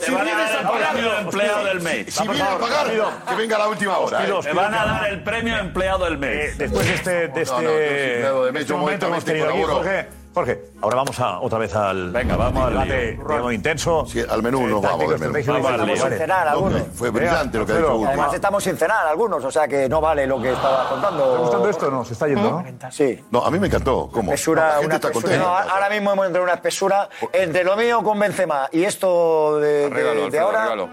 [0.00, 0.92] si vienes a el pagar.
[0.92, 2.14] premio de empleado del mes.
[2.14, 2.86] Si, vienes a pagar,
[3.28, 4.24] que venga a la última hora.
[4.24, 4.32] ¿eh?
[4.42, 6.58] Te van a dar el premio empleado del mes.
[6.58, 10.23] Después de este, este, este momento hemos modestamente tenido.
[10.34, 14.04] Jorge, ahora vamos a, otra vez al, Venga, vamos al debate digamos, intenso.
[14.04, 15.36] Sí, al menú nos vamos, del menú.
[15.36, 16.06] estamos lío.
[16.06, 16.82] en cenar algunos.
[16.94, 18.06] Fue brillante lo que ha dicho.
[18.08, 21.24] Además estamos sin cenar algunos, o sea que no vale lo que estaba contando.
[21.24, 21.90] ¿Está gustando esto?
[21.90, 22.64] No, se está yendo, ¿no?
[22.90, 23.24] Sí.
[23.30, 24.08] No, a mí me encantó.
[24.12, 24.32] ¿Cómo?
[24.32, 25.38] Espesura, la gente una está espesura.
[25.38, 25.64] contenta.
[25.66, 29.60] No, ahora mismo hemos entrado en una espesura entre lo mío con Benzema y esto
[29.60, 30.88] de, de- Arréglalo, de ahora.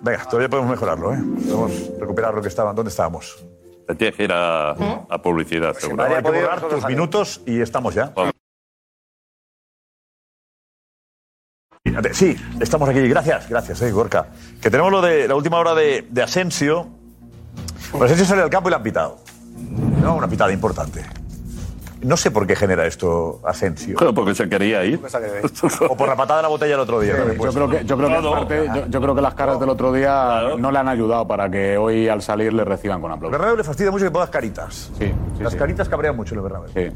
[0.00, 1.18] Venga, todavía podemos mejorarlo, ¿eh?
[1.46, 2.74] Podemos recuperar lo que estaban.
[2.74, 3.44] ¿Dónde estábamos?
[3.86, 6.04] Te tienes que ir a, a publicidad, seguro.
[6.04, 8.12] Hay que borrar tus minutos y estamos ya.
[11.94, 13.06] Fíjate, Sí, estamos aquí.
[13.08, 14.26] Gracias, gracias, eh, Gorka.
[14.60, 16.88] Que tenemos lo de la última hora de, de Asensio.
[17.92, 19.18] Pues Asensio sale al campo y le han pitado.
[20.02, 21.04] No, una pitada importante.
[22.02, 23.94] No sé por qué genera esto Asensio.
[23.96, 25.00] Claro, porque se quería ir.
[25.88, 27.14] O por la patada de la botella el otro día.
[27.16, 27.32] ¿no?
[27.32, 28.32] Yo creo que, yo creo que, Todo.
[28.32, 31.48] parte- yo, yo creo que las caras del otro día no le han ayudado para
[31.48, 33.30] que hoy al salir le reciban con aplausos.
[33.32, 34.90] Bernabéu le fastidia mucho que pongas caritas.
[34.98, 35.58] Sí, sí, Las sí.
[35.58, 36.70] caritas cabrean mucho en el Bernabéu.
[36.74, 36.90] Sí,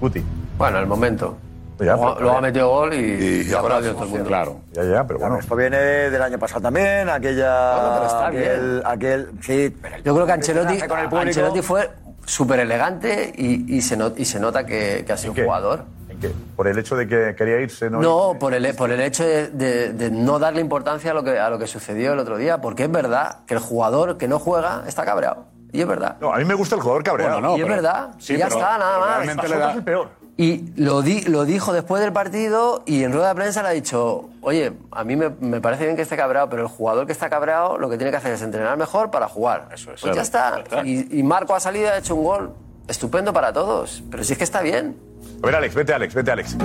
[0.00, 0.22] Guti.
[0.58, 1.38] Bueno, el momento.
[1.78, 4.24] Ya, Luego, ha metido gol y, Y y abrazos, todo el mundo.
[4.26, 4.60] claro.
[4.72, 5.38] Ya, ya, pero bueno.
[5.38, 7.74] Esto viene del año pasado también, aquella.
[7.74, 11.28] Bueno, pero está aquel, aquel- sí, Yo creo que Ancelotti, con el público.
[11.28, 11.90] Ancelotti fue
[12.24, 15.44] súper elegante y, y se not- y se nota que, que ha sido qué?
[15.44, 15.84] jugador.
[16.08, 16.30] ¿En qué?
[16.56, 17.90] ¿Por el hecho de que quería irse?
[17.90, 21.22] No, No, por el, por el hecho de, de- de no darle importancia a lo,
[21.24, 24.28] que, a lo que sucedió el otro día, porque es verdad que el jugador que
[24.28, 25.44] no juega está cabreado.
[25.72, 26.16] Y es verdad.
[26.22, 27.34] No, a mí me gusta el jugador cabreado.
[27.34, 28.08] Bueno, no, y es pero- verdad.
[28.18, 29.16] sí, y ya pero- está, nada más.
[29.18, 30.08] realmente le da- el peor.
[30.38, 33.72] Y lo, di- lo dijo después del partido y en rueda de prensa le ha
[33.72, 37.12] dicho, oye, a mí me, me parece bien que esté cabreado, pero el jugador que
[37.12, 39.70] está cabreado lo que tiene que hacer es entrenar mejor para jugar.
[39.72, 40.00] Eso es.
[40.02, 40.62] Pues ya está.
[40.84, 42.52] Y, y Marco ha salido y ha hecho un gol
[42.86, 44.02] estupendo para todos.
[44.10, 44.96] Pero si es que está bien.
[45.42, 46.56] A ver, Alex, vete, Alex, vete, Alex.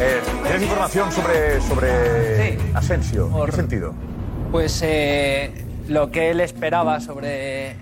[0.00, 2.58] Eh, ¿Tienes información sobre, sobre Sí.
[2.74, 3.26] Asensio?
[3.26, 3.94] ¿En Por- qué sentido?
[4.50, 7.76] Pues eh, lo que él esperaba sobre,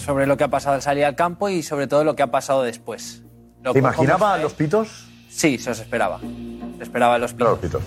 [0.00, 2.30] sobre lo que ha pasado al salir al campo y sobre todo lo que ha
[2.30, 3.22] pasado después.
[3.62, 5.06] Lo- ¿Te imaginaba fue- los pitos?
[5.28, 6.18] Sí, se os esperaba.
[6.78, 7.50] Se esperaba los pitos.
[7.50, 7.82] los pitos.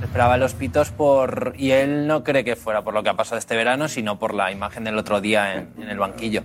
[0.00, 1.54] Se esperaba los pitos por...
[1.56, 4.34] Y él no cree que fuera por lo que ha pasado este verano, sino por
[4.34, 6.42] la imagen del otro día en, en el banquillo.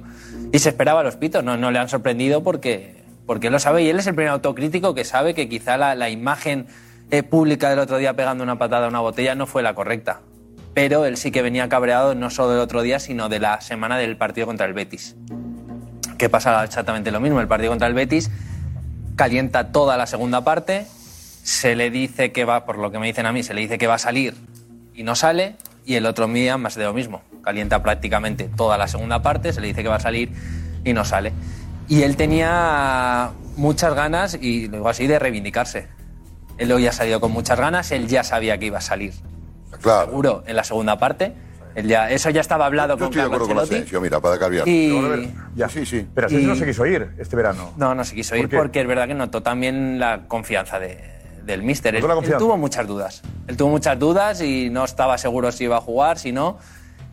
[0.53, 3.83] Y se esperaba los pitos, no, no le han sorprendido porque, porque él lo sabe
[3.83, 6.67] y él es el primer autocrítico que sabe que quizá la, la imagen
[7.11, 10.21] eh, pública del otro día pegando una patada a una botella no fue la correcta.
[10.73, 13.97] Pero él sí que venía cabreado no solo del otro día, sino de la semana
[13.97, 15.15] del partido contra el Betis.
[16.17, 17.41] Que pasa exactamente lo mismo.
[17.41, 18.29] El partido contra el Betis
[19.19, 20.87] calienta toda la segunda parte,
[21.43, 23.77] se le dice que va, por lo que me dicen a mí, se le dice
[23.77, 24.33] que va a salir
[24.93, 25.55] y no sale,
[25.85, 27.21] y el otro día más de lo mismo.
[27.41, 30.31] Calienta prácticamente toda la segunda parte, se le dice que va a salir
[30.85, 31.33] y no sale.
[31.89, 35.87] Y él tenía muchas ganas, y lo digo así, de reivindicarse.
[36.57, 39.13] Él hoy ha salido con muchas ganas, él ya sabía que iba a salir.
[39.81, 40.07] Claro.
[40.07, 41.33] Seguro, en la segunda parte.
[41.75, 43.75] Él ya, eso ya estaba hablado Yo con estoy de Carlo acuerdo con Ancelotti.
[43.75, 44.67] Asensio, mira, para cambiar.
[44.67, 45.69] Y, Ya.
[45.69, 46.07] Sí, sí.
[46.13, 47.71] Pero Asensio Y- no se quiso ir este verano.
[47.77, 48.57] no, no se quiso ir ¿Por qué?
[48.57, 51.95] porque es verdad que notó también la confianza de- del míster.
[51.95, 52.39] Él, ¿Notó la él confianza?
[52.39, 53.21] tuvo muchas dudas.
[53.47, 56.57] Él tuvo muchas dudas y no estaba seguro si iba a jugar, si no.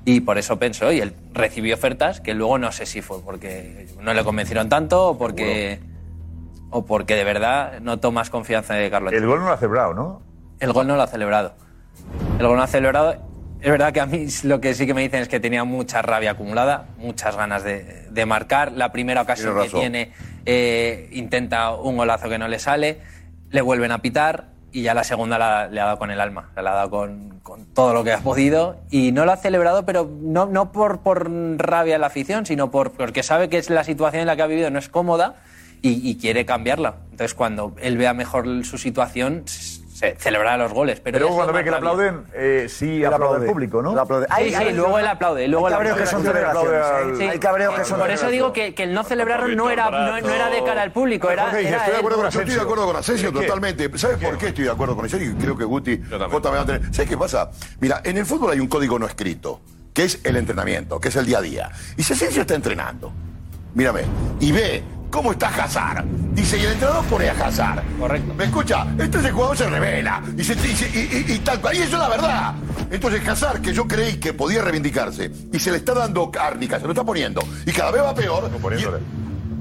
[0.05, 3.89] Y por eso pensó, y él recibió ofertas que luego no sé si fue porque
[4.01, 5.81] no le convencieron tanto o porque,
[6.71, 9.13] o porque de verdad notó más confianza de Carlos.
[9.13, 10.23] El gol no lo ha celebrado, ¿no?
[10.61, 11.55] El gol no lo ha celebrado.
[12.39, 13.15] El gol no ha celebrado.
[13.61, 16.03] Es verdad que a mí lo que sí que me dicen es que tenía mucha
[16.03, 18.73] rabia acumulada, muchas ganas de, de marcar.
[18.73, 20.13] La primera ocasión que tiene
[20.45, 22.99] eh, intenta un golazo que no le sale,
[23.51, 26.51] le vuelven a pitar y ya la segunda la- le ha dado con el alma,
[26.55, 29.87] le ha dado con, con todo lo que ha podido y no lo ha celebrado,
[29.87, 33.71] pero no, no por, por rabia a la afición, sino por, porque sabe que es
[33.71, 35.37] la situación en la que ha vivido no es cómoda
[35.81, 36.97] y, y quiere cambiarla.
[37.11, 39.45] Entonces cuando él vea mejor su situación,
[39.97, 41.01] se celebrar los goles.
[41.01, 42.25] Pero, pero luego cuando ve que le aplauden,
[42.69, 43.99] sí aplaude, aplaude, el público, ¿no?
[43.99, 44.27] Aplaude.
[44.37, 45.49] Sí, luego él aplaude.
[45.49, 47.21] Luego hay cabreos que son celebraciones.
[47.31, 50.17] Hay cabreos que son Por eso digo que, que el no celebrar no era, no,
[50.17, 51.31] era de cara al público.
[51.31, 53.33] Era, estoy de acuerdo con Asensio.
[53.33, 53.91] Totalmente.
[53.97, 55.31] ¿Sabes por qué estoy de acuerdo con Asensio?
[55.31, 56.01] Y creo que Guti
[56.93, 57.51] ¿Sabes qué pasa?
[57.81, 59.61] Mira, en el fútbol hay un código no escrito,
[59.95, 61.71] que es el entrenamiento, que es el día a día.
[61.97, 63.13] Y si Asensio está entrenando,
[63.75, 64.03] mírame,
[64.41, 66.05] y ve ¿Cómo está Hazard?
[66.33, 67.83] Dice, y el entrenador pone a Hazard.
[67.99, 68.35] Correcto.
[68.35, 70.23] Me escucha, este entonces el jugador se revela.
[70.37, 71.77] Y, tal cual.
[71.77, 72.55] Y eso es la verdad.
[72.91, 76.85] Entonces Hazard, que yo creí que podía reivindicarse, y se le está dando cárnica, se
[76.85, 77.41] lo está poniendo.
[77.65, 78.51] Y cada vez va peor.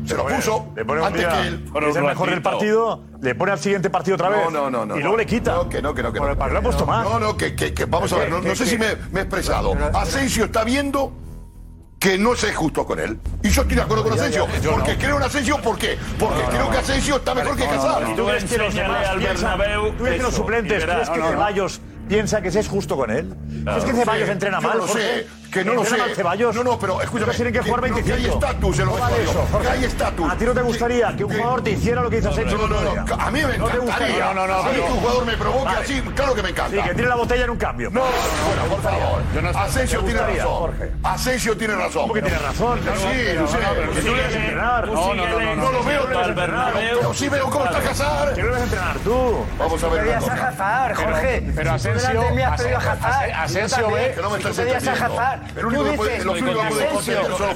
[0.06, 1.66] Se lo puso le pone, antes que él.
[1.72, 4.40] Bueno, es el mejor del partido, le pone al siguiente partido otra vez.
[4.46, 4.86] No, no, no.
[4.86, 5.56] no y luego no, le quita.
[5.56, 6.14] No, que no, que no.
[6.14, 7.38] Que no, que no, que no,
[7.74, 9.76] que, vamos a ver, no, sé si me he expresado.
[9.94, 11.25] Asensio está viendo
[12.06, 13.18] que no se es justo con él.
[13.42, 14.48] Y yo estoy de acuerdo con Asensio.
[14.72, 15.98] porque creo en Asensio, ¿por qué?
[16.20, 18.16] Porque creo que Asensio está mejor que Casar.
[18.16, 19.60] ¿Tú crees que los demás piensan,
[19.98, 23.34] crees que suplentes, crees que Ceballos piensa que se es justo con él?
[23.64, 24.74] ¿Crees que Ceballos entrena mal?
[24.74, 25.26] Yo no sé.
[25.56, 25.96] Que no lo sé.
[26.14, 26.54] Ceballos?
[26.54, 27.34] No, no, pero escúchame.
[27.34, 28.16] Tienen que jugar 25.
[28.18, 29.70] hay estatus en los vestuarios.
[29.72, 30.30] hay estatus.
[30.30, 32.58] ¿A ti no te gustaría que un jugador te hiciera lo que hizo Sergio?
[32.58, 33.16] No, no, no.
[33.16, 34.34] A mí me encantaría.
[34.34, 34.74] No, no, no.
[34.74, 36.76] Si un jugador me provoca así, claro que me encanta.
[36.76, 37.90] Sí, que tiene la botella en un cambio.
[37.90, 39.56] No, bueno, por favor.
[39.56, 40.72] Asensio tiene razón.
[41.04, 42.02] Asensio tiene razón.
[42.02, 42.80] ¿Cómo que tiene razón?
[42.80, 43.58] Sí, no sé.
[44.56, 45.56] No, no, no.
[45.56, 46.06] No lo veo.
[46.36, 48.36] Pero sí veo cómo está Hazard.
[48.36, 49.46] Que lo debes entrenar tú.
[49.58, 50.20] Vamos a ver.
[50.96, 51.52] Jorge.
[51.56, 52.22] Pero Asensio.
[53.38, 54.12] Asensio ve.
[54.16, 55.06] Que no me estás entendiendo.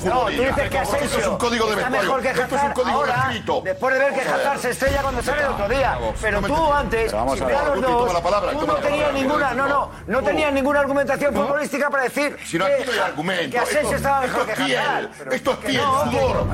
[0.06, 3.62] No, tú dices que Asensio es un código de está mejor que Esto.
[3.64, 6.00] Después de ver que Hazard se estrella cuando sale el otro día.
[6.22, 10.54] Pero tú antes, si a los dos, tú no tenías ninguna, no, no, no tenías
[10.54, 15.34] ninguna argumentación futbolística para decir que Asensio estaba mejor que Hazard.
[15.34, 16.48] Esto es piel, sudor.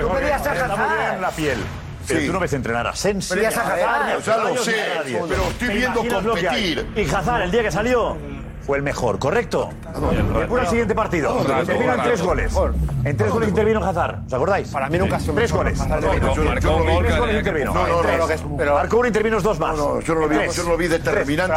[0.00, 1.20] Tú pedías a Hazard.
[1.20, 1.58] la piel.
[2.06, 3.42] Pero tú no ves entrenar a Pero
[4.56, 4.84] sé,
[5.28, 6.88] pero estoy viendo competir.
[6.96, 8.16] Y Hazard, el día que salió
[8.68, 9.70] fue el mejor, ¿correcto?
[10.38, 11.38] Después del siguiente partido.
[11.40, 12.54] Intervino en tres goles.
[13.02, 14.26] En tres goles intervino Hazard.
[14.26, 14.68] ¿Os acordáis?
[14.68, 15.78] Para mí nunca ha Tres goles.
[15.88, 17.06] Marcó un gol.
[17.06, 17.72] Tres goles intervino.
[17.72, 19.78] Marcó uno intervino dos más.
[19.78, 21.56] Yo no lo vi determinante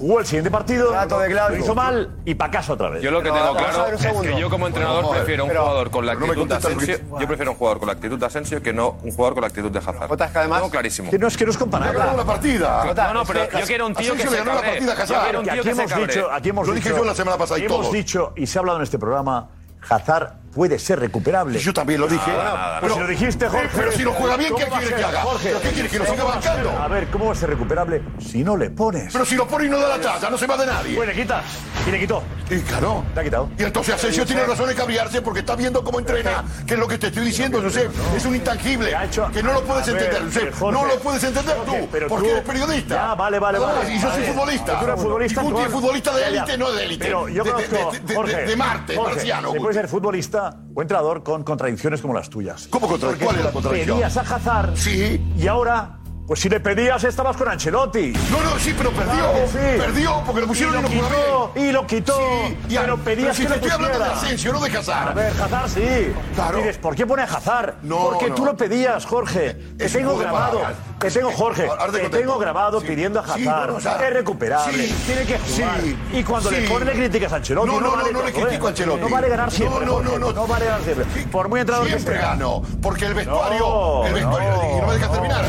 [0.00, 3.02] jugó el siguiente partido, Trato de lo hizo mal y pa' casa otra vez.
[3.02, 6.06] Yo lo que tengo claro es que yo como entrenador Bueno, prefiero un jugador con
[6.06, 6.98] la no actitud de Asensio.
[7.20, 9.48] Yo prefiero un jugador con la actitud de Asensio que no un jugador con la
[9.48, 10.32] actitud de Hazard.
[10.32, 11.10] Tengo clarísimo.
[11.10, 11.98] Que no es que no es comparable.
[11.98, 12.84] La partida.
[12.94, 15.08] No, no, pero yo quiero un tío que se ganó la partida Hazard.
[15.08, 17.36] Yo quiero un tío que hemos dicho, aquí hemos Lo dije dicho- yo la semana
[17.36, 19.48] pasada y Hemos dicho, y se ha hablado en este programa,
[19.88, 21.58] Hazard puede ser recuperable.
[21.58, 22.30] Yo también lo dije.
[22.80, 23.68] Pero, si lo dijiste, Jorge.
[23.74, 25.22] Pero si lo juega bien, ¿qué quiere que haga?
[25.22, 26.70] Jorge, ¿Qué quiere que lo siga bancando?
[26.70, 29.12] A, ver, ¿cómo va a ser recuperable si no le pones?
[29.12, 30.96] Pero si lo pone y no da la talla, no se va de nadie.
[30.96, 31.44] Pues le quitas.
[31.86, 32.22] Y le quitó.
[32.50, 33.04] Y claro.
[33.14, 33.48] Te ha quitado.
[33.58, 36.88] Y entonces Asensio tiene razón de cabrearse porque está viendo cómo entrena, que es lo
[36.88, 38.96] que te estoy diciendo, José es un intangible.
[39.32, 43.10] Que no lo puedes entender, José no lo puedes entender tú, porque eres periodista.
[43.10, 43.94] ah vale, vale, vale.
[43.94, 44.78] Y yo soy futbolista.
[44.78, 45.42] Tú eres futbolista.
[45.42, 47.04] Y es futbolista de élite, no de élite.
[47.04, 47.92] Pero yo conozco.
[48.30, 49.52] De Marte, marciano.
[49.54, 52.68] Puede ser futbolista futbolista o entrenador con contradicciones como las tuyas.
[52.70, 53.26] ¿Cómo contradicción?
[53.26, 53.96] ¿Cuál es la contradicción?
[53.98, 55.20] Pedías a Hazard sí.
[55.36, 55.96] y ahora...
[56.26, 58.12] Pues si le pedías, estabas con Ancelotti.
[58.30, 59.32] No, no, sí, pero perdió.
[59.52, 61.66] Perdió porque lo pusieron y, lo y no jugó bien.
[61.66, 62.16] Y lo quitó.
[62.16, 65.08] Sí, y pero a, pedías si que te estoy hablando de Asensio, no de Hazard.
[65.08, 66.12] A ver, Hazard sí.
[66.36, 66.60] Claro.
[66.80, 67.78] ¿por qué pone a Hazard?
[67.82, 68.36] No, porque no.
[68.36, 69.54] tú lo pedías, Jorge.
[69.76, 70.60] Te tengo grabado.
[71.00, 74.04] Te tengo, Jorge, te tengo grabado pidiendo a Hazard.
[74.04, 75.80] es recuperable, tiene que jugar.
[76.12, 77.68] y cuando le ponen críticas a Ancelotti...
[77.68, 79.00] No, no, le critico a Ancelotti.
[79.00, 79.86] No vale ganar siempre.
[79.86, 80.32] No, no, no.
[80.32, 81.06] No vale ganar siempre.
[81.32, 84.04] Por muy entrenador que Siempre gano, porque el vestuario...
[84.06, 84.50] El vestuario...
[84.76, 85.44] Y no me dejas terminar.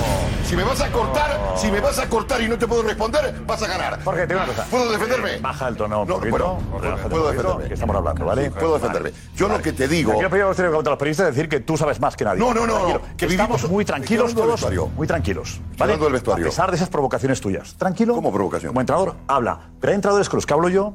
[0.45, 3.33] Si me vas a cortar, si me vas a cortar y no te puedo responder,
[3.45, 4.03] vas a ganar.
[4.03, 4.65] Jorge, tengo una cosa.
[4.69, 5.37] ¿Puedo defenderme?
[5.39, 6.05] Baja el tono.
[6.05, 7.73] No, puedo defenderme.
[7.73, 8.51] Estamos hablando, ¿vale?
[8.51, 9.11] Puedo defenderme.
[9.35, 10.13] Yo lo que te digo...
[10.13, 12.39] Quiero pedir a los periodistas decir que tú sabes más que nadie.
[12.39, 13.01] No, no, no.
[13.17, 15.77] Que vivimos muy tranquilos todos, muy tranquilos tranquilos.
[15.77, 15.97] ¿vale?
[15.97, 16.45] Del vestuario.
[16.45, 17.75] A pesar de esas provocaciones tuyas.
[17.75, 18.15] Tranquilo.
[18.15, 18.69] ¿Cómo provocación?
[18.69, 19.59] Como entrenador, habla.
[19.79, 20.93] Pero hay entrenadores con los que hablo yo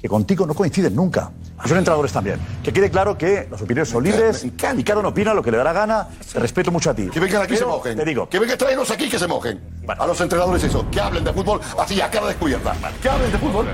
[0.00, 1.32] que contigo no coinciden nunca.
[1.64, 2.38] Y son entrenadores también.
[2.62, 5.56] Que quede claro que las opiniones son libres y cada uno opina lo que le
[5.56, 6.08] da la gana.
[6.30, 7.08] Te respeto mucho a ti.
[7.08, 7.96] Que vengan aquí y se mojen.
[7.96, 8.28] Te digo.
[8.28, 9.62] Que vengan traernos aquí que se mojen.
[9.86, 10.02] Vale.
[10.02, 10.84] A los entrenadores eso.
[10.90, 12.74] Que hablen de fútbol así a cara descubierta.
[13.00, 13.66] Que hablen de fútbol.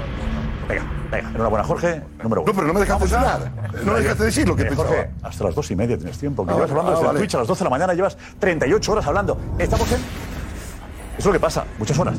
[0.69, 1.00] Venga.
[1.11, 2.03] Venga, enhorabuena, Jorge.
[2.23, 2.53] Número uno.
[2.53, 3.53] No, pero no me dejaste hablar.
[3.85, 4.89] No me dejaste decir lo que eh, pensaba.
[4.89, 6.45] Jorge, hasta las dos y media tienes tiempo.
[6.47, 7.19] Que Ah, llevas hablando ah, desde.
[7.19, 9.39] Twitch a las 12 de la mañana, llevas 38 horas hablando.
[9.59, 9.99] Estamos en.
[9.99, 10.05] Eso
[11.19, 12.19] es lo que pasa, muchas horas.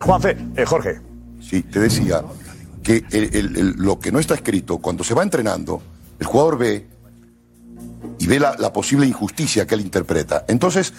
[0.00, 1.00] Juanfe, eh, Jorge.
[1.40, 2.22] Sí, te decía
[2.82, 3.04] que
[3.76, 5.80] lo que no está escrito, cuando se va entrenando,
[6.18, 6.88] el jugador ve
[8.18, 10.44] y ve la posible injusticia que él interpreta.
[10.48, 10.92] Entonces,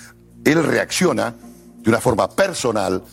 [0.45, 1.33] él reacciona
[1.81, 3.03] de una forma personal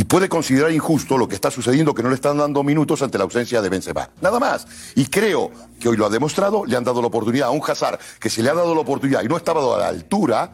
[0.00, 3.18] y puede considerar injusto lo que está sucediendo, que no le están dando minutos ante
[3.18, 4.08] la ausencia de Benzema.
[4.22, 4.66] Nada más.
[4.94, 7.98] Y creo que hoy lo ha demostrado, le han dado la oportunidad a un Hazard
[8.18, 10.52] que se le ha dado la oportunidad y no estaba a la altura.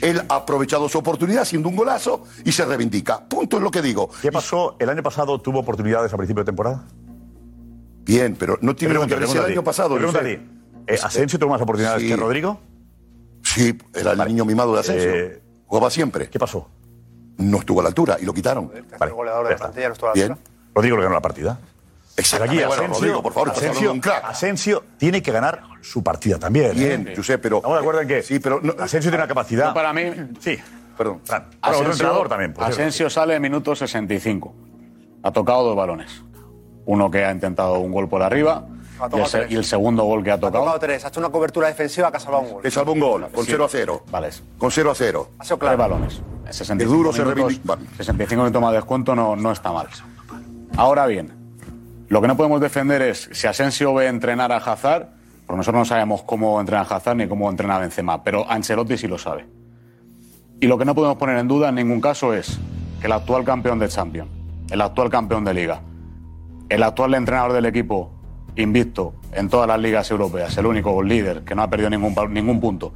[0.00, 3.22] Él ha aprovechado su oportunidad haciendo un golazo y se reivindica.
[3.28, 4.08] Punto es lo que digo.
[4.22, 4.76] ¿Qué pasó?
[4.78, 6.86] ¿El año pasado tuvo oportunidades a principio de temporada?
[8.02, 9.96] Bien, pero no tiene pregunta, que el año pasado.
[9.96, 12.58] Pregunta no eh, ¿Asensio tuvo más oportunidades que Rodrigo?
[13.42, 15.14] Sí, era el niño mimado de Asensio.
[15.14, 16.30] Eh, Jugaba siempre.
[16.30, 16.70] ¿Qué pasó?
[17.38, 18.70] No estuvo a la altura y lo quitaron.
[19.00, 20.32] El goleador de plantilla no estuvo a la Bien.
[20.32, 20.50] altura.
[20.74, 21.58] Rodrigo le ganó la partida.
[22.30, 24.24] Pero aquí Bueno, Asensio, Rodrigo, por favor, Asensio, un crack.
[24.24, 26.74] Asensio tiene que ganar su partida también.
[26.74, 27.14] Bien, ¿eh?
[27.14, 27.56] Josep, pero.
[27.56, 28.58] Estamos de acuerdo en que Sí, pero.
[28.62, 29.68] no- Asensio tiene una capacidad.
[29.68, 30.02] Yo para mí,
[30.40, 30.58] Sí,
[30.96, 31.20] Perdón.
[31.24, 31.44] Fran.
[31.62, 32.54] Otro entrenador también.
[32.58, 34.54] Asensio sale en minuto 65.
[35.22, 36.22] Ha tocado dos balones.
[36.86, 38.66] Uno que ha intentado un gol por arriba
[38.98, 39.50] y el, tocado se- tres.
[39.52, 40.78] y el segundo gol que ha Ha tocado tocado.
[40.80, 42.62] tres, ha hecho una cobertura defensiva que ha salvado un gol.
[42.64, 43.50] Le salvó un gol, con Sí.
[43.52, 44.02] 0 a 0.
[44.10, 44.30] Vale.
[44.58, 45.28] Con 0 a 0.
[45.38, 45.78] Ha sido Tres claro.
[45.78, 46.20] balones.
[46.46, 47.74] En 65 El duro se minutos, reivindica.
[47.74, 47.86] Vale.
[47.96, 49.88] 65 minutos más de descuento no, no está mal.
[50.76, 51.32] Ahora bien,
[52.08, 55.08] lo que no podemos defender es si Asensio ve entrenar a Hazard,
[55.46, 59.18] porque nosotros no sabemos cómo entrena Hazard ni cómo entrena Benzema, pero Ancelotti sí lo
[59.18, 59.46] sabe.
[60.60, 62.58] Y lo que no podemos poner en duda en ningún caso es
[63.00, 64.30] que el actual campeón de Champions,
[64.70, 65.80] el actual campeón de Liga,
[66.68, 68.10] el actual entrenador del equipo
[68.56, 72.60] invicto en todas las ligas europeas, el único líder que no ha perdido ningún, ningún
[72.60, 72.92] punto,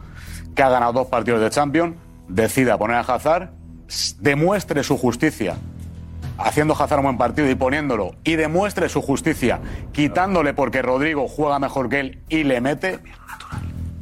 [0.54, 1.96] que ha ganado dos partidos de Champions,
[2.28, 3.50] decida poner a Hazard,
[4.20, 5.56] demuestre su justicia
[6.42, 9.60] haciendo Hazard un buen partido y poniéndolo, y demuestre su justicia
[9.92, 13.00] quitándole porque Rodrigo juega mejor que él y le mete.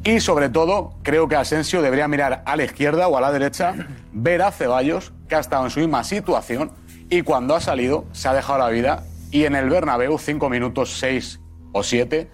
[0.05, 3.75] Y sobre todo, creo que Asensio debería mirar a la izquierda o a la derecha,
[4.13, 6.71] ver a Ceballos, que ha estado en su misma situación,
[7.11, 10.99] y cuando ha salido se ha dejado la vida, y en el Bernabéu, cinco minutos,
[10.99, 11.41] seis
[11.73, 12.31] o siete,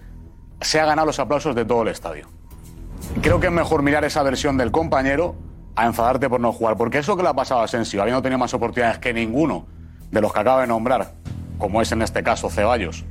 [0.61, 2.27] se ha ganado los aplausos de todo el estadio.
[3.21, 5.35] Creo que es mejor mirar esa versión del compañero
[5.75, 8.39] a enfadarte por no jugar, porque eso que le ha pasado a Asensio, habiendo tenido
[8.39, 9.67] más oportunidades que ninguno
[10.11, 11.13] de los que acaba de nombrar,
[11.57, 13.05] como es en este caso Ceballos,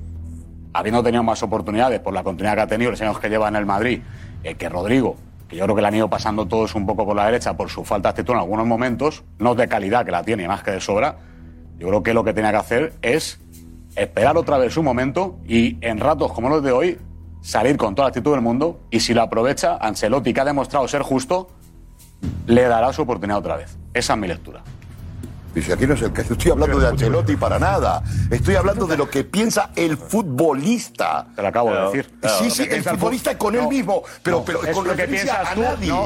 [0.72, 3.56] habiendo tenido más oportunidades por la continuidad que ha tenido los años que lleva en
[3.56, 4.00] el Madrid,
[4.42, 5.16] eh, que Rodrigo,
[5.48, 7.68] que yo creo que le han ido pasando todos un poco por la derecha por
[7.68, 10.70] su falta de actitud en algunos momentos, no de calidad que la tiene, más que
[10.70, 11.18] de sobra,
[11.78, 13.40] yo creo que lo que tenía que hacer es
[13.96, 16.98] esperar otra vez su momento y en ratos como los de hoy
[17.40, 20.88] salir con toda la actitud del mundo y si lo aprovecha, Ancelotti, que ha demostrado
[20.88, 21.48] ser justo,
[22.46, 23.76] le dará su oportunidad otra vez.
[23.92, 24.62] Esa es mi lectura.
[25.54, 28.02] Dice, aquí no es el que estoy hablando de Ancelotti para nada.
[28.30, 31.26] Estoy hablando de lo que piensa el futbolista.
[31.36, 32.10] Te lo acabo de decir.
[32.38, 35.60] Sí, sí, el futbolista con él mismo, pero, pero es con lo que piensas tú.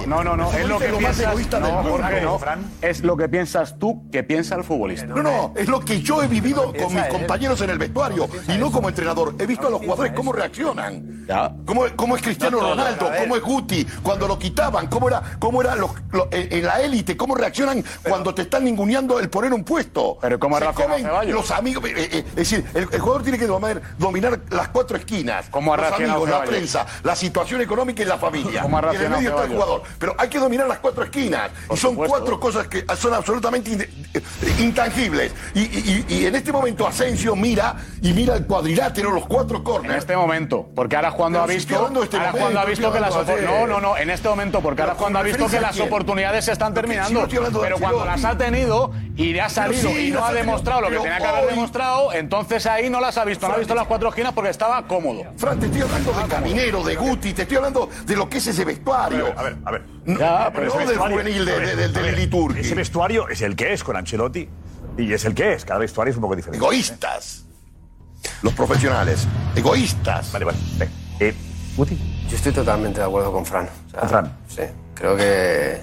[0.06, 1.34] No, no, no, es lo que piensas.
[1.60, 2.38] no,
[2.82, 5.06] Es lo que piensas tú que piensa el futbolista.
[5.06, 8.58] No, no, es lo que yo he vivido con mis compañeros en el vestuario y
[8.58, 9.34] no como entrenador.
[9.38, 11.26] He visto a los jugadores cómo reaccionan.
[11.66, 13.10] ¿Cómo, cómo es Cristiano Ronaldo?
[13.18, 13.84] ¿Cómo es Guti?
[14.02, 17.16] Cuando lo quitaban, ¿cómo era, cómo era los, los- en, en la élite?
[17.16, 20.18] ¿Cómo reaccionan cuando te están ninguneando el poner un puesto?
[20.20, 21.84] Pero ¿cómo Se comen los amigos.
[21.88, 25.46] eh, eh, es decir, el, el jugador tiene que dominar, dominar las cuatro esquinas.
[25.50, 28.62] ¿Cómo ha los amigos, la prensa, la situación económica y la familia.
[28.62, 29.82] ¿Cómo ha y en el medio está el jugador.
[29.98, 31.50] Pero hay que dominar las cuatro esquinas.
[31.64, 32.16] y son supuesto.
[32.16, 34.20] cuatro cosas que son absolutamente eh,
[34.58, 35.32] intangibles.
[35.54, 39.58] Y, y- y- y en este momento Asensio mira y mira el cuadrilátero, los cuatro
[39.58, 39.98] En corners.
[39.98, 43.00] este momento, porque ahora cuando Pero ha visto, este ahora momento, cuando ha visto que
[43.00, 46.44] las no, no, no, en este momento, porque ahora cuando ha visto que las oportunidades
[46.44, 50.08] se están si terminando, no pero cuando las ha tenido y le ha salido sí,
[50.08, 53.16] y no ha demostrado lo que tenía que haber hoy- demostrado, entonces ahí no las
[53.18, 55.22] ha visto, no ha visto las cuatro esquinas porque estaba cómodo.
[55.36, 58.46] Fran, te estoy hablando de Caminero, de Guti, te estoy hablando de lo que es
[58.46, 59.32] ese vestuario.
[59.36, 59.82] A ver, a ver.
[60.04, 62.60] No, Ya, pero ese no del juvenil, de, de- ver, del Liturgi.
[62.60, 64.48] Ese vestuario es el que es con Ancelotti
[64.96, 65.64] y es el que es.
[65.64, 66.64] Cada vestuario es un poco diferente.
[66.64, 67.44] Egoístas.
[68.42, 69.26] Los profesionales.
[69.54, 70.32] Egoístas.
[70.32, 70.58] Vale, vale.
[71.20, 71.34] Eh,
[71.76, 71.96] Guti.
[72.28, 73.68] Yo estoy totalmente de acuerdo con Fran.
[73.86, 74.36] O sea, Con Fran.
[74.48, 74.62] Sí,
[74.94, 75.80] creo que,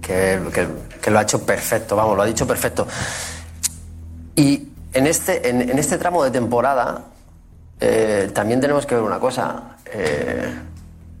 [0.00, 0.68] que, que-
[1.00, 2.86] que lo ha hecho perfecto, vamos, lo ha dicho perfecto.
[4.36, 7.02] Y en este, en, en este tramo de temporada
[7.80, 9.76] eh, también tenemos que ver una cosa.
[9.92, 10.52] Eh,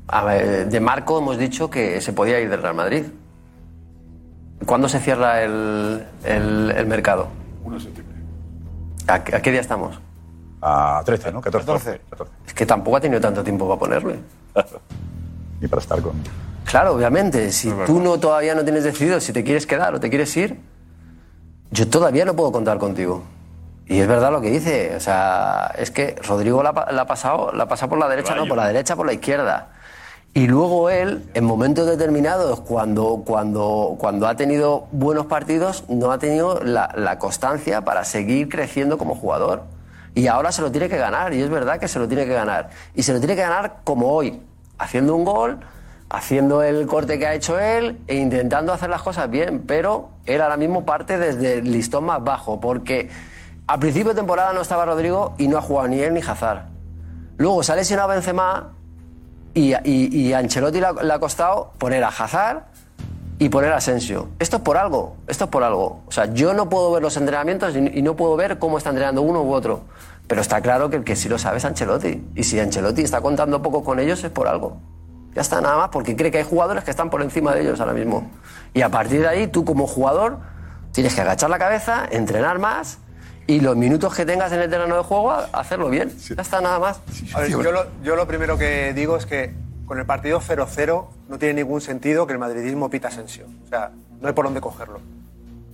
[0.08, 3.04] a ver, de Marco hemos dicho que se podía ir del Real Madrid.
[4.66, 7.28] ¿Cuándo se cierra el, el- el mercado?
[7.64, 8.16] 1 de septiembre.
[9.06, 9.98] ¿A, qué- a qué día estamos?
[10.62, 11.40] A 13, ¿no?
[11.40, 12.00] 14.
[12.10, 12.32] 14.
[12.46, 14.18] Es que tampoco ha tenido tanto tiempo para ponerle.
[15.60, 16.12] Ni para estar con.
[16.70, 20.08] Claro, obviamente, si tú no todavía no tienes decidido si te quieres quedar o te
[20.08, 20.60] quieres ir,
[21.72, 23.24] yo todavía no puedo contar contigo.
[23.86, 27.06] Y es verdad lo que dice, o sea, es que Rodrigo la, ha- la ha
[27.06, 29.70] pasado, la ha pasado por la derecha, no, por la derecha, por la izquierda.
[30.32, 36.18] Y luego él, en momentos determinados, cuando, cuando, cuando ha tenido buenos partidos, no ha
[36.18, 39.64] tenido la, la constancia para seguir creciendo como jugador.
[40.14, 42.32] Y ahora se lo tiene que ganar, y es verdad que se lo tiene que
[42.34, 42.70] ganar.
[42.94, 44.40] Y se lo tiene que ganar como hoy,
[44.78, 45.58] haciendo un gol,
[46.10, 49.62] haciendo el corte que ha hecho él e intentando hacer las cosas bien.
[49.66, 53.08] Pero él ahora mismo parte desde el listón más bajo, porque
[53.66, 56.66] al principio de temporada no estaba Rodrigo y no ha jugado ni él ni Hazard.
[57.38, 58.72] Luego se ha lesionado Benzema
[59.54, 62.64] y, y, y Ancelotti le le ha costado poner a Hazard
[63.38, 64.28] y poner a Asensio.
[64.38, 66.02] Esto es por algo, esto es por algo.
[66.06, 68.90] O sea, yo no puedo ver los entrenamientos y, y no puedo ver cómo está
[68.90, 69.84] entrenando uno u otro.
[70.26, 72.22] Pero está claro que el que sí lo sabe es Ancelotti.
[72.34, 74.76] Y si Ancelotti está contando poco con ellos es por algo.
[75.34, 77.80] Ya está nada más, porque cree que hay jugadores que están por encima de ellos
[77.80, 78.30] ahora mismo.
[78.74, 80.38] Y a partir de ahí, tú como jugador,
[80.92, 82.98] Tienes que agachar la cabeza, entrenar más
[83.46, 86.12] y los minutos que tengas en el terreno de juego, hacerlo bien.
[86.36, 87.00] Ya está, nada más.
[87.34, 89.54] A ver, yo, lo, yo lo primero que digo es que
[89.86, 93.46] con el partido 0-0 no tiene ningún sentido que el madridismo pita Asensio.
[93.66, 95.00] O sea, no hay por dónde cogerlo.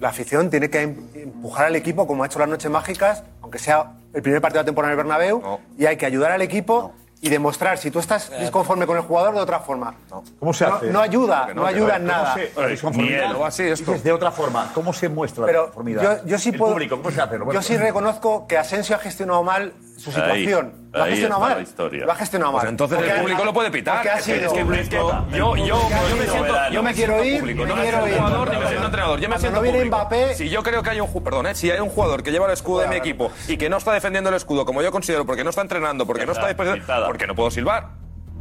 [0.01, 3.59] La afición tiene que em- empujar al equipo como ha hecho las noches mágicas, aunque
[3.59, 5.43] sea el primer partido de la temporada en el Bernabéu,
[5.79, 6.93] y hay que ayudar al equipo
[7.27, 9.95] y demostrar si tú estás disconforme con el jugador de otra forma.
[10.39, 10.91] ¿Cómo se hace?
[10.91, 12.37] No, ayuda, no, ayuda en ¿Cómo nada.
[12.57, 13.35] la disconformidad?
[13.57, 14.71] Dices de otra forma.
[14.75, 16.21] ¿Cómo se muestra la Pero disconformidad?
[16.23, 16.73] yo, yo sí El puedo.
[16.73, 17.53] público, ¿cómo se hace, Roberto?
[17.55, 20.91] yo sí reconozco que Asensio ha gestionado mal su Ahí, situación.
[20.93, 21.57] lo ha ahí gestionado mal.
[21.57, 22.05] la historia.
[22.07, 22.61] Lo ha gestionado mal.
[22.61, 23.97] Pues entonces Porque el público lo puede pitar.
[23.97, 24.55] Porque ha sido.
[24.55, 27.41] yo, yo, yo me siento, yo me quiero ir.
[27.41, 28.15] público, no me me quiero ir.
[28.17, 29.21] jugador ni me siento entrenador.
[29.21, 29.97] Yo me Cuando siento no viene público.
[29.97, 30.35] Mbappé.
[30.35, 31.55] Si yo creo que hay un perdón, ¿eh?
[31.55, 33.93] si hay un jugador que lleva el escudo de mi equipo y que no está
[33.93, 36.77] defendiendo el escudo como yo considero, porque no está entrenando, porque no está dispuesto,
[37.07, 37.89] porque no puedo silbar.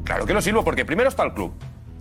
[0.03, 1.53] Claro que lo silbo porque primero está el club.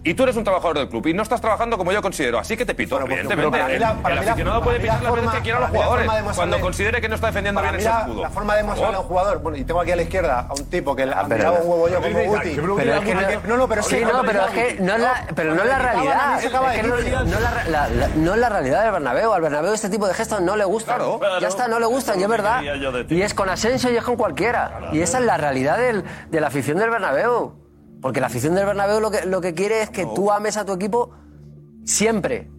[0.07, 2.57] Y tú eres un trabajador del club y no estás trabajando como yo considero, así
[2.59, 3.37] que te pito, evidentemente.
[3.37, 5.61] pero para mí la- para el la- aficionado puede pitar las veces que quiera a
[5.63, 8.23] los jugadores cuando considere que no está defendiendo bien ese la, escudo.
[8.23, 10.53] la forma de demostrarle a un jugador, bueno, y tengo aquí a la izquierda a
[10.53, 12.55] un tipo que le ha tirado un huevo yo como Guti.
[12.77, 13.15] Pero es que
[13.49, 15.69] no, no, pero sí, sí, no, pero es que no es la, pero no es
[15.69, 16.41] la realidad.
[18.17, 19.33] No, la, realidad del Bernabéu.
[19.33, 20.99] Al Bernabéu este tipo de gestos no le gustan.
[21.41, 22.61] Ya está, no le gustan, y es verdad.
[23.09, 24.91] Y es con Asensio y es con cualquiera.
[24.93, 27.64] Y esa es la realidad del- de la afición del Bernabéu.
[28.05, 30.67] Porque la afición del Bernabéu lo que, lo que quiere es que tú ames a
[30.67, 31.13] tu equipo
[31.87, 32.51] siempre.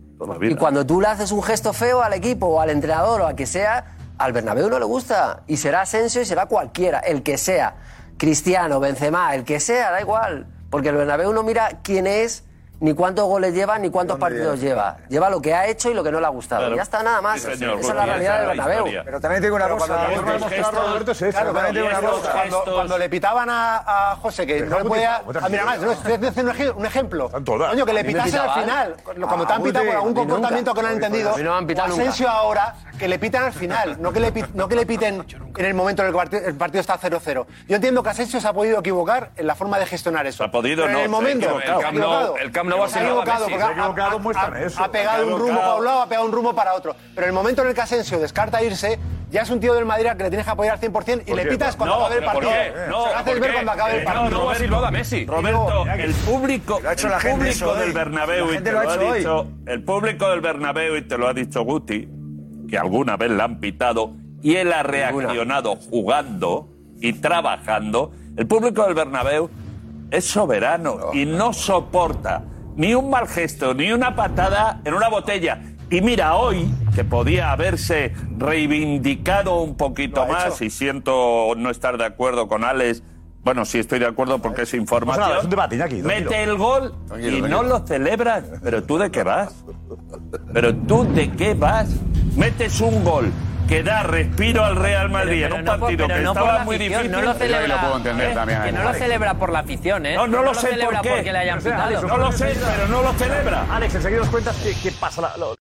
[0.41, 3.35] Y cuando tú le haces un gesto feo al equipo o al entrenador o a
[3.35, 5.43] que sea, al Bernabéu no le gusta.
[5.45, 7.75] Y será Asensio y será cualquiera, el que sea.
[8.17, 10.47] Cristiano, Benzema, el que sea, da igual.
[10.71, 12.43] Porque el Bernabéu no mira quién es,
[12.79, 14.97] ni cuántos goles lleva, ni cuántos partidos lleva.
[15.09, 16.61] Lleva lo que ha hecho y lo que no le ha gustado.
[16.61, 16.75] Claro.
[16.75, 17.41] Ya está, nada más.
[17.41, 18.85] Sí, señor, Esa es porque la realidad del Bernabéu.
[19.05, 20.07] Pero también te digo una Pero cosa.
[22.73, 25.15] cuando- le pitaban a, a José que no le podía.
[25.41, 27.29] Ah, mira, más, no, estoy haciendo un ej- un ejemplo.
[27.29, 28.95] Coño, que le pitasen al final.
[29.03, 31.33] Cuando Ah, te han pitado por algún comportamiento que no han entendido.
[31.33, 32.01] A mí no me han pitado o nunca.
[32.03, 34.01] Asensio ahora, que le pitan al final.
[34.01, 35.25] No que le, pi- no que le piten
[35.57, 37.45] en el momento en el que el partido, el partido está 0-0.
[37.67, 40.43] Yo entiendo que Asensio se ha podido equivocar en la forma de gestionar eso.
[40.43, 41.59] Ha podido, Pero no, en el momento.
[41.59, 42.35] El Camp Nou-
[42.83, 43.45] ha signado a equivocado.
[43.47, 44.83] Porque ha ha- equivocado, ha- muestran ha- eso.
[44.83, 46.95] Ha pegado un rumbo para un lado, ha pegado un rumbo para otro.
[47.13, 48.99] Pero en el momento en el que Asensio descarta irse,
[49.31, 51.25] ya es un tío del Madrid al que le tienes que apoyar al 100% y
[51.27, 51.49] ¿Por le qué?
[51.49, 52.63] pitas cuando No, acabe el pero ¿por partido.
[52.63, 52.79] qué?
[52.79, 54.29] Se No, lo haces ¿por ver cuando acabe el Eh, partido.
[54.29, 55.25] no, no, a Messi.
[55.25, 57.93] Roberto, el público, Lo ha hecho el la gente público del hoy.
[57.93, 59.17] Bernabéu, y te lo lo ha ha hecho hoy.
[59.19, 62.07] dicho, el público del Bernabéu, y te lo ha dicho Guti,
[62.69, 64.11] que alguna vez le han pitado,
[64.41, 66.69] y él ha reaccionado jugando
[67.01, 69.49] y trabajando, el público del Bernabéu
[70.11, 72.43] es soberano y no soporta
[72.75, 75.61] ni un mal gesto, ni una patada en una botella.
[75.89, 82.05] Y mira, hoy, que podía haberse reivindicado un poquito más, y siento no estar de
[82.05, 83.03] acuerdo con Alex,
[83.43, 85.27] bueno, sí estoy de acuerdo porque es pasa información.
[85.27, 86.01] nada, es un debate, Iñaki.
[86.01, 87.47] Mete el gol Tranquilo, y tranquilo.
[87.47, 88.43] no lo celebras.
[88.63, 89.53] ¿Pero tú de qué vas?
[90.51, 91.89] ¿Pero tú de qué vas?
[92.35, 93.31] Metes un gol
[93.67, 96.75] que da respiro al Real Madrid Pero en un no partido que no estaba muy
[96.75, 97.11] afición, difícil.
[97.11, 98.33] No lo celebra, lo puedo entender ¿Eh?
[98.33, 98.63] también.
[98.63, 100.15] que no lo celebra por la afición, ¿eh?
[100.15, 101.15] No, no lo sé celebra por qué.
[101.15, 101.67] porque le hayan.
[101.67, 103.65] Alex, No lo sé, pero no lo celebra.
[103.75, 105.21] Alex, enseguida nos cuentas qué, qué pasa.
[105.21, 105.55] La, lo-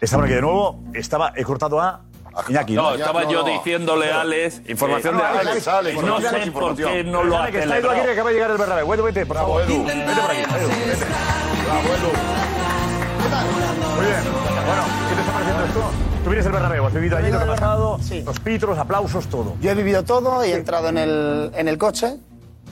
[0.00, 0.82] Estamos aquí de nuevo.
[0.94, 2.00] Estaba, he cortado a
[2.48, 2.74] Iñaki.
[2.74, 3.48] No, estaba no, yo no.
[3.52, 4.62] diciéndole a Alex.
[4.68, 5.46] Información de Alex.
[5.48, 8.10] Alex, Alex, No sé por qué no lo ha Perdona, que está Edu aquí, que
[8.12, 8.94] acaba de llegar el Bernabéu.
[8.94, 9.62] Edu, vete, por favor.
[9.62, 9.84] Edu.
[9.84, 10.40] Vete por aquí.
[10.40, 11.06] Edu, vete.
[14.00, 14.20] Muy bien.
[14.66, 15.80] Bueno, ¿qué te está pareciendo esto?
[16.24, 19.56] Tú vienes del Bernabéu, has vivido allí lo que ha pasado, los pitros, aplausos, todo.
[19.60, 22.16] Yo he vivido todo y he entrado en el, en el coche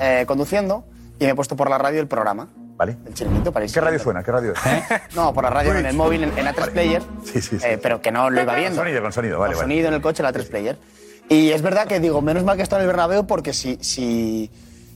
[0.00, 0.84] eh, conduciendo
[1.18, 2.48] y me he puesto por la radio el programa.
[2.76, 2.96] Vale.
[3.06, 4.22] El chiringuito para ¿Qué radio suena?
[4.22, 5.14] ¿Qué radio es?
[5.16, 6.72] No, por la radio en el móvil, en, en A3 Vale.
[6.72, 7.66] Player, Sí, sí, sí.
[7.66, 8.80] eh, pero que no lo iba Con viendo.
[8.82, 9.72] sonido, con sonido, vale, Con vale.
[9.74, 10.78] sonido en el coche, la A3 Player.
[11.28, 14.50] Y es verdad que digo, menos mal que estoy en el Bernabéu porque si, si,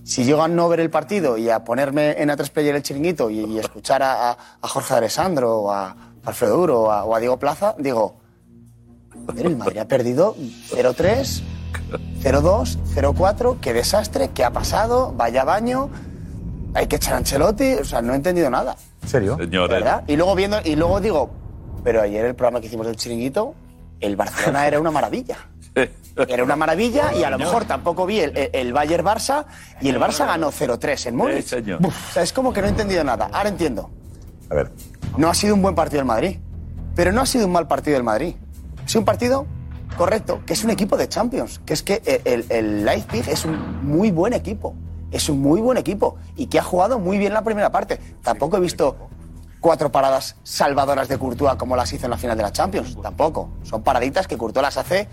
[0.04, 3.30] si llego a no ver el partido y a ponerme en A3 Player el chiringuito
[3.30, 7.14] y, y escuchar a, a- a Jorge Alessandro o a Alfredo Duro o a, o
[7.14, 8.16] a Diego Plaza, digo,
[9.26, 10.34] joder, el Madrid ha perdido
[10.70, 11.42] 0-3,
[12.22, 15.90] 0-2, 0-4, qué desastre, qué ha pasado, vaya baño,
[16.74, 18.76] hay que echar a Ancelotti, o sea, no he entendido nada.
[19.02, 19.36] ¿En serio?
[19.36, 19.70] Señores.
[19.82, 20.04] ¿verdad?
[20.06, 21.30] Y luego viendo y luego digo,
[21.84, 23.54] pero ayer el programa que hicimos del chiringuito,
[24.00, 25.36] el Barcelona era una maravilla.
[26.28, 29.46] Era una maravilla y a lo mejor tampoco vi el, el- el Bayern Barça
[29.80, 31.44] y el Barça ganó 0-3 en Múnich.
[31.44, 31.80] Sí, señor.
[31.86, 33.30] O sea, es como que no he entendido nada.
[33.32, 33.88] Ahora entiendo.
[34.50, 34.70] A ver.
[35.16, 36.38] No ha sido un buen partido del Madrid,
[36.94, 38.34] pero no ha sido un mal partido del Madrid.
[38.82, 39.46] Ha sido un partido
[39.98, 43.86] correcto, que es un equipo de Champions, que es que el, el Leipzig es un
[43.86, 44.74] muy buen equipo,
[45.10, 48.00] es un muy buen equipo y que ha jugado muy bien la primera parte.
[48.22, 48.96] Tampoco he visto
[49.60, 53.50] cuatro paradas salvadoras de Courtois como las hizo en la final de la Champions, tampoco.
[53.64, 55.08] Son paraditas que Courtois las hace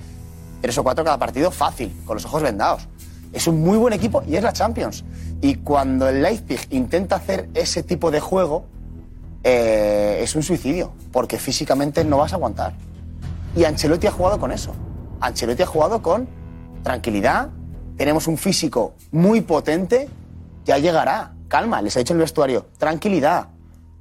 [0.61, 2.87] tres o cuatro cada partido fácil, con los ojos vendados.
[3.33, 5.03] Es un muy buen equipo y es la Champions.
[5.41, 8.65] Y cuando el Leipzig intenta hacer ese tipo de juego,
[9.43, 12.73] eh, es un suicidio, porque físicamente no vas a aguantar.
[13.55, 14.73] Y Ancelotti ha jugado con eso.
[15.21, 16.27] Ancelotti ha jugado con
[16.83, 17.49] tranquilidad,
[17.97, 20.09] tenemos un físico muy potente,
[20.65, 21.33] ya llegará.
[21.47, 23.49] Calma, les ha dicho el vestuario, tranquilidad.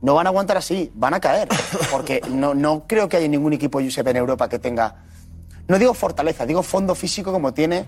[0.01, 1.49] No van a aguantar así, van a caer.
[1.91, 5.05] Porque no, no creo que haya ningún equipo Josep en Europa que tenga.
[5.67, 7.87] No digo fortaleza, digo fondo físico como tiene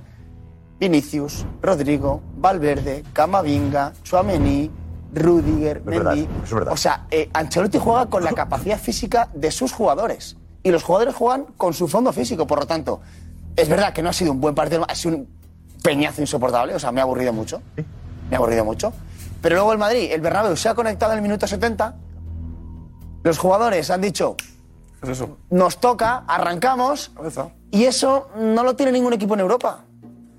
[0.78, 4.70] Vinicius, Rodrigo, Valverde, Camavinga, Chuamení,
[5.14, 6.28] Rudiger, Mendy.
[6.70, 10.36] O sea, eh, Ancelotti juega con la capacidad física de sus jugadores.
[10.62, 12.46] Y los jugadores juegan con su fondo físico.
[12.46, 13.00] Por lo tanto,
[13.56, 15.28] es verdad que no ha sido un buen partido, ha sido un
[15.82, 16.74] peñazo insoportable.
[16.74, 17.62] O sea, me ha aburrido mucho.
[17.76, 18.92] Me ha aburrido mucho.
[19.40, 21.96] Pero luego el Madrid, el Bernabéu se ha conectado en el minuto 70.
[23.22, 24.36] Los jugadores han dicho,
[25.50, 27.12] nos toca, arrancamos.
[27.70, 29.84] Y eso no lo tiene ningún equipo en Europa.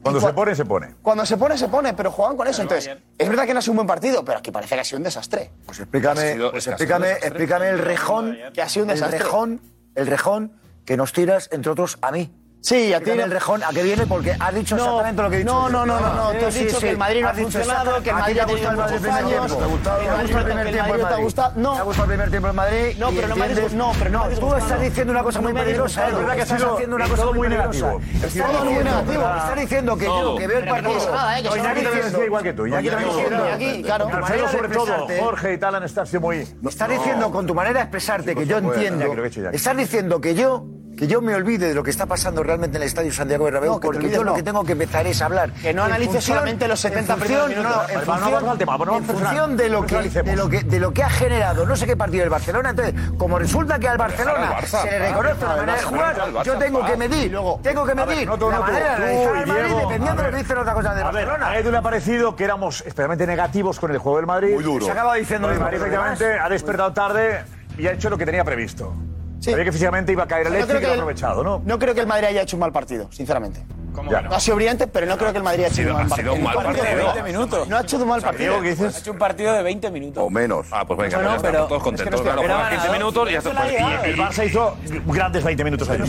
[0.01, 0.95] Cuando se pone, se pone.
[1.01, 2.61] Cuando se pone, se pone, pero juegan con eso.
[2.61, 4.83] Entonces, es verdad que no ha sido un buen partido, pero aquí parece que ha
[4.83, 5.51] sido un desastre.
[5.65, 8.37] Pues explícame, pues explícame, explícame el rejón.
[8.53, 9.17] Que ha sido un desastre.
[9.17, 9.61] El rejón,
[9.95, 10.53] el rejón
[10.85, 12.33] que nos tiras, entre otros, a mí.
[12.61, 14.05] Sí, a ti el rejón, ¿a qué viene?
[14.05, 15.51] Porque has dicho no, exactamente lo que he dicho.
[15.51, 16.39] No, no, no, no, ah, no.
[16.39, 18.45] Tú has sí, dicho sí, que el Madrid no ha funcionado, que el Madrid ha
[18.45, 19.57] gustado el Madrid el primer tiempo.
[19.57, 21.55] Te ha gustado el primer tiempo el Madrid.
[21.55, 21.73] No.
[21.73, 22.95] Te ha gustado el primer tiempo el Madrid.
[22.99, 24.29] No, pero no me ha No, pero no.
[24.29, 26.07] Tú estás diciendo una cosa muy peligrosa.
[26.07, 27.93] Es verdad que estás haciendo una cosa muy peligrosa.
[28.23, 29.23] Estás muy negativo.
[29.23, 30.93] Estás diciendo que yo que veo el partido.
[30.93, 32.67] No, Iñaki también decía igual que tú.
[32.67, 33.81] Iñaki también decía.
[33.83, 34.09] claro.
[34.09, 36.47] Marcelo sobre todo, Jorge y tal han estado muy.
[36.67, 39.05] Estás diciendo con tu manera de expresarte que yo entiendo.
[39.51, 42.83] Estás diciendo que yo que yo me olvide de lo que está pasando realmente en
[42.83, 45.51] el Estadio Santiago Bernabéu, no, porque yo lo que tengo que empezar es a hablar.
[45.53, 47.49] Que no analice solamente los 70 primeros.
[47.49, 48.61] No, en función,
[48.93, 51.87] en función de, lo que, de, lo que, de lo que ha generado no sé
[51.87, 55.73] qué partido del Barcelona, entonces, como resulta que al Barcelona se le reconoce la manera
[55.73, 60.23] de jugar, yo tengo que ah, medir, tengo que medir la manera de dependiendo de
[60.23, 61.47] lo que dicen otras cosas del Barcelona.
[61.47, 64.53] A Edu le ha parecido que éramos especialmente negativos con el juego del Madrid.
[64.53, 64.85] Muy duro.
[64.85, 65.49] Se acaba diciendo...
[65.49, 67.43] El Madrid, efectivamente, ha despertado tarde
[67.75, 68.93] y ha hecho lo que tenía previsto.
[69.41, 71.61] Sabía que físicamente iba a caer el no y que el- aprovechado, ¿no?
[71.65, 73.61] No creo que el Madrid haya hecho un mal partido, sinceramente.
[73.91, 76.31] No ha sido brillante, pero no creo que el Madrid haya sido, un mal partido.
[76.31, 76.95] Ha sido un mal partido.
[76.95, 77.67] 20 minutos.
[77.67, 78.55] No ha hecho un mal partido.
[78.55, 80.23] Ha hecho un partido de 20 minutos.
[80.23, 80.67] O menos.
[80.71, 82.21] Ah, pues venga, bueno, pues pero pues todos contentos.
[82.21, 83.51] Es que no claro, 15 minutos y ya está.
[83.51, 86.07] Pues, y el Barça hizo grandes 20 minutos ayer.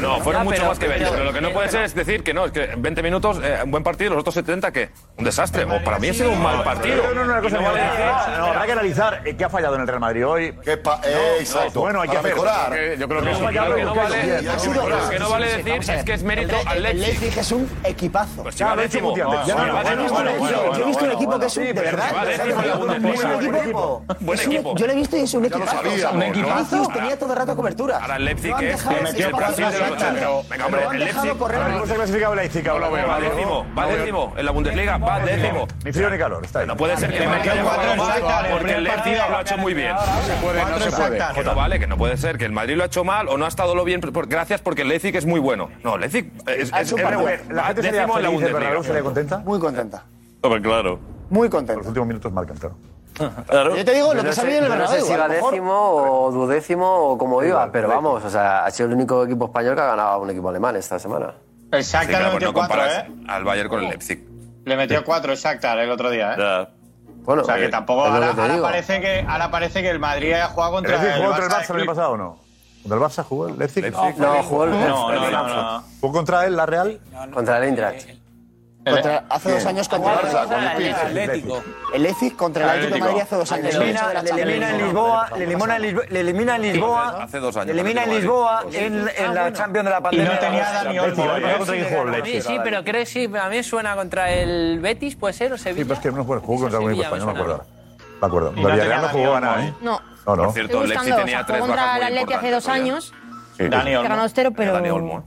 [0.00, 1.10] No, fueron mucho más que 20.
[1.10, 3.60] Pero lo que no puede ser es decir que no, es que 20 minutos, eh,
[3.64, 4.90] un buen partido, los otros 70, ¿qué?
[5.16, 5.64] Un desastre.
[5.64, 7.02] O para mí ha sido un mal partido.
[7.14, 10.00] No, no, no, una no, habrá que analizar eh, qué ha fallado en el Real
[10.00, 10.54] Madrid hoy.
[10.66, 11.80] Eh, exacto.
[11.80, 12.72] Bueno, hay que mejorar.
[12.98, 16.86] Yo creo que es un Lo que no vale decir es que es mérito al
[16.86, 17.21] atlético.
[17.22, 18.42] Es un equipazo.
[18.42, 18.56] Pues.
[18.56, 18.98] Yo he visto
[21.04, 21.64] un equipo que es un.
[21.64, 22.12] De verdad.
[24.76, 26.12] Yo he visto y es un equipazo.
[26.14, 26.88] Un equipazo.
[26.88, 27.98] Tenía todo el rato cobertura.
[27.98, 28.84] Ahora el Leipzig es.
[28.84, 31.36] Venga, hombre, Leipzig.
[32.34, 32.68] Leipzig?
[32.68, 33.66] Va décimo.
[33.78, 34.34] Va décimo.
[34.36, 35.68] En la Bundesliga va décimo.
[35.84, 36.42] Ni frío ni calor.
[36.66, 39.94] No puede ser que metió cuatro Porque el Leipzig lo ha hecho muy bien.
[39.94, 40.78] No se puede, no
[41.34, 43.44] se vale, que no puede ser que el Madrid lo ha hecho mal o no
[43.44, 45.70] ha estado lo bien gracias porque el Leipzig es muy bueno.
[45.82, 46.72] No, Leipzig es,
[47.50, 49.38] la gente sería feliz, la Bernabéu sería contenta.
[49.38, 50.04] Muy contenta.
[50.62, 50.98] claro.
[51.30, 51.78] Muy contenta.
[51.78, 52.76] Los últimos minutos marcan, claro.
[53.46, 53.76] Claro.
[53.76, 54.94] Yo te digo lo que salió en el Bernabéu.
[54.94, 58.70] No sé si iba décimo o duodécimo o como iba, pero vamos, o sea, ha
[58.70, 61.34] sido el único equipo español que ha ganado a un equipo alemán esta semana.
[61.70, 63.10] El Shakhtar le metió cuatro, ¿eh?
[63.28, 64.26] Al Bayern con el Leipzig.
[64.64, 66.68] Le metió cuatro el Shakhtar el otro día, ¿eh?
[67.24, 68.04] Bueno, o sea, que eh, tampoco.
[68.04, 71.28] Ahora, que ahora, parece que, ahora parece que el Madrid ha jugado contra el, el
[71.28, 71.44] Barça.
[71.44, 72.38] el Barça el año pasado o no?
[72.82, 73.92] ¿Contra el Barça jugó el Leipzig?
[73.92, 77.00] No, jugó el no, no, no, ¿Jugó contra él, la Real?
[77.32, 78.08] Contra el Eintracht.
[78.08, 78.18] Eh,
[78.84, 78.90] eh.
[78.90, 81.62] Contra, hace dos años contra el Barça, el Atlético.
[81.94, 83.74] El contra el Atlético de Madrid hace dos años.
[83.74, 88.64] Le elimina en Lisboa, le elimina en Lisboa, hace dos años, le elimina en Lisboa
[88.72, 90.32] en, ah, la Champions de la pandemia.
[90.32, 90.98] Y no tenía Dani
[92.28, 92.42] ¿eh?
[92.42, 95.84] Sí, pero crees a mí suena contra el Betis, puede ser o Sevilla.
[95.84, 97.64] Sí, pero es que no jugó contra un equipo español, no me acuerdo.
[98.22, 98.52] De acuerdo.
[98.52, 99.74] Villarreal no jugó a nada, ¿eh?
[99.80, 100.00] No.
[100.24, 100.44] No, no.
[100.44, 103.12] Por cierto, Estoy Lexi tenía o sea, tres jugó contra el Atleti hace dos años.
[103.56, 103.68] Sí.
[103.68, 104.08] Dani Olmo.
[104.08, 104.72] Ganó Estero, pero...
[104.74, 105.24] Dani Olmo.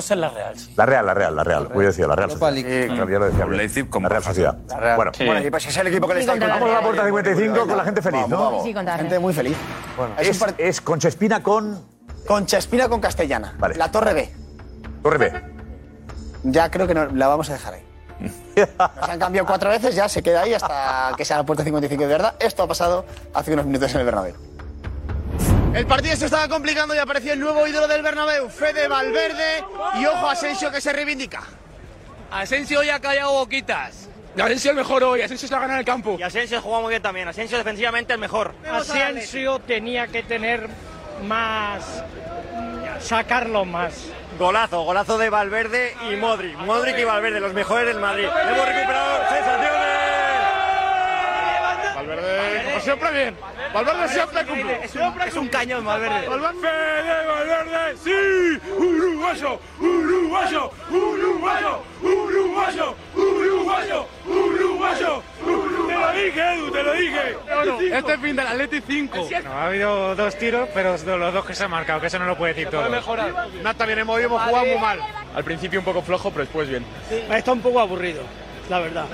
[0.00, 0.74] Ser la Real, sí.
[0.76, 1.68] La Real, la Real, la Real.
[1.68, 2.52] Voy a decir, la Real Sociedad.
[2.52, 3.46] Sí, claro, ya lo decía.
[4.00, 4.58] La Real Sociedad.
[4.96, 6.74] Bueno, Bueno, y pues es el equipo que le Sí, está contra la vamos a
[6.74, 8.62] la puerta 55 con la gente feliz, ¿no?
[8.64, 9.56] Sí, contra la Gente muy feliz.
[10.18, 11.80] Es, es, Conchespina con...
[12.26, 13.54] Conchespina con Castellana.
[13.76, 14.32] La Torre B.
[15.04, 15.42] Torre B.
[16.42, 17.87] Ya creo que no- la vamos a dejar ahí.
[18.20, 22.02] Nos han cambiado cuatro veces, ya se queda ahí hasta que sea la puerta 55
[22.02, 22.34] de verdad.
[22.40, 24.34] Esto ha pasado hace unos minutos en el Bernabéu.
[25.74, 29.64] El partido se estaba complicando y apareció el nuevo ídolo del Bernabéu, Fede Valverde,
[30.00, 31.42] y ojo Asensio que se reivindica.
[32.30, 34.08] Asensio hoy ha callado boquitas.
[34.36, 36.16] Asensio el mejor hoy, Asensio está ganando el campo.
[36.18, 38.54] Y Asensio juega muy bien también, Asensio defensivamente el mejor.
[38.70, 40.68] Asensio tenía que tener
[41.26, 41.84] más,
[43.00, 43.94] sacarlo más.
[44.38, 46.56] Golazo, golazo de Valverde y Modric.
[46.58, 48.24] Modric y Valverde, los mejores del Madrid.
[48.24, 49.88] Hemos recuperado sensaciones.
[51.96, 53.36] Valverde, como siempre, bien.
[53.74, 54.84] Valverde siempre cumple.
[55.26, 56.20] Es un cañón, Valverde.
[56.20, 65.22] Fede Valverde, sí, uruguayo, uruguayo, uruguayo, uruguayo, uruguayo, uruguayo.
[65.44, 65.50] Te
[65.98, 67.36] lo dije, Edu, te lo dije.
[67.92, 69.28] Este fin del Atleti 5.
[69.44, 72.26] No, ha habido dos tiros, pero los dos que se han marcado, que eso no
[72.26, 72.88] lo puede decir todo.
[73.62, 75.00] No, también hemos, hemos jugado muy mal.
[75.34, 76.84] Al principio un poco flojo, pero después bien.
[77.30, 78.22] Está un poco aburrido,
[78.68, 79.06] la verdad.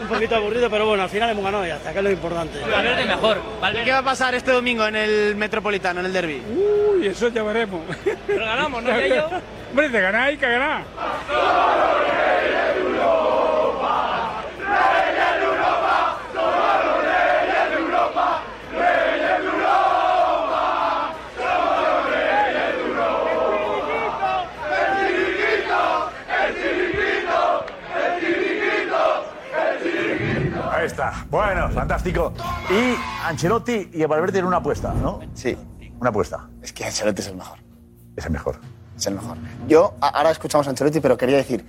[0.00, 2.60] un poquito aburrido, pero bueno, al final hemos ganado y hasta que es lo importante.
[2.60, 3.40] Valverde mejor.
[3.84, 6.42] ¿Qué va a pasar este domingo en el Metropolitano, en el derby?
[6.48, 7.82] Uy, eso ya veremos.
[8.26, 8.90] Pero ganamos, ¿no?
[9.70, 10.84] Hombre, ganar hay que ganar.
[31.30, 32.32] Bueno, fantástico.
[32.70, 35.20] Y Ancelotti y Valverde tienen una apuesta, ¿no?
[35.34, 35.56] Sí.
[36.00, 36.48] Una apuesta.
[36.62, 37.58] Es que Ancelotti es el mejor.
[38.16, 38.56] Es el mejor.
[38.96, 39.36] Es el mejor.
[39.68, 41.64] Yo, a- ahora escuchamos a Ancelotti, pero quería decir,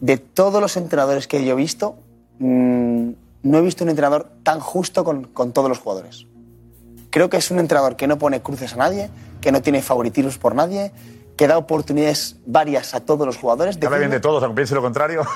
[0.00, 1.96] de todos los entrenadores que yo he visto,
[2.38, 3.10] mm,
[3.44, 6.26] no he visto un entrenador tan justo con, con todos los jugadores.
[7.10, 9.08] Creo que es un entrenador que no pone cruces a nadie,
[9.40, 10.90] que no tiene favoritismos por nadie,
[11.36, 13.76] que da oportunidades varias a todos los jugadores.
[13.84, 15.22] Habla bien de todos, aunque piense lo contrario.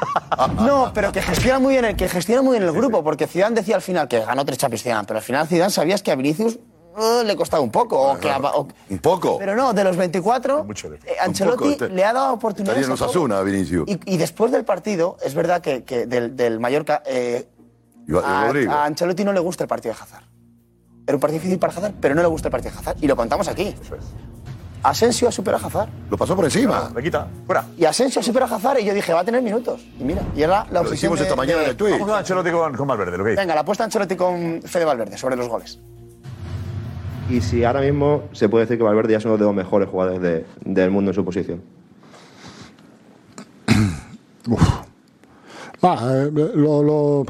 [0.57, 3.55] No, pero que gestiona muy bien el, que gestiona muy bien el grupo, porque Zidane
[3.57, 6.15] decía al final que ganó tres Champions Zidane, pero al final Zidane sabías que a
[6.15, 6.59] Vinicius
[6.99, 8.01] eh, le costaba un poco.
[8.13, 9.37] o que a- o- Un poco.
[9.39, 10.67] pero no, de los 24,
[11.05, 12.85] eh, Ancelotti poco, le ha dado oportunidades.
[12.87, 12.95] En a.
[12.95, 13.87] Osasuna, Vinicius.
[13.89, 17.47] Y, y después del partido, es verdad que, que del, del Mallorca, eh,
[18.09, 18.73] y a, Rodrigo.
[18.73, 20.25] a Ancelotti no le gusta el partido de Hazard.
[21.07, 22.97] Era un partido difícil para Hazard, pero no le gusta el partido de Hazard.
[23.03, 23.75] Y lo contamos aquí.
[24.83, 25.89] Asensio superado a Hazard.
[26.11, 26.91] Lo pasó por encima.
[26.95, 27.27] Le quita.
[27.47, 27.65] Fuera.
[27.77, 29.87] Y Asensio supera a Hazard y yo dije, va a tener minutos.
[29.99, 31.93] Y mira, y era la Lo de- esta mañana de- en el tuit.
[31.93, 33.43] Vamos con Ancelotti con, con Valverde, lo que dice.
[33.43, 35.79] Venga, la apuesta Ancelotti con Fede Valverde sobre los goles.
[37.29, 39.89] Y si ahora mismo se puede decir que Valverde ya es uno de los mejores
[39.89, 41.63] jugadores de- del mundo en su posición.
[45.83, 47.25] Ma, eh, lo, lo-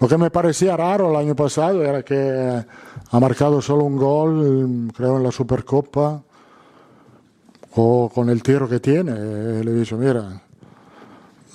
[0.00, 2.62] lo que me parecía raro el año pasado era que
[3.10, 6.22] ha marcado solo un gol, eh, creo en la Supercopa,
[7.74, 9.12] o con el tiro que tiene.
[9.16, 10.40] Eh, Le he dicho, mira,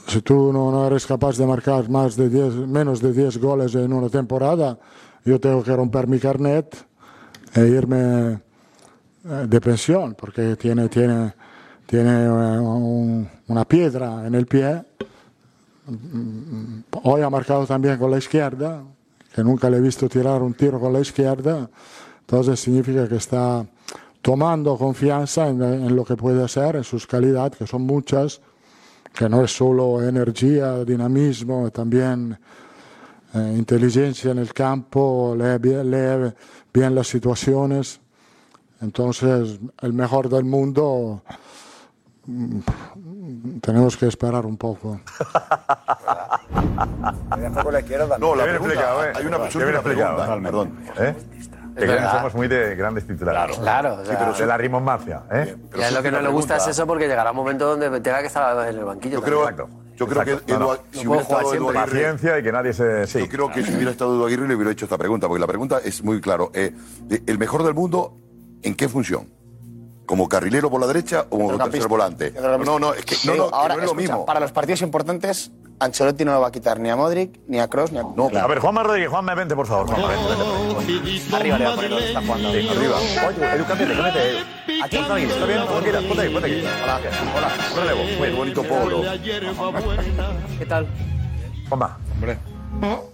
[0.07, 3.75] si tú no, no eres capaz de marcar más de 10, menos de 10 goles
[3.75, 4.77] en una temporada,
[5.25, 6.75] yo tengo que romper mi carnet
[7.53, 8.33] e irme
[9.25, 11.33] eh, de pensión, porque tiene, tiene,
[11.85, 14.83] tiene eh, un- una piedra en el pie.
[17.03, 18.83] Hoy ha marcado también con la izquierda,
[19.33, 21.69] que nunca le he visto tirar un tiro con la izquierda.
[22.21, 23.65] Entonces significa que está
[24.27, 28.41] tomando confianza en, en lo que puede hacer, en sus calidades, que son muchas,
[29.13, 32.37] que no es solo energía, dinamismo, también
[33.33, 36.33] eh, inteligencia en el campo, lee bien, lee
[36.73, 38.01] bien las situaciones.
[38.81, 41.21] Entonces, el mejor del mundo,
[42.25, 42.59] mm,
[43.61, 44.99] tenemos que esperar un poco.
[48.19, 49.13] No, la pregunta, explicado, ¿eh?
[49.15, 50.77] hay una explicado, pregunta, perdón.
[50.97, 51.15] ¿Eh?
[51.85, 52.11] Verdad.
[52.17, 53.57] somos muy de grandes titulares.
[53.57, 55.55] Claro, o Sí, sea- pero de la rimonmancia, ¿eh?
[55.77, 58.27] Ya lo que no le gusta es eso porque llegará un momento donde tenga que
[58.27, 59.19] estar en el banquillo.
[59.19, 59.67] Yo creo, también.
[59.95, 60.53] yo creo que Exacto.
[60.53, 60.73] No, no.
[60.75, 63.07] Edu- si hubiera estado Edu Aguirre, Paciencia y que nadie se...
[63.07, 63.19] Sí.
[63.19, 65.47] yo creo que si hubiera estado Edu Aguirre le hubiera hecho esta pregunta, porque la
[65.47, 66.51] pregunta es muy claro.
[66.53, 66.73] eh,
[67.25, 68.13] ¿El mejor del mundo
[68.63, 69.29] en qué función?
[70.05, 72.33] ¿Como carrilero por la derecha o como tercer volante?
[72.65, 74.25] No, no, es que, no, no, que ahora, no es lo escucha, mismo.
[74.25, 77.67] Para los partidos importantes, Ancelotti no lo va a quitar ni a Modric, ni a
[77.67, 78.03] Kroos, ni a...
[78.03, 79.87] No, A ver, Juanma Rodríguez, Juanma, vente, por favor.
[79.87, 81.35] Juanma, vente, vente, vente.
[81.35, 82.51] Arriba le va a poner donde está jugando.
[82.51, 82.97] Sí, arriba.
[82.97, 84.39] Oye, Edu, cámbiate, cámbiate.
[84.83, 85.59] Aquí, está bien, está bien.
[85.67, 86.67] Ponte aquí, ponte aquí, ponte aquí.
[86.83, 86.99] Hola,
[87.35, 88.03] hola, relevo.
[88.17, 89.03] Muy bonito polo.
[90.57, 90.87] ¿Qué tal?
[91.69, 91.97] Juanma.
[92.15, 92.56] Hombre.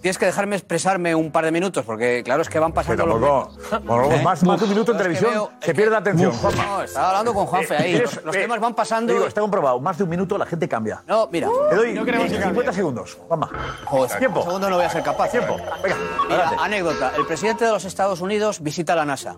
[0.02, 3.82] Tienes que dejarme expresarme un par de minutos, porque claro, es que van pasando los.
[3.84, 4.22] Bueno, ¿Eh?
[4.22, 6.32] más, más de un minuto en televisión veo- se pierde la atención.
[6.32, 6.64] Juanma.
[6.66, 7.92] No, estaba hablando con Juanfe ahí.
[7.94, 9.12] tienes- Los, los eh, temas van pasando.
[9.14, 9.80] Digo, está comprobado.
[9.80, 11.02] Más de un minuto la gente cambia.
[11.06, 11.48] No, mira.
[11.70, 12.72] Te doy No queremos eh, que 50 cambie.
[12.74, 13.18] segundos.
[13.26, 13.50] Juanma.
[13.86, 14.40] Joder, Tiempo.
[14.40, 15.30] un segundo no voy a ser capaz.
[15.30, 15.56] Tiempo.
[15.82, 15.96] Venga,
[16.28, 17.12] Mira, anécdota.
[17.16, 19.36] El presidente de los Estados Unidos visita la NASA.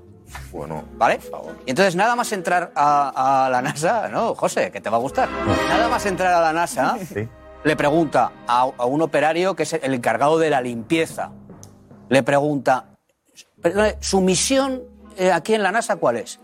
[0.50, 1.20] Bueno, ¿Vale?
[1.66, 5.00] Y entonces nada más entrar a, a la NASA, no, José, que te va a
[5.00, 5.28] gustar.
[5.68, 6.96] Nada más entrar a la NASA,
[7.66, 11.32] le pregunta a, un operario que es el encargado de la limpieza.
[12.08, 12.90] Le pregunta,
[13.60, 14.84] "Perdone, ¿su misión
[15.16, 16.38] eh, aquí en la NASA cuál es?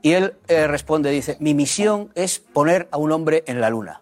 [0.00, 4.00] Y él eh, responde, dice, mi misión es poner a un hombre en la Luna.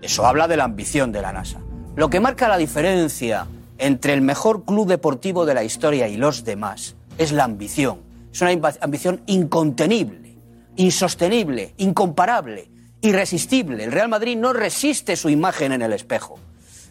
[0.00, 1.60] Eso habla de la ambición de la NASA.
[1.94, 3.46] Lo que marca la diferencia
[3.76, 8.00] entre el mejor club deportivo de la historia y los demás es la ambición.
[8.32, 10.38] Es una ambición incontenible,
[10.76, 12.71] insostenible, incomparable,
[13.02, 13.84] irresistible.
[13.84, 16.38] El Real Madrid no resiste su imagen en el espejo,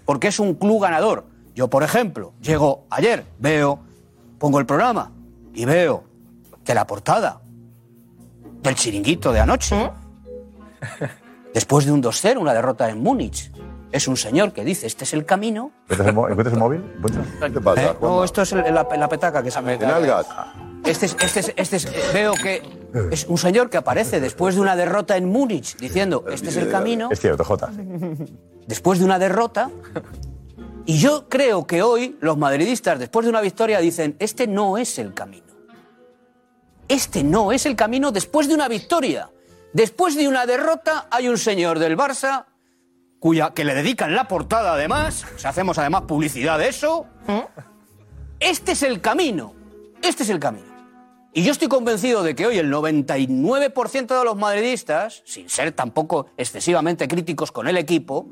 [0.06, 1.26] porque es un club ganador.
[1.56, 3.80] Yo, por ejemplo, llego ayer, veo,
[4.38, 5.12] pongo el programa
[5.54, 6.04] y veo
[6.64, 7.42] que la portada
[8.62, 9.90] del chiringuito de anoche,
[11.54, 13.52] después de un 2-0, una derrota en Múnich,
[13.92, 15.72] es un señor que dice, este es el camino.
[15.90, 16.84] ¿Encuentras el, el móvil?
[17.78, 17.98] ¿Eh?
[18.02, 19.78] No, esto es el- la, la petaca que se me
[20.86, 22.62] Este es, este es, este es, eh, veo que
[23.12, 26.70] es un señor que aparece después de una derrota en Múnich diciendo, este es el
[26.70, 27.72] camino, Es cierto, Jota.
[28.68, 29.70] después de una derrota.
[30.86, 34.98] Y yo creo que hoy los madridistas, después de una victoria, dicen, este no es
[34.98, 35.46] el camino.
[36.88, 39.30] Este no es el camino después de una victoria.
[39.74, 42.46] Después de una derrota hay un señor del Barça
[43.20, 47.06] cuya que le dedican la portada además, o sea, hacemos además publicidad de eso.
[48.40, 49.54] Este es el camino.
[50.02, 50.71] Este es el camino.
[51.34, 56.28] Y yo estoy convencido de que hoy el 99% de los madridistas, sin ser tampoco
[56.38, 58.26] excesivamente críticos con el equipo,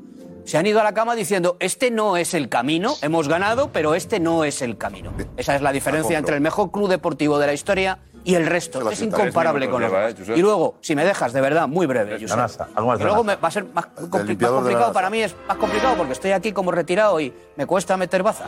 [0.44, 3.94] se han ido a la cama diciendo, este no es el camino, hemos ganado, pero
[3.94, 5.12] este no es el camino.
[5.36, 8.90] Esa es la diferencia entre el mejor club deportivo de la historia y el resto.
[8.90, 10.38] Es incomparable con los ¿eh, demás.
[10.38, 12.36] Y luego, si me dejas, de verdad, muy breve, Josep.
[12.36, 12.66] NASA,
[12.98, 16.12] Que luego me- va a ser más, compli- complicado para mí, es más complicado porque
[16.12, 18.44] estoy aquí como retirado y me cuesta meter baza.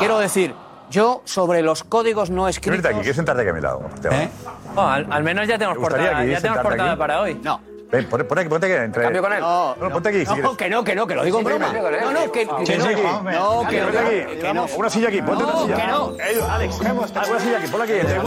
[0.00, 0.52] Quiero decir,
[0.90, 2.82] yo sobre los códigos no escritos...
[2.82, 3.80] Vente aquí, ¿quieres sentarte aquí a mi lado?
[4.04, 4.28] Va.
[4.76, 6.98] Oh, al, al menos ya tenemos ¿Te portada, aquí ya tenemos portada aquí?
[6.98, 7.40] para hoy.
[7.42, 7.60] No.
[7.94, 8.74] Ven, pon, pon aquí, ponte aquí.
[8.84, 9.02] Entre...
[9.04, 9.40] ¿Cambio con él?
[9.40, 11.72] No, no, ponte aquí si No, que no, que no, que lo digo en broma.
[11.72, 12.84] No, no, que, que Sí, no.
[12.86, 13.02] aquí.
[13.02, 14.40] No, que Ponte aquí.
[14.40, 14.66] que no.
[14.76, 15.76] Una silla aquí, ponte una No, silla.
[15.76, 16.12] que no.
[16.50, 18.18] Alex, una silla aquí, ponla aquí, entre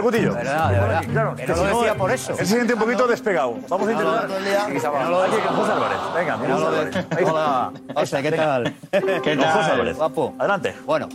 [0.00, 0.32] Gutillo.
[0.32, 1.02] Entre verdad.
[1.10, 2.32] Claro, Que que no lo decía por eso.
[2.32, 3.54] Él se siente un poquito despegado.
[3.68, 4.28] Vamos a intentar.
[4.28, 5.98] No lo Aquí, con José Álvarez.
[6.14, 7.06] Venga, José Álvarez.
[7.30, 8.74] Hola, José, ¿qué tal?
[8.90, 9.52] ¿Qué tal?
[9.52, 9.96] José Álvarez.
[9.96, 10.34] Guapo.
[10.38, 10.74] Adelante.
[10.84, 11.08] Bueno,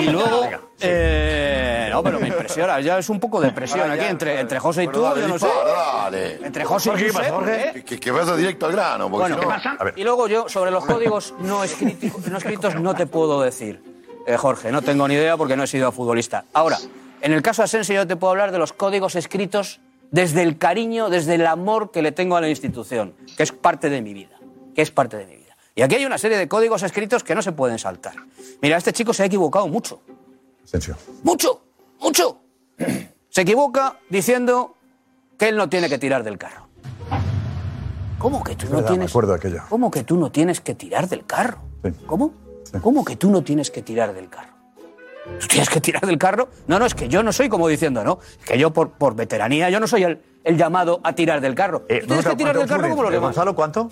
[0.00, 0.48] y luego.
[0.80, 2.80] eh, no, pero me impresiona.
[2.80, 5.02] Ya es un poco de presión aquí entre, José y tú.
[5.02, 5.46] Yo no sé.
[6.42, 7.78] Entre José Jorge, ¿qué Josep, pasa, Jorge?
[7.78, 7.84] ¿eh?
[7.84, 9.10] Que, que vayas directo al grano.
[9.10, 12.94] Porque Bueno, si no- y luego yo sobre los códigos no escritos, no escritos no
[12.94, 13.82] te puedo decir,
[14.26, 16.44] eh, Jorge, no tengo ni idea porque no he sido futbolista.
[16.52, 16.78] Ahora,
[17.20, 19.80] en el caso de Asensio yo te puedo hablar de los códigos escritos
[20.10, 23.88] desde el cariño, desde el amor que le tengo a la institución, que es parte
[23.90, 24.38] de mi vida,
[24.74, 25.56] que es parte de mi vida.
[25.74, 28.14] Y aquí hay una serie de códigos escritos que no se pueden saltar.
[28.60, 30.02] Mira, este chico se ha equivocado mucho.
[30.64, 30.96] Asensio.
[31.22, 31.62] Mucho,
[31.98, 32.38] mucho.
[33.30, 34.76] Se equivoca diciendo
[35.38, 36.68] que él no tiene que tirar del carro.
[38.18, 39.10] ¿Cómo que tú no verdad, me tienes?
[39.10, 39.62] acuerdo aquello.
[39.68, 41.58] ¿Cómo que tú no tienes que tirar del carro?
[42.06, 42.32] ¿Cómo?
[42.80, 44.52] ¿Cómo que tú no tienes que tirar del carro?
[45.40, 46.48] ¿Tú tienes que tirar del carro?
[46.66, 48.18] No, no, es que yo no soy como diciendo, ¿no?
[48.40, 51.54] Es que yo por, por veteranía, yo no soy el, el llamado a tirar del
[51.54, 51.80] carro.
[51.80, 53.28] Tú tienes que tirar del carro como los Eh, demás.
[53.28, 53.88] Gonzalo, ¿cuánto?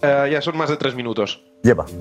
[0.00, 1.42] Eh, ya son más de tres minutos.
[1.62, 1.84] Lleva.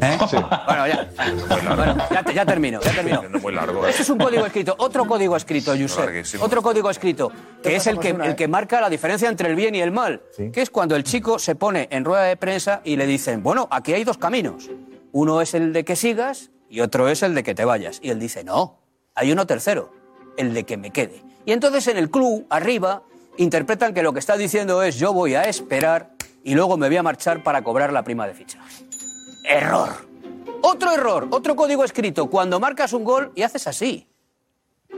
[0.68, 1.10] Bueno, ya.
[1.50, 3.24] Bueno, ya, te- ya termino, ya termino.
[3.42, 3.88] muy largo.
[3.88, 4.76] Ese es un código escrito.
[4.78, 6.06] Otro código escrito, Josep.
[6.06, 6.44] larguísimo.
[6.44, 7.32] Otro código escrito,
[7.64, 10.22] que es el que, el que marca la diferencia entre el bien y el mal.
[10.54, 13.68] Que es cuando el chico se pone en rueda de prensa y le dicen, bueno,
[13.72, 14.70] aquí hay dos caminos.
[15.12, 18.00] Uno es el de que sigas y otro es el de que te vayas.
[18.04, 18.80] Y él dice, no,
[19.16, 19.92] hay uno tercero,
[20.38, 21.24] el de que me quede.
[21.46, 23.02] Y entonces en el club, arriba,
[23.38, 26.12] interpretan que lo que está diciendo es, yo voy a esperar
[26.48, 28.86] y luego me voy a marchar para cobrar la prima de fichaje.
[29.44, 29.90] Error.
[30.62, 32.30] Otro error, otro código escrito.
[32.30, 34.08] Cuando marcas un gol y haces así.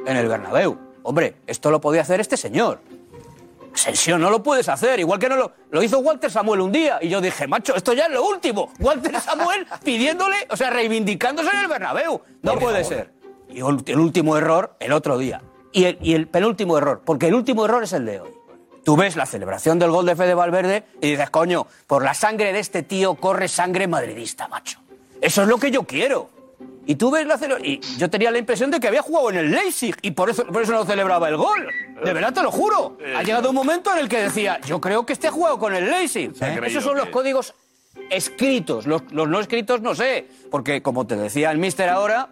[0.05, 0.77] En el Bernabéu.
[1.01, 2.81] Hombre, esto lo podía hacer este señor.
[3.73, 4.99] Asensio, no lo puedes hacer.
[4.99, 6.99] Igual que no lo, lo hizo Walter Samuel un día.
[7.01, 8.71] Y yo dije, macho, esto ya es lo último.
[8.77, 12.21] Walter Samuel pidiéndole, o sea, reivindicándose en el Bernabéu.
[12.43, 13.11] No puede ser.
[13.49, 15.41] Y el último error, el otro día.
[15.71, 18.38] Y el, y el penúltimo error, porque el último error es el de hoy.
[18.83, 22.53] Tú ves la celebración del gol de Fede Valverde y dices, coño, por la sangre
[22.53, 24.79] de este tío corre sangre madridista, macho.
[25.21, 26.29] Eso es lo que yo quiero.
[26.85, 29.37] Y tú ves la cele- Y yo tenía la impresión de que había jugado en
[29.37, 31.67] el Leipzig y por eso, por eso no celebraba el gol.
[32.03, 32.97] De verdad te lo juro.
[33.15, 35.75] Ha llegado un momento en el que decía, yo creo que este ha jugado con
[35.75, 36.31] el Leipzig.
[36.67, 37.53] Esos son los códigos
[38.09, 38.87] escritos.
[38.87, 40.27] Los, los no escritos no sé.
[40.49, 42.29] Porque como te decía el mister ahora,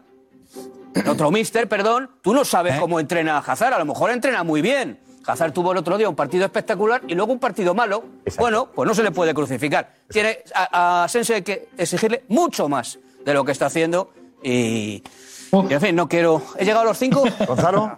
[0.95, 3.73] el otro mister, perdón, tú no sabes cómo entrena a Hazard.
[3.73, 4.99] A lo mejor entrena muy bien.
[5.27, 8.03] Hazard tuvo el otro día un partido espectacular y luego un partido malo.
[8.39, 9.93] Bueno, pues no se le puede crucificar.
[10.09, 15.03] Tiene a, a hay que exigirle mucho más de lo que está haciendo y,
[15.51, 16.41] y, en fin, no quiero...
[16.57, 17.23] ¿He llegado a los cinco?
[17.47, 17.97] Gonzalo.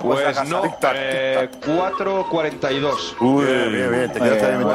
[0.00, 0.62] Pues no,
[0.94, 3.16] eh, 4.42.
[3.20, 4.74] Uy, bien, bien, te quedaste camino.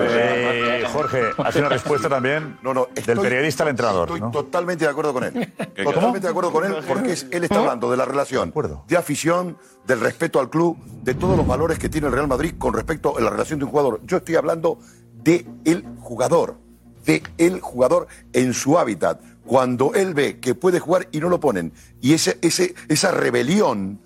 [0.00, 2.58] Eh, Jorge, hace una respuesta también
[3.06, 4.08] del periodista al entrenador.
[4.08, 4.30] Estoy ¿no?
[4.30, 5.52] totalmente de acuerdo con él.
[5.76, 5.92] ¿Cómo?
[5.92, 8.52] Totalmente de acuerdo con él porque es- él está hablando de la relación
[8.88, 12.54] de afición, del respeto al club, de todos los valores que tiene el Real Madrid
[12.58, 14.00] con respecto a la relación de un jugador.
[14.04, 14.78] Yo estoy hablando
[15.12, 16.56] de el jugador,
[17.04, 19.20] de el jugador en su hábitat.
[19.46, 21.72] Cuando él ve que puede jugar y no lo ponen.
[22.00, 24.00] Y ese, ese, esa rebelión,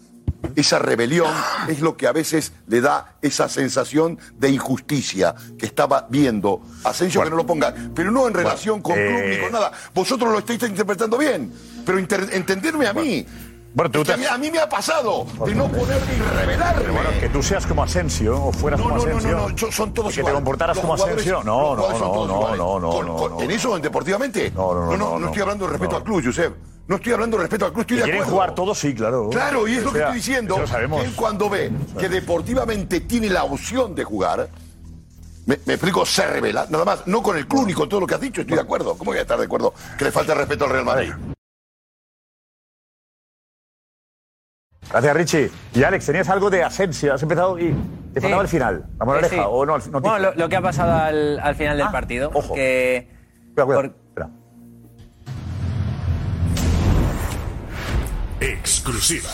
[0.56, 1.32] esa rebelión
[1.68, 7.22] es lo que a veces le da esa sensación de injusticia que estaba viendo Asensio
[7.22, 9.70] que no lo ponga, pero no en relación con club ni eh, con nada.
[9.94, 11.52] Vosotros lo estáis interpretando bien,
[11.84, 13.26] pero inter- entenderme a mí.
[13.72, 16.38] Bueno, tú te a, mí, has- a mí me ha pasado de no poner ni
[16.40, 16.90] revelarme.
[16.90, 19.36] Bueno, que tú seas como Asensio o fueras No, como no, no, Asensio.
[19.36, 21.42] no, no, yo- son todos que te comportaras Los como Asensio.
[21.44, 22.26] No, no, no, no,
[22.56, 23.40] no, no, Con- no, con- no.
[23.42, 24.50] En eso, en deportivamente.
[24.50, 26.54] No, no, no, no, no, estoy hablando de respeto al club, Josep.
[26.88, 28.34] No estoy hablando de respeto al club, estoy de quieren acuerdo.
[28.36, 29.30] jugar todos, sí, claro.
[29.30, 30.58] Claro, y es O lo que estoy diciendo.
[30.58, 31.04] lo sabemos.
[31.04, 34.48] Él cuando ve que deportivamente tiene la opción de jugar,
[35.46, 36.66] me, me explico, se revela.
[36.68, 38.62] Nada más, no con el club ni con todo lo que has dicho, estoy de
[38.62, 38.96] acuerdo.
[38.98, 41.12] ¿Cómo voy a estar de acuerdo que le falta respeto al Real Madrid?
[44.90, 45.50] Gracias, Richie.
[45.74, 47.14] Y Alex, tenías algo de Asensio.
[47.14, 47.74] Has empezado y
[48.12, 48.84] te faltaba el final.
[48.98, 49.40] La moraleja, sí.
[49.44, 50.00] o no, noticia.
[50.00, 52.30] Bueno, lo, lo que ha pasado al, al final del partido.
[52.54, 53.08] Que
[53.54, 53.94] por-
[58.40, 59.28] Exclusiva.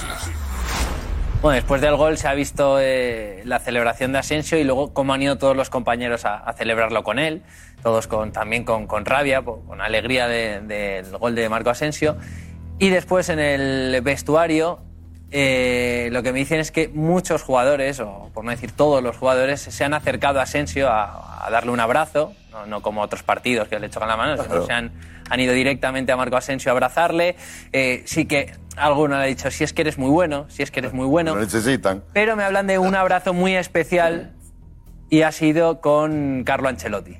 [1.43, 5.13] Bueno, después del gol se ha visto eh, la celebración de Asensio y luego cómo
[5.15, 7.43] han ido todos los compañeros a, a celebrarlo con él,
[7.83, 12.17] todos con, también con, con rabia, con alegría de- del gol de Marco Asensio.
[12.79, 14.81] Y después en el vestuario
[15.31, 19.17] eh, lo que me dicen es que muchos jugadores, o por no decir todos los
[19.17, 23.23] jugadores, se han acercado a Asensio a, a darle un abrazo, no, no como otros
[23.23, 24.67] partidos que le chocan la mano, sino Claro.
[24.67, 24.93] se han,
[25.29, 27.37] han ido directamente a Marco Asensio a abrazarle.
[27.73, 30.71] Eh, sí que alguno le ha dicho, si es que eres muy bueno, si es
[30.71, 31.35] que eres muy bueno.
[31.35, 32.05] Lo necesitan.
[32.13, 34.33] Pero me hablan de un abrazo muy especial
[35.11, 37.17] y ha sido con Carlo Ancelotti.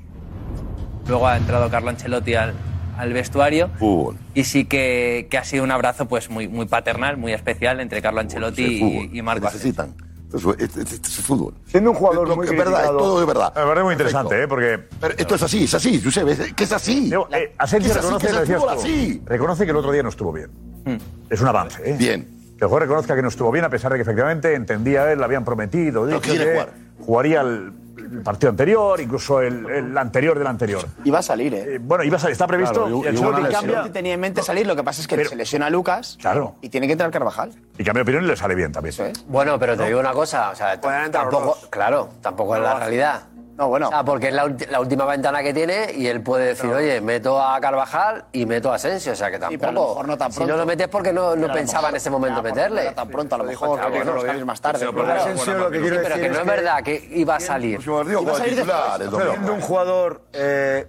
[1.09, 2.55] Luego ha entrado Carlo Ancelotti al,
[2.97, 4.17] al vestuario Fútbol.
[4.35, 8.01] y sí que, que ha sido un abrazo pues muy, muy paternal, muy especial entre
[8.03, 9.09] Carlo Ancelotti Es fútbol.
[9.13, 9.95] y, y Marco necesitan.
[10.35, 11.55] Esto es, esto es- esto es fútbol.
[11.67, 13.53] Siendo un jugador Lo muy es verdad, es todo de verdad.
[13.55, 14.49] Verdad es muy interesante, ¿eh?
[14.49, 14.81] Porque.
[15.01, 17.11] Pero esto es así, es así, Josep, es que es así.
[17.33, 19.23] Eh, Asensio es así, reconoce, que es así.
[19.25, 20.51] reconoce que el otro día no estuvo bien.
[20.85, 20.97] Hmm.
[21.31, 21.97] Es un avance, ¿eh?
[21.97, 22.23] Bien.
[22.59, 25.19] Que el jugador reconozca que no estuvo bien, a pesar de que efectivamente entendía él,
[25.19, 26.73] le habían prometido, quiere que jugar.
[27.01, 30.85] jugaría el, el partido anterior, incluso el, el anterior del anterior.
[31.05, 31.75] Iba a salir, ¿eh?
[31.77, 32.83] Eh, bueno, iba a salir, está previsto.
[32.87, 33.59] Claro, y el y- cambia.
[33.59, 36.19] Ancelotti tenía en mente salir, lo que pasa es que Pero- se lesiona a Lucas
[36.21, 36.57] Claro.
[36.61, 37.51] y tiene que entrar Carvajal.
[37.79, 38.95] Y cambia de opinión y le sale bien también.
[39.29, 43.23] Bueno, pero te digo una cosa, o sea, tampoco, claro, tampoco es la realidad.
[43.57, 43.87] No, bueno.
[43.87, 46.71] O sea, porque es la, ulti- la última ventana que tiene y él puede decir,
[46.71, 49.59] oye, meto a Carvajal y meto a Asensio, o sea que tampoco.
[49.61, 50.61] pero a lo mejor no tan Si no pronto.
[50.61, 52.91] lo metes porque no, pensaba mejor- en ese momento meterle.
[52.93, 54.87] tan pronto, a lo mejor, cambios más tarde.
[54.95, 57.37] Pero, Asensio, lo que quiero pero decir que es no es que- verdad que iba
[57.37, 57.77] a salir.
[57.79, 58.65] Partido Iba a salir.
[58.65, 60.87] Siendo un jugador eh,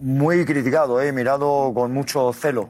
[0.00, 2.68] muy criticado, eh, mirado con mucho celo.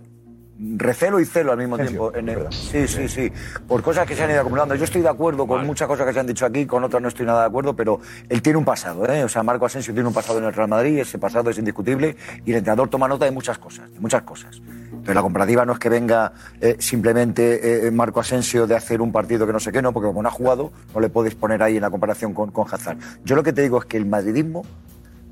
[0.76, 2.12] Recelo y celo al mismo tiempo.
[2.14, 3.32] en el- sí, sí, sí.
[3.68, 4.74] Por cosas que se han ido acumulando.
[4.74, 7.06] Yo estoy de acuerdo con muchas cosas que se han dicho aquí, con otras no
[7.08, 9.06] estoy nada de acuerdo, pero él tiene un pasado.
[9.08, 9.22] ¿eh?
[9.22, 12.16] O sea, Marco Asensio tiene un pasado en el Real Madrid, ese pasado es indiscutible
[12.44, 14.60] y el entrenador toma nota de muchas cosas, de muchas cosas.
[15.04, 19.12] Pero la comparativa no es que venga eh, simplemente eh, Marco Asensio de hacer un
[19.12, 21.62] partido que no sé qué, no, porque como no ha jugado, no le puedes poner
[21.62, 22.98] ahí en la comparación con, con Hazard.
[23.24, 24.64] Yo lo que te digo es que el madridismo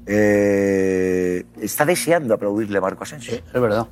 [0.07, 3.35] eh, está deseando aplaudirle a Marco Asensio.
[3.35, 3.87] Es verdad.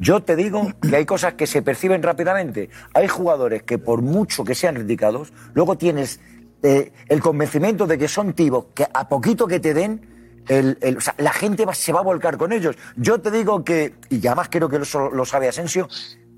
[0.00, 2.70] Yo te digo que hay cosas que se perciben rápidamente.
[2.94, 6.18] Hay jugadores que por mucho que sean criticados, luego tienes
[6.62, 11.00] eh, el convencimiento de que son tibos, que a poquito que te den, el- o
[11.00, 12.76] sea, la gente va- se va a volcar con ellos.
[12.96, 15.88] Yo te digo que, y además creo que eso lo sabe Asensio,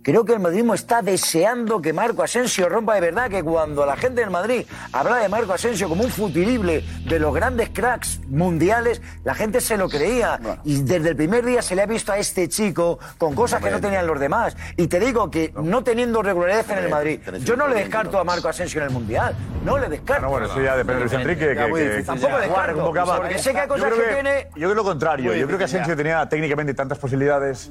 [0.03, 3.97] creo que el madridismo está deseando que Marco Asensio rompa de verdad, que cuando la
[3.97, 9.01] gente del Madrid habla de Marco Asensio como un futilible de los grandes cracks mundiales,
[9.25, 10.41] la gente se lo creía.
[10.65, 13.71] Y desde el primer día se le ha visto a este chico con cosas que
[13.71, 14.57] no tenían los demás.
[14.77, 18.25] Y te digo que no teniendo regularidad en el Madrid, yo no le descarto a
[18.25, 19.35] Marco Asensio en el Mundial.
[19.65, 20.29] No le descarto.
[20.29, 21.55] Bueno, bueno, eso ya depende de Luis Enrique.
[21.55, 22.01] Que, muy que- difícil.
[22.01, 23.17] que Tampoco jugar descarto, convocaba.
[23.17, 25.31] porque sé que hay cosas que tiene- Yo creo lo contrario.
[25.31, 25.97] Muy yo creo que difícil, Asensio ya.
[25.97, 27.71] tenía técnicamente tantas posibilidades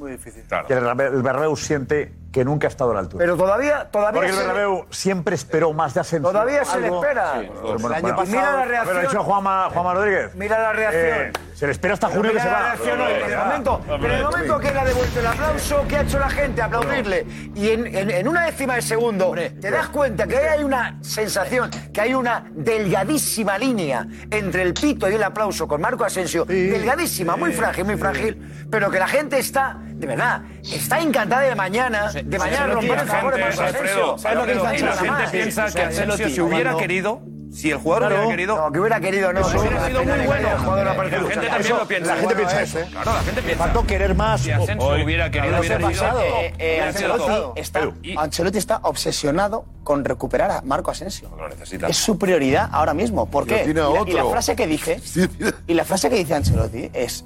[0.66, 3.22] que el Bernabéu- el Bernabéu siente que nunca ha estado a la altura.
[3.22, 6.30] Pero todavía, todavía Porque el se le- Bernabéu siempre esperó más de Asensio.
[6.30, 7.32] Todavía se le Algo- espera.
[7.34, 8.16] Sí, El bueno, año bueno.
[8.16, 8.96] pasado- Mira la reacción.
[8.96, 10.34] Ha dicho Juanma, Juanma Rodríguez.
[10.34, 11.18] Mira la reacción.
[11.26, 12.62] Eh, se le espera hasta Pero junio que se la va.
[12.62, 15.84] reacción hoy, en el momento, pero en el momento que él ha devuelto el aplauso,
[15.86, 16.62] ¿qué ha hecho la gente?
[16.62, 17.26] Aplaudirle.
[17.54, 21.70] Y en, en- en una décima de segundo te das cuenta que hay una sensación,
[21.92, 26.44] que hay una delgadísima línea entre el pito y el aplauso con Marco Asensio.
[26.46, 28.66] delgadísima, muy frágil, muy frágil.
[28.70, 33.06] Pero que la gente está, de verdad, está encantada de mañana, de mañana romper el
[33.06, 34.18] favor de Marco Asensio.
[34.18, 37.22] ¿Sabes lo que dice y la gente piensa que Asensio, si hubiera querido,
[37.52, 38.14] si el jugador Claro.
[38.22, 38.56] hubiera querido.
[38.56, 39.40] No, que hubiera querido, no.
[39.40, 40.48] Eso hubiera sido muy bueno.
[40.48, 41.16] el jugador La gente
[41.46, 42.06] Eso, también lo piensa.
[42.08, 42.78] la gente Bueno, piensa eso.
[42.80, 42.90] eso.
[42.90, 43.64] Claro, la gente piensa.
[43.64, 44.40] Faltó querer más.
[44.40, 49.66] Si Asensio Hoy- hubiera querido, hubiera pasado, eh, eh, Ancelotti está, Y- Ancelotti está obsesionado
[49.84, 51.30] con recuperar a Marco Asensio.
[51.36, 51.86] Lo necesita.
[51.88, 53.26] Es su prioridad ahora mismo.
[53.30, 53.64] ¿Por qué?
[53.68, 55.00] Y la, y la frase que dice,
[55.68, 57.24] y la frase que dice Ancelotti es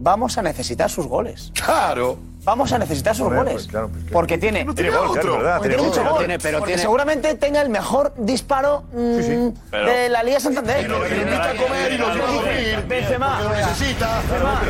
[0.00, 1.52] vamos a necesitar sus goles.
[1.54, 2.18] Claro.
[2.44, 3.52] Vamos a necesitar sus Joder, goles.
[3.54, 4.12] pues claro, pues claro.
[4.14, 6.18] Porque tiene, Tiene gol, claro, es verdad, tiene mucho gol.
[6.18, 10.84] Tiene- pero porque tiene- seguramente tenga el mejor disparo mm, Pero- de la Liga Santander.
[10.84, 12.84] Y lo que invita a comer y lo lleva a dormir.
[12.88, 13.42] Benzema.
[13.42, 14.22] Lo necesita.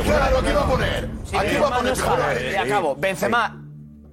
[0.04, 1.10] Claro, aquí va a poner.
[1.38, 2.52] Aquí va a poner.
[2.52, 2.96] Y acabo.
[2.96, 3.62] Benzema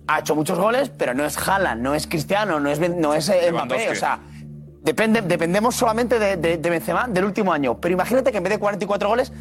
[0.07, 3.15] ha hecho muchos goles, pero no es Haaland, no es Cristiano, no es, Ben- no
[3.15, 3.89] es eh, Mbappé.
[3.89, 4.19] O sea,
[4.83, 7.77] depende, dependemos solamente de, de, de Benzema del último año.
[7.79, 9.31] Pero imagínate que en vez de 44 goles,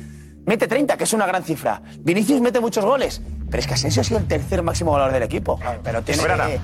[0.47, 1.81] mete 30, que es una gran cifra.
[2.01, 5.23] Vinicius mete muchos goles, pero es que Asensio ha sido el tercer máximo goleador del
[5.23, 5.59] equipo.
[5.83, 6.47] Pero tiene ver, Ana.
[6.47, 6.61] que...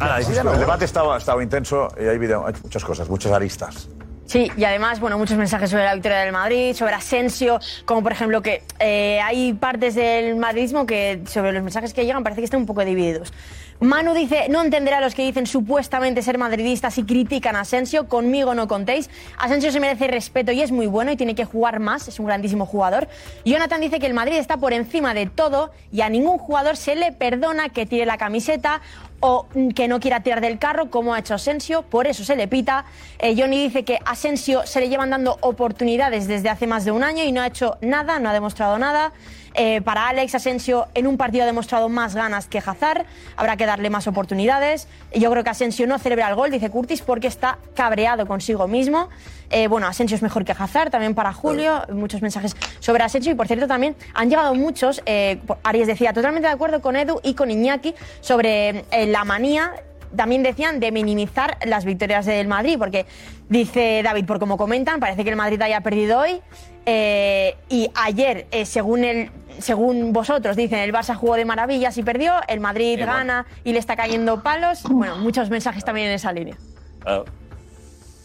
[0.00, 3.88] Ana, Sí, el debate estaba, estaba intenso y hay, video, hay muchas cosas, muchas aristas.
[4.28, 8.12] Sí, y además, bueno, muchos mensajes sobre la victoria del Madrid, sobre Asensio, como por
[8.12, 12.44] ejemplo que eh, hay partes del madridismo que sobre los mensajes que llegan parece que
[12.44, 13.32] están un poco divididos.
[13.80, 18.08] Manu dice, no entenderá a los que dicen supuestamente ser madridistas y critican a Asensio,
[18.08, 19.08] conmigo no contéis.
[19.38, 22.26] Asensio se merece respeto y es muy bueno y tiene que jugar más, es un
[22.26, 23.06] grandísimo jugador.
[23.44, 26.96] Jonathan dice que el Madrid está por encima de todo y a ningún jugador se
[26.96, 28.80] le perdona que tire la camiseta
[29.20, 32.48] o que no quiera tirar del carro como ha hecho Asensio, por eso se le
[32.48, 32.84] pita.
[33.18, 37.02] Eh, Johnny dice que Asensio se le llevan dando oportunidades desde hace más de un
[37.02, 39.12] año y no ha hecho nada, no ha demostrado nada.
[39.54, 43.66] Eh, para Alex Asensio en un partido ha demostrado más ganas que Hazard, habrá que
[43.66, 44.86] darle más oportunidades.
[45.12, 49.08] Yo creo que Asensio no celebra el gol, dice Curtis, porque está cabreado consigo mismo.
[49.50, 53.34] Eh, bueno, Asensio es mejor que Hazard, también para Julio, muchos mensajes sobre Asensio y
[53.34, 57.34] por cierto también han llegado muchos, eh, Aries decía, totalmente de acuerdo con Edu y
[57.34, 59.72] con Iñaki sobre eh, la manía
[60.14, 63.06] también decían de minimizar las victorias del Madrid, porque
[63.48, 66.40] dice David, por como comentan, parece que el Madrid haya perdido hoy.
[66.86, 72.02] eh, y ayer, eh, según, el, según vosotros, dicen, el Barça jugó de maravillas y
[72.02, 73.12] perdió, el Madrid bueno.
[73.12, 74.82] gana y le está cayendo palos.
[74.84, 76.56] Bueno, muchos mensajes también en esa línea.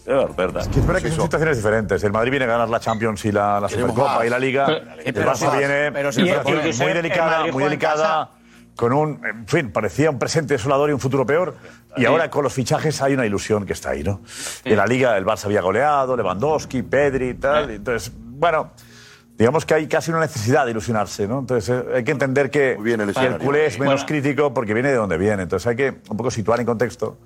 [0.05, 0.67] Es verdad.
[0.69, 2.03] Es verdad que son situaciones diferentes.
[2.03, 4.25] El Madrid viene a ganar la Champions y la, la Supercopa más.
[4.25, 4.65] y la Liga.
[4.65, 6.21] Pero- el Barça viene sí,
[6.81, 8.31] muy el delicada, muy delicada.
[8.75, 11.55] Con un, en fin, parecía un presente desolador y un futuro peor.
[11.95, 12.05] Y Sí.
[12.07, 14.21] ahora con los fichajes hay una ilusión que está ahí, ¿no?
[14.65, 17.69] En la Liga el Barça había goleado, Lewandowski, Pedri y tal.
[17.69, 18.71] Entonces, bueno,
[19.37, 21.39] digamos que hay casi una necesidad de ilusionarse, ¿no?
[21.39, 23.39] Entonces eh, hay que entender que, que el escenario.
[23.39, 24.07] culé es menos Bueno.
[24.07, 25.43] crítico porque viene de donde viene.
[25.43, 27.17] Entonces hay que un poco situar en contexto.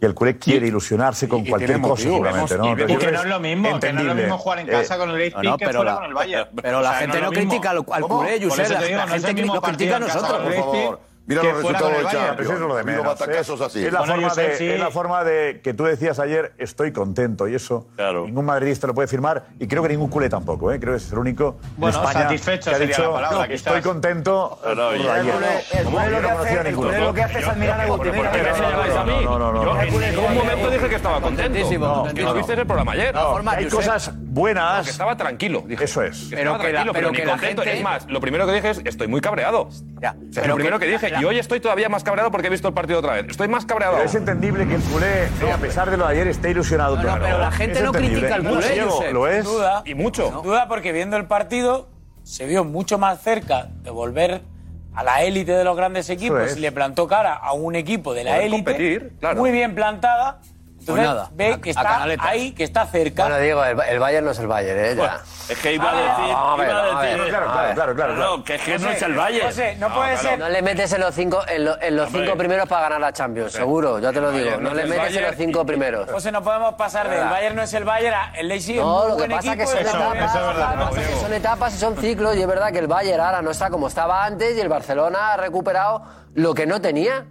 [0.00, 2.78] Que el culé quiere ilusionarse con y cualquier tiene cosa, motivo, seguramente, vemos- ¿no?
[2.78, 4.22] y Entonces, que no es lo mismo, que no es lo entendible.
[4.22, 6.14] mismo jugar en Eh, casa con el Leipzig no, que pero fuera la- con el
[6.14, 6.48] Bayern.
[6.62, 9.60] pero la gente no critica al- al culé, Josep, la- la no el gente nos
[9.60, 10.38] critica a nosotros.
[10.38, 12.02] el Por favor, mira los resultados de.
[12.04, 12.40] Champions.
[12.40, 13.06] Eso es lo de Mira menos.
[13.18, 13.86] batacazos Es- así.
[13.86, 14.68] Es la, Bueno, forma de, sí.
[14.68, 17.88] es la forma de que tú decías ayer, estoy contento, y eso
[18.26, 20.80] ningún madridista lo puede firmar, y creo que ningún culé tampoco, ¿eh?
[20.80, 23.38] creo que es el único Bueno, en España satisfecho que ha sería dicho, la palabra,
[23.38, 23.66] "No, quizás".
[23.66, 25.34] estoy contento No, no, por ya- ayer".
[25.72, 26.20] El culé- lo
[26.98, 28.10] no lo que hace es admirar a Guti.
[28.10, 28.52] Mira, mira.
[29.22, 29.64] No, no, no, no.
[29.86, 31.58] Yo en ningún momento dije que estaba contento.
[31.58, 32.28] No, que no.
[32.28, 33.14] no viste el programa ayer.
[33.46, 34.84] Hay cosas buenas.
[34.84, 35.64] que estaba tranquilo.
[35.68, 36.28] Eso es.
[36.30, 39.20] Pero que la- pero pero, gente- Es más, lo primero que dije es estoy muy
[39.20, 39.62] cabreado.
[39.62, 39.70] O
[40.00, 41.11] sea, pero lo primero que dije.
[41.12, 43.26] La- Y hoy estoy todavía más cabreado porque he visto el partido otra vez.
[43.28, 43.94] Estoy más cabreado.
[43.94, 46.96] Pero es entendible que el culé, eh, a pesar de lo de ayer, esté ilusionado.
[46.96, 48.16] No, no, pero la gente Es no entendible.
[48.18, 49.12] critica al No, culé, Josep.
[49.12, 49.44] Lo es.
[49.44, 49.82] duda.
[49.84, 50.42] Y mucho.
[50.42, 51.88] Duda porque viendo el partido
[52.24, 54.42] se vio mucho más cerca de volver
[54.94, 56.56] a la élite de los grandes equipos es.
[56.56, 59.38] y le plantó cara a un equipo de la Poder élite competir, claro.
[59.40, 60.40] muy bien plantada.
[60.82, 63.22] Entonces nada, ve que está ahí, que está cerca.
[63.22, 64.94] Bueno, digo, el, el Bayern no es el Bayern, ¿eh?
[64.96, 65.20] Ya.
[65.48, 66.34] Es que iba a decir.
[66.34, 67.16] vamos a ver, iba a vamos a ver.
[67.18, 68.14] decir- Claro, claro, claro, claro.
[68.14, 69.40] No, no, que es que no José, es el Valle.
[69.42, 70.38] José, no puede ser.
[70.40, 72.24] No le metes en los cinco, en, lo- en los Hombre.
[72.24, 74.44] cinco primeros para ganar la Champions, seguro, ya te lo digo.
[74.46, 76.10] Bayern No no le metes en los Bayern cinco primeros.
[76.10, 79.16] José, no podemos pasar del Bayern no es el Bayern a el Leipzig No, lo
[79.16, 79.70] que pasa equipo.
[79.70, 79.86] que son
[80.16, 81.20] etapas, Diego.
[81.20, 83.86] son etapas y son ciclos y es verdad que el Bayern ahora no está como
[83.88, 86.02] estaba antes y el Barcelona ha recuperado
[86.34, 87.24] lo que no tenía.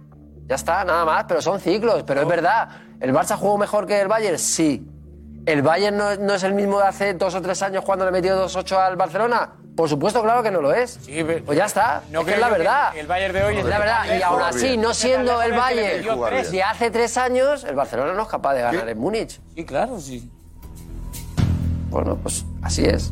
[0.52, 2.68] Ya está, nada más, pero son ciclos, pero es verdad.
[3.00, 4.38] ¿El Barça jugó mejor que el Bayern?
[4.38, 4.86] Sí.
[5.46, 8.10] ¿El Bayern no, no es el mismo de hace dos o tres años cuando le
[8.10, 9.54] metió 2-8 al Barcelona?
[9.74, 10.98] Por supuesto, claro que no lo es.
[11.00, 12.94] Sí, pero- Pues ya está, No es que es la verdad.
[12.94, 16.04] el Bayern de hoy es la verdad, y aún así, no siendo el Bayern,
[16.50, 19.40] de hace tres años, el Barcelona no es capaz de ganar en Múnich.
[19.56, 20.30] Sí, claro, sí.
[21.88, 23.10] Bueno, pues así es.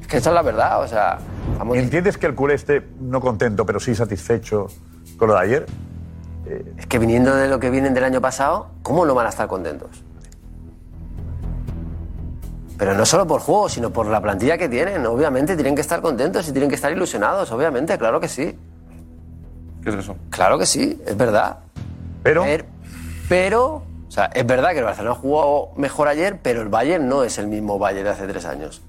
[0.00, 1.18] Es que esa es la verdad, o sea...
[1.52, 4.66] estamos- ¿Entiendes que el culé esté no contento, pero sí satisfecho
[5.16, 5.66] con lo de ayer?
[6.76, 9.46] Es que viniendo de lo que vienen del año pasado, ¿cómo no van a estar
[9.48, 10.02] contentos?
[12.78, 15.06] Pero no solo por juego, sino por la plantilla que tienen.
[15.06, 18.58] Obviamente tienen que estar contentos y tienen que estar ilusionados, obviamente, claro que sí.
[19.82, 20.16] ¿Qué es eso?
[20.30, 21.58] Claro que sí, es verdad.
[22.22, 22.66] Pero, Per-
[23.28, 27.22] Pero, o sea, es verdad que el Barcelona jugó mejor ayer, pero el Bayern no
[27.24, 28.82] es el mismo Bayern de hace tres años.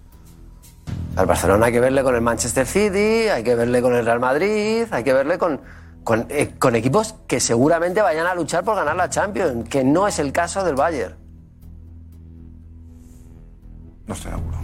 [1.16, 4.20] Al Barcelona hay que verle con el Manchester City, hay que verle con el Real
[4.20, 5.62] Madrid, hay que verle con,
[6.04, 10.08] con, eh, con equipos que seguramente vayan a luchar por ganar la Champions, que no
[10.08, 11.16] es el caso del Bayern.
[14.08, 14.58] No estoy seguro.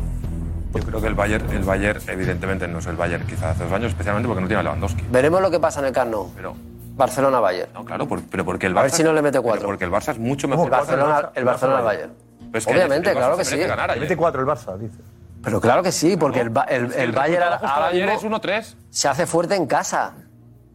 [0.76, 3.74] Yo creo que el Bayern, el Bayern evidentemente no es el Bayern quizás hace dos
[3.74, 5.04] años, especialmente porque no tiene a Lewandowski.
[5.10, 6.30] Veremos lo que pasa en el Camp Nou.
[6.36, 6.56] Pero,
[6.96, 7.74] Barcelona-Bayern.
[7.74, 8.84] no, claro, por- pero porque el A Barça...
[8.84, 9.66] ver si no le mete cuatro.
[9.66, 10.70] Porque el Barça es mucho El mejor.
[10.70, 12.12] Barcelona, el Barcelona Bayern.
[12.52, 13.58] Pero es que Obviamente, el Barça claro que sí.
[13.58, 14.98] ganar mete cuatro el Barça, dice.
[15.42, 18.76] Pero claro que sí, porque el, Ba- el, el Bayern ahora, mismo es 1-3.
[18.90, 20.14] se hace fuerte en casa.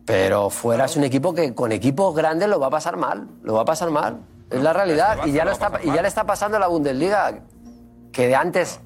[0.06, 3.54] Pero fuera es un equipo que con equipos grandes lo va a pasar mal, lo
[3.54, 4.20] va a pasar mal.
[4.50, 5.18] Es la realidad.
[5.24, 7.40] Y ya, lo está, y ya le está pasando a la Bundesliga,
[8.12, 8.80] que de antes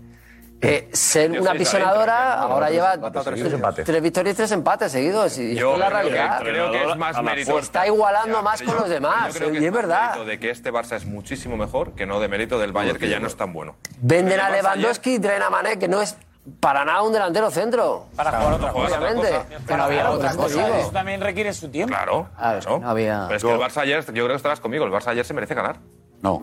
[0.61, 5.39] eh, ser una apisonadora ahora lleva tres, victorias y tres empates seguidos.
[5.39, 6.41] Y yo es la realidad.
[6.41, 7.59] Creo que es más mérito.
[7.59, 9.41] Está igualando más con los demás.
[9.41, 10.25] Eh, y es, verdad.
[10.25, 13.21] De que este Barça es muchísimo mejor que no de mérito del Bayern, que ya
[13.21, 13.77] no es tan bueno.
[14.01, 16.17] Venden a Levandowski y traen a Mané, que no es
[16.61, 18.07] para nada un delantero centro.
[18.17, 18.99] Para jugar otra cosa.
[18.99, 19.41] Obviamente.
[19.67, 20.79] Pero había otra cosa.
[20.79, 21.95] Eso también requiere su tiempo.
[21.95, 22.29] Claro.
[22.37, 23.25] había...
[23.27, 25.35] Pero es que el Barça ayer, yo creo que estarás conmigo, el Barça ayer se
[25.35, 25.79] merece ganar.
[26.23, 26.43] No.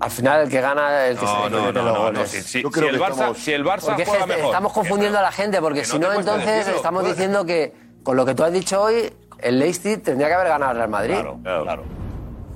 [0.00, 2.28] Al final el que gana el que no, se no, no, los.
[2.28, 2.64] Si, el
[3.00, 3.38] Barça, estamos...
[3.38, 4.40] si el Barça porque.
[4.44, 7.74] Estamos confundiendo a la gente porque si no, entonces estamos diciendo que
[8.04, 10.88] con lo que tú has dicho hoy, el Leipzig tendría que haber ganado al Real
[10.88, 11.14] Madrid.
[11.14, 11.40] Claro.
[11.42, 11.82] claro.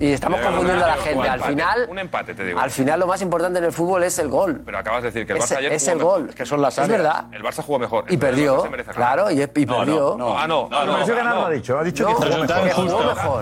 [0.03, 1.29] Y estamos confundiendo a la gente.
[1.29, 2.59] Al final, un empate, te digo.
[2.59, 4.61] Al final lo más importante en el fútbol es el gol.
[4.65, 6.35] Pero acabas de decir que el Barça es, ayer es el gol.
[6.35, 7.27] Que son las Es verdad.
[7.31, 8.07] El Barça jugó mejor.
[8.09, 8.69] Y perdió.
[8.93, 10.17] Claro, y, No, perdió.
[10.19, 10.39] no, no.
[10.39, 11.25] Ah, no, no, no, no.
[11.25, 11.79] no ha dicho.
[12.09, 12.15] Que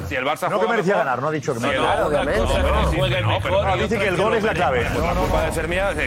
[0.07, 0.17] Si
[0.51, 2.11] No merecía ganar, no ha dicho que merecía ganar.
[2.11, 4.87] no, que el gol es la clave.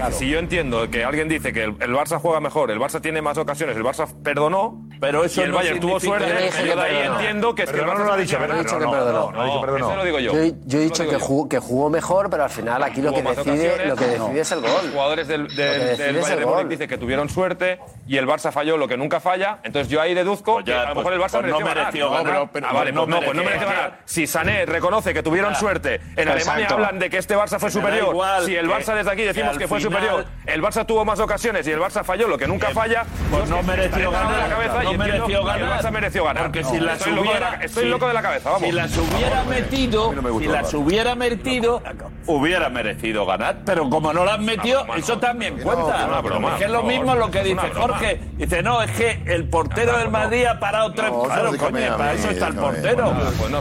[0.04, 3.24] Pues si yo entiendo que alguien dice que el Barça juega mejor, el Barça tiene
[3.24, 6.50] más ocasiones, el Barça perdonó, pero eso y el no Bayern tuvo suerte.
[6.66, 7.66] Yo de ahí entiendo que...
[7.66, 9.82] Pero no, no lo ha dicho, no, no, no, no, ha dicho perdón.
[9.82, 10.34] Eso lo digo yo.
[10.34, 13.22] Yo, yo he dicho que jugó, que jugó mejor, pero al final aquí lo que
[13.22, 14.72] decide, lo que decide es el gol.
[14.84, 18.52] Los jugadores del, del, del Bayern de Múnich dicen que tuvieron suerte y el Barça
[18.52, 19.60] falló lo que nunca falla.
[19.64, 21.60] Entonces yo ahí deduzco pues ya, que a lo mejor pues, el Barça pues mereció
[21.60, 22.26] no mereció ganar.
[22.26, 22.40] ganar.
[22.40, 24.00] No, pero, ah, vale, no, pues no, pues no mereció ganar.
[24.06, 28.16] Si Sané reconoce que tuvieron suerte, en Alemania hablan de que este Barça fue superior.
[28.46, 31.72] Si el Barça desde aquí decimos que, fue superior, el Barça tuvo más ocasiones y
[31.72, 34.44] el Barça falló lo que nunca falla, pues no mereció ganar.
[34.44, 35.92] La cabeza mereció ganar.
[35.92, 36.44] Mereció ganar.
[36.44, 37.56] Porque si las estoy hubiera.
[37.56, 38.60] Estoy loco de la cabeza.
[38.60, 40.14] Si las hubiera metido.
[40.40, 41.82] Si las hubiera metido,
[42.28, 43.58] hubiera merecido ganar.
[43.66, 46.10] Pero como no las metió, eso también cuenta.
[46.54, 48.20] Es que es lo mismo lo que dice Jorge.
[48.38, 51.12] Dice, no, es que el portero del Madrid ha parado tres.
[51.26, 53.14] Claro, coño, para eso está el portero.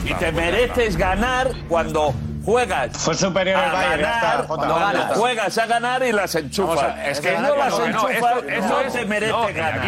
[0.05, 2.97] Y te mereces ganar cuando juegas.
[2.99, 4.03] Fue superior a el Bayern.
[4.03, 5.15] Ganar.
[5.15, 6.95] Juegas a ganar y las enchufas.
[7.07, 9.87] Es que no las no, enchufas, no, eso, eso es, merece ganar.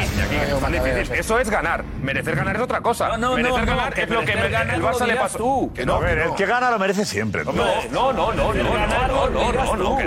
[1.13, 1.85] Eso es ganar.
[2.03, 3.17] Merecer ganar es otra cosa.
[3.17, 5.39] No, merecer ganar es lo que el Barça le pasó.
[5.39, 5.73] Tú.
[5.75, 7.45] Que no, el que gana lo merece siempre.
[7.45, 9.99] No, no, no, no, no, no, no, no, no, no, no,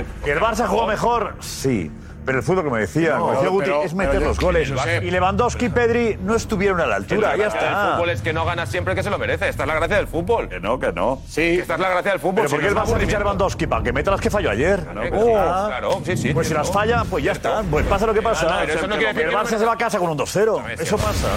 [2.27, 4.69] pero el fútbol, como decía, no, pero, Guti, pero, es meter los goles.
[5.01, 7.37] Y Lewandowski y Pedri no estuvieron a la altura.
[7.37, 7.59] Ya está.
[7.69, 9.47] El fútbol es que no ganas siempre que se lo merece.
[9.47, 10.49] Esta es la gracia del fútbol.
[10.49, 11.21] Que no, que no.
[11.25, 11.59] Sí.
[11.61, 12.35] esta es la gracia del fútbol.
[12.35, 13.67] Pero si ¿por qué no vas a fichar Lewandowski?
[13.67, 14.81] ¿Para que meta las que falló ayer?
[14.81, 15.23] Claro, oh.
[15.23, 16.01] sí, claro.
[16.03, 16.33] sí, sí.
[16.33, 17.63] Pues si las falla, pues ya está.
[17.63, 18.57] Pues pasa lo que pasa.
[18.59, 20.81] Pero eso no quiere decir el Barça se va a casa con un 2-0.
[20.81, 21.27] Eso pasa.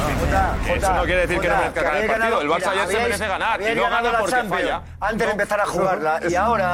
[0.75, 2.41] Eso no quiere decir que no merezca ganar el partido.
[2.41, 3.63] El Barça ayer se merece ganar.
[3.63, 4.83] Y no gana porque falla.
[4.99, 6.21] Antes de empezar a jugarla.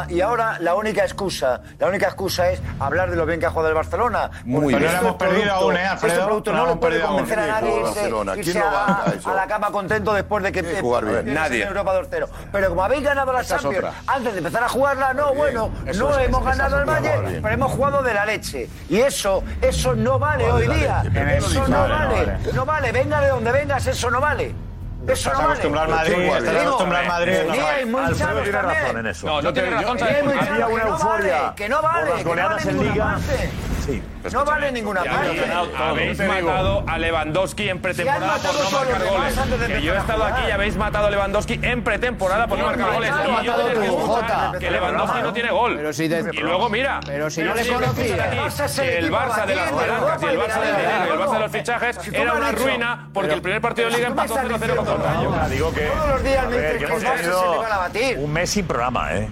[0.08, 3.50] Y ahora la única excusa, la única excusa es hablar de lo bien que ha
[3.50, 4.30] jugado el Barcelona Barcelona.
[4.44, 4.82] Muy bien.
[4.82, 6.14] No hemos este perdido aún, ¿eh, este Alfredo?
[6.14, 9.70] Este producto no, no lo puede convencer a nadie irse, irse a, a, la cama
[9.70, 11.34] contento después de que de, jugar eh, bien.
[11.34, 11.62] Nadie.
[11.62, 12.28] en Europa 2-0.
[12.52, 15.38] Pero como habéis ganado la Champions, antes de empezar a jugarla, no, bien.
[15.38, 18.68] bueno, eso no es, hemos ganado el Valle, pero hemos jugado de la leche.
[18.88, 21.02] Y eso, eso no vale hoy día.
[21.36, 22.38] Eso no vale.
[22.52, 24.54] No vale, venga de donde vengas, eso no vale.
[25.08, 26.10] Eso no acostumbrar vale.
[26.10, 27.32] Madrid, estás acostumbrar Madrid.
[27.46, 27.82] No vale.
[27.82, 29.26] Eh, eh, Alfredo tiene razón en eso.
[29.26, 29.98] No, no tiene razón.
[29.98, 31.52] Yo, yo, había una euforia.
[31.54, 32.06] Que no vale.
[32.06, 33.18] Por las goleadas en Liga.
[33.86, 34.02] Sí.
[34.32, 35.62] No vale ninguna pena.
[35.78, 39.66] Habéis matado a Lewandowski en pretemporada por no marcar goles.
[39.66, 42.92] Que yo he estado aquí y habéis matado a Lewandowski en pretemporada por no marcar
[42.94, 43.12] goles.
[43.42, 45.80] Y yo tengo que Lewandowski no tiene gol.
[46.32, 47.00] Y luego mira.
[47.06, 47.62] Pero si no le.
[47.66, 51.52] El Barça de las blancas y el Barça del dinero y el Barça de los
[51.52, 55.86] fichajes era una ruina porque el primer partido de Liga empató 0-0 con Digo que.
[55.86, 57.64] Todos los días me que hemos tenido
[58.18, 59.28] un mes sin programa, ¿eh?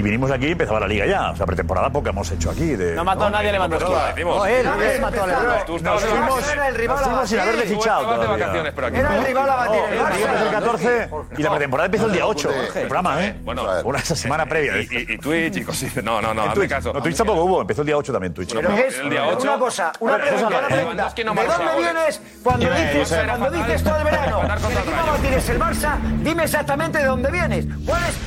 [0.00, 1.30] Y vinimos aquí y empezaba la liga ya.
[1.32, 2.74] O sea, pretemporada poca hemos hecho aquí.
[2.74, 4.24] De, no mató a nadie, Lewandowski.
[4.24, 5.84] No, él, él mató a Lewandowski.
[5.84, 8.22] Nos fuimos sin haberle fichado.
[8.94, 9.80] Era el rival a batir.
[9.90, 12.50] El 14 y la pretemporada empieza el día 8.
[12.50, 13.36] El programa, ¿eh?
[13.42, 14.80] Bueno, una semana previa.
[14.80, 16.02] Y Twitch y cositas.
[16.02, 16.94] No, no, no, hazme caso.
[16.94, 17.60] No, Twitch tampoco hubo.
[17.60, 18.54] Empezó el día 8 también Twitch.
[18.54, 21.12] El día Una cosa, una pregunta.
[21.14, 24.40] ¿De dónde vienes cuando dices cuando dices todo el verano?
[25.40, 27.66] Si el Barça, dime exactamente de dónde vienes.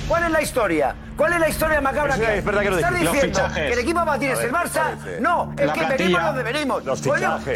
[0.08, 0.96] ¿Cuál es la historia?
[1.18, 1.63] ¿Cuál es la historia?
[1.82, 3.04] Macabra Es que verdad que lo ¿Estás dijiste.
[3.06, 3.68] Los diciendo fichajes.
[3.68, 5.20] que el equipo Martínez es el A ver, Barça?
[5.20, 5.98] No, es La que plantilla.
[5.98, 6.86] venimos de donde venimos.
[6.86, 7.00] Los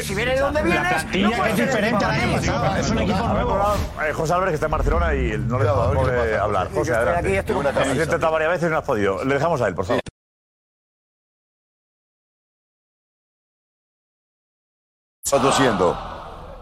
[0.02, 2.36] si viene de donde La vienes, plantilla no puede es diferente año Madrid.
[2.48, 2.76] pasado.
[2.78, 3.74] Es un equipo nuevo.
[4.08, 6.44] Eh, José Álvarez que está en Barcelona y no le a puede pasa.
[6.44, 6.70] hablar.
[6.74, 7.30] José, adelante.
[8.04, 9.24] intentado varias veces y no has podido.
[9.26, 10.02] Le dejamos a él, por favor.
[15.26, 16.17] Está tosiendo.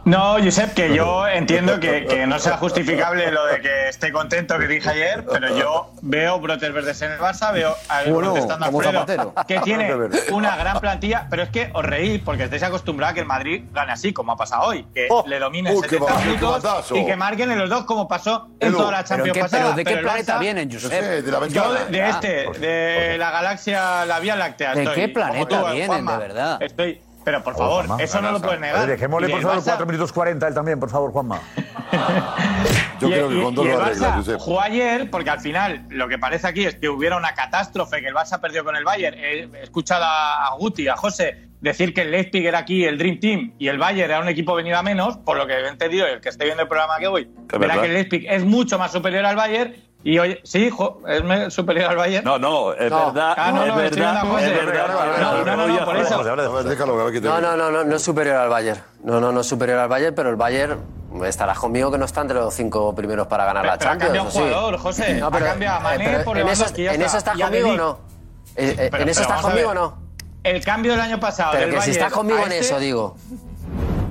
[0.06, 4.58] No, Josep, que yo entiendo que, que no sea justificable lo de que esté contento
[4.60, 8.66] que dije ayer, pero yo veo brotes verdes en el Barça, veo a Bueno, protestando
[8.68, 9.92] Alfredo, que tiene
[10.32, 13.64] una gran plantilla, pero es que os reís porque estáis acostumbrados a que el Madrid
[13.74, 16.64] gane así, como ha pasado hoy, que Oh, le domine qué 70 ba- qué minutos
[16.64, 16.96] batazo.
[16.96, 19.64] y que marquen en los dos como pasó en toda la ¿pero Champions pasada.
[19.64, 20.92] pero de qué planeta Barça- vienen, Josep?
[20.92, 22.28] Sé, de la Yo de, de Ah, este,
[22.60, 24.76] de la galaxia, la Vía Láctea.
[24.76, 26.12] ¿De estoy, qué planeta tú, vienen, Juanma.
[26.14, 26.62] de verdad?
[26.62, 28.02] Estoy, pero por favor, Juanma.
[28.04, 28.84] eso no lo puedes negar.
[28.84, 31.42] Oye, dejémosle por favor Barça- 4 minutos 40 él también, por favor, Juanma.
[33.02, 34.40] Yo y, creo que con dos lo arregla, Barça Josep.
[34.40, 38.08] jugó ayer porque al final lo que parece aquí es que hubiera una catástrofe, que
[38.08, 39.18] el Barça perdió con el Bayern.
[39.18, 43.54] He escuchado a Guti, a José, decir que el Leipzig era aquí el Dream Team
[43.58, 46.22] y el Bayern era un equipo venido a menos, por lo que he entendido el
[46.22, 47.30] que esté viendo el programa que voy,
[47.60, 49.74] verá que el Leipzig es mucho más superior al Bayern
[50.06, 52.24] y hoy, sí, jo, es superior al Bayern.
[52.24, 54.88] No, no, es verdad, Ah, no, es no, estoy verdad, es verdad.
[55.20, 56.24] No, no, no, no, por eso.
[56.24, 58.80] No, no, no, no, no es superior al Bayern.
[59.04, 60.80] No, no, no es superior al Bayern, pero el Bayern
[61.26, 64.14] estarás conmigo que no está entre los cinco primeros para ganar la Pero ha Champions.
[64.14, 64.38] cambiado ¿o sí?
[64.40, 65.14] jugador, José.
[65.16, 67.06] No, Ha pero, cambiado a Mané eh, pero por en eso, en está.
[67.06, 68.00] eso estás conmigo o no?
[68.56, 69.98] Eh, eh, Pero- ¿En eso pero estás conmigo o no?
[70.44, 71.54] El cambio del año pasado.
[71.54, 73.18] Pero del que si Bayern estás conmigo en este, eso, digo.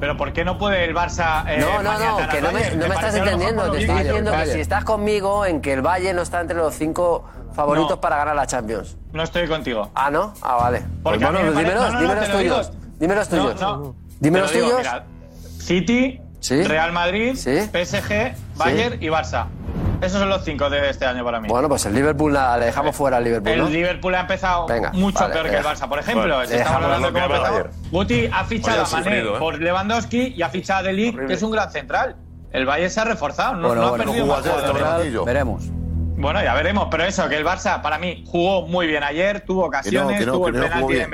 [0.05, 2.79] Pero ¿por qué no puede el Barça eh, No, no, no, que no me, Bayern?
[2.79, 3.71] no me estás entendiendo.
[3.73, 6.75] Te estoy diciendo que si estás conmigo en que el Bayern no está entre los
[6.75, 7.25] cinco
[7.55, 8.01] favoritos No.
[8.03, 8.99] para ganar la Champions.
[9.15, 9.91] No estoy contigo.
[9.95, 10.35] Ah, ¿no?
[10.43, 10.83] Ah, vale.
[11.03, 12.55] Porque Pues bueno, parece- dímelos, no, no, no, dime los te lo digo.
[12.57, 12.73] tuyos.
[12.99, 13.61] Dime los No, tuyos.
[13.63, 13.95] no.
[14.21, 14.83] Dime Te los lo digo, tuyos.
[14.93, 15.05] mira,
[15.59, 16.21] City,
[16.69, 19.47] Real Madrid, PSG, Bayern y Barça.
[20.05, 21.49] Esos son los cinco de este año para mí.
[21.49, 23.67] Bueno, pues el Liverpool la- le dejamos fuera al Liverpool, ¿no?
[23.67, 25.75] El Liverpool ha empezado Venga, mucho vale, peor que el deja.
[25.75, 25.89] Barça.
[25.89, 28.85] Por ejemplo, Bueno, si estamos dejamos hablando de que cómo ha empezado, Guti ha fichado
[28.85, 29.25] a Mané ¿eh?
[29.39, 32.17] por Lewandowski y ha fichado a Delic, que es un gran central.
[32.53, 35.25] El Bayern se ha reforzado, no, Bueno, no ha bueno, perdido jugó más jugadores.
[35.25, 35.65] veremos.
[36.17, 39.65] Bueno, ya veremos, pero eso, que el Barça para mí jugó muy bien ayer, tuvo
[39.67, 41.11] ocasiones, que no, tuvo el penalti de bien.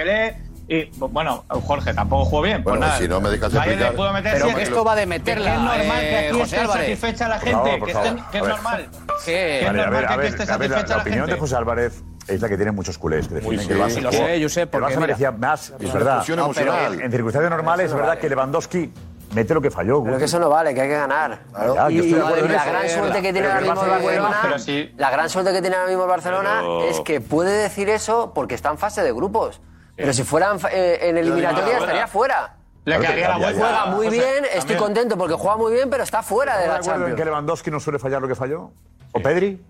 [0.73, 2.99] Y bueno, Jorge tampoco jugó bien, pues Bueno, nada.
[3.01, 3.93] si no me dejas explicar.
[3.95, 4.63] pudo meter Pero siete.
[4.63, 7.53] esto va de Que meterla, es normal que eh, aquí José esté satisfecha la gente,
[7.71, 8.89] favor, que, estén- es normal.
[9.25, 9.33] ¿Qué?
[9.33, 11.37] Que es Vale, a normal ver, que esté satisfecha la la opinión de.
[11.41, 14.01] José Álvarez es la que tienen muchos culés que defienden sí, que el Barça sí,
[14.01, 16.19] lo sé, Josep, el porque Barça mira- merecía más, es Es verdad.
[16.19, 17.01] No, pero emocional.
[17.01, 18.93] En circunstancias normales es verdad que Lewandowski
[19.35, 20.05] mete lo que falló.
[20.05, 21.41] Pero que eso no vale, que hay que ganar.
[21.53, 22.71] Ya, yo y en la eso.
[22.71, 25.61] gran suerte que tiene ahora que el mismo Barça el Barcelona, la gran suerte que
[25.63, 29.03] tiene ahora mismo el Barcelona Pero- es que puede decir eso porque está en fase
[29.03, 29.61] de grupos.
[30.01, 32.57] Pero si fuera en, fa- eh, en eliminatoria estaría fuera.
[32.85, 33.61] Le quedaría la vuelta.
[33.61, 34.79] Juega muy bien, estoy también.
[34.79, 37.19] contento porque juega muy bien, pero está fuera de ¿Estamos la de acuerdo en que
[37.21, 37.27] Champions.
[37.27, 38.71] Lewandowski no suele fallar lo que falló?
[39.13, 39.63] ¿O Pedri?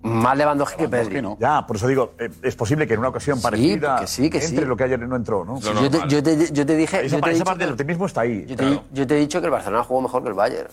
[0.00, 1.20] Más Lewandowski que Pedri.
[1.20, 1.36] no.
[1.40, 4.40] Ya, por eso digo, eh, es posible que en una ocasión parecida que sí, que
[4.40, 4.54] sí.
[4.54, 5.60] entre lo que ayer no entró, ¿no?
[5.60, 8.06] Sí, yo, te, yo te- yo te dije, Esa, yo te esa parte del optimismo
[8.06, 8.46] está ahí.
[8.46, 10.68] yo te- yo te he dicho que el Barcelona jugó mejor que el Bayern.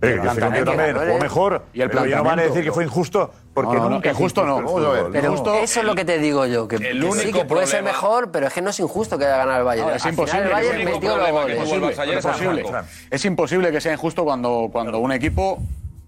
[0.00, 1.18] Que jugó ¿eh?
[1.20, 1.64] mejor.
[1.72, 3.94] Y el pero ya no van a decir que fue injusto, porque No, no, no,
[3.96, 4.58] nunca injusto no.
[4.58, 4.98] el Vamos a ver.
[4.98, 5.12] fútbol.
[5.12, 7.44] Pero Justo- eso es lo que te digo yo, que, el que sí, único que
[7.46, 9.88] puede ser mejor, pero es que no es injusto que haya ganado el Bayern.
[9.88, 11.98] No, es Al final imposible el Bayern único metió los goles.
[11.98, 12.62] Es imposible.
[12.62, 12.88] Marco.
[13.10, 15.58] Es imposible que sea injusto cuando, cuando un equipo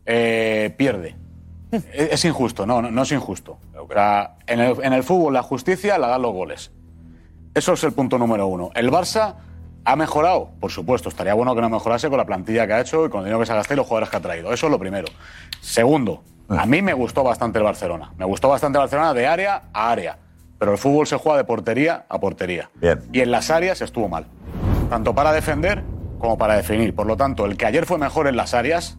[0.06, 1.16] eh, pierde.
[1.72, 3.58] Es, es injusto, no, no, no es injusto.
[3.76, 6.70] O sea, en, el, en el fútbol la justicia la dan los goles.
[7.54, 8.70] Eso es el punto número uno.
[8.74, 9.34] El Barça
[9.84, 11.08] ha mejorado, por supuesto.
[11.08, 13.40] Estaría bueno que no mejorase con la plantilla que ha hecho y con el dinero
[13.40, 14.52] que se ha gastado y los jugadores que ha traído.
[14.52, 15.08] Eso es lo primero.
[15.60, 18.12] Segundo, a mí me gustó bastante el Barcelona.
[18.16, 20.18] Me gustó bastante el Barcelona de área a área.
[20.58, 22.70] Pero el fútbol se juega de portería a portería.
[22.74, 23.00] Bien.
[23.12, 24.26] Y en las áreas estuvo mal.
[24.90, 25.82] Tanto para defender
[26.18, 26.94] como para definir.
[26.94, 28.98] Por lo tanto, el que ayer fue mejor en las áreas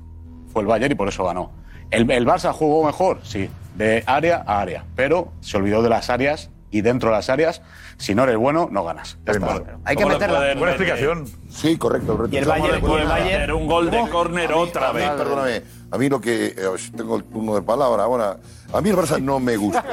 [0.51, 1.51] fue el Bayern y por eso ganó.
[1.91, 4.85] El, el Barça jugó mejor, sí, de área a área.
[4.95, 7.61] Pero se olvidó de las áreas y dentro de las áreas,
[7.97, 9.17] si no eres bueno, no ganas.
[9.25, 9.61] Ya está.
[9.85, 10.39] Hay que ¿Cómo meterla.
[10.39, 11.25] Buena meter- explicación.
[11.49, 12.15] Sí, correcto.
[12.15, 12.35] correcto.
[12.35, 12.97] Y el Bayern- de acuerdo.
[12.97, 15.09] y el Bayern- Meter un gol de córner otra A mí, vez.
[15.11, 15.61] perdóname,
[15.91, 16.45] a mí lo que.
[16.47, 16.55] eh,
[16.95, 18.37] tengo el turno de palabra ahora.
[18.73, 19.83] A mí el Barça no me gusta.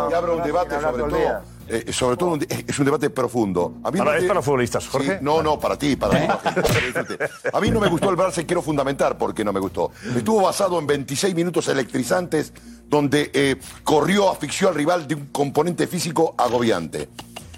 [0.09, 1.41] Y abro un debate sobre todo.
[1.68, 3.76] Eh, sobre todo un es un debate profundo.
[3.84, 5.19] A mí Ahora, no ¿es para futbolistas, Sí, Jorge?
[5.22, 6.27] no, no, para ti, para ti.
[6.27, 7.30] para.
[7.57, 9.91] A mí no me gustó el Barça y quiero fundamentar por qué no me gustó.
[10.15, 12.53] Estuvo basado en 26 minutos electrizantes
[12.90, 17.10] donde eh, corrió, asfixió al rival de un componente físico agobiante.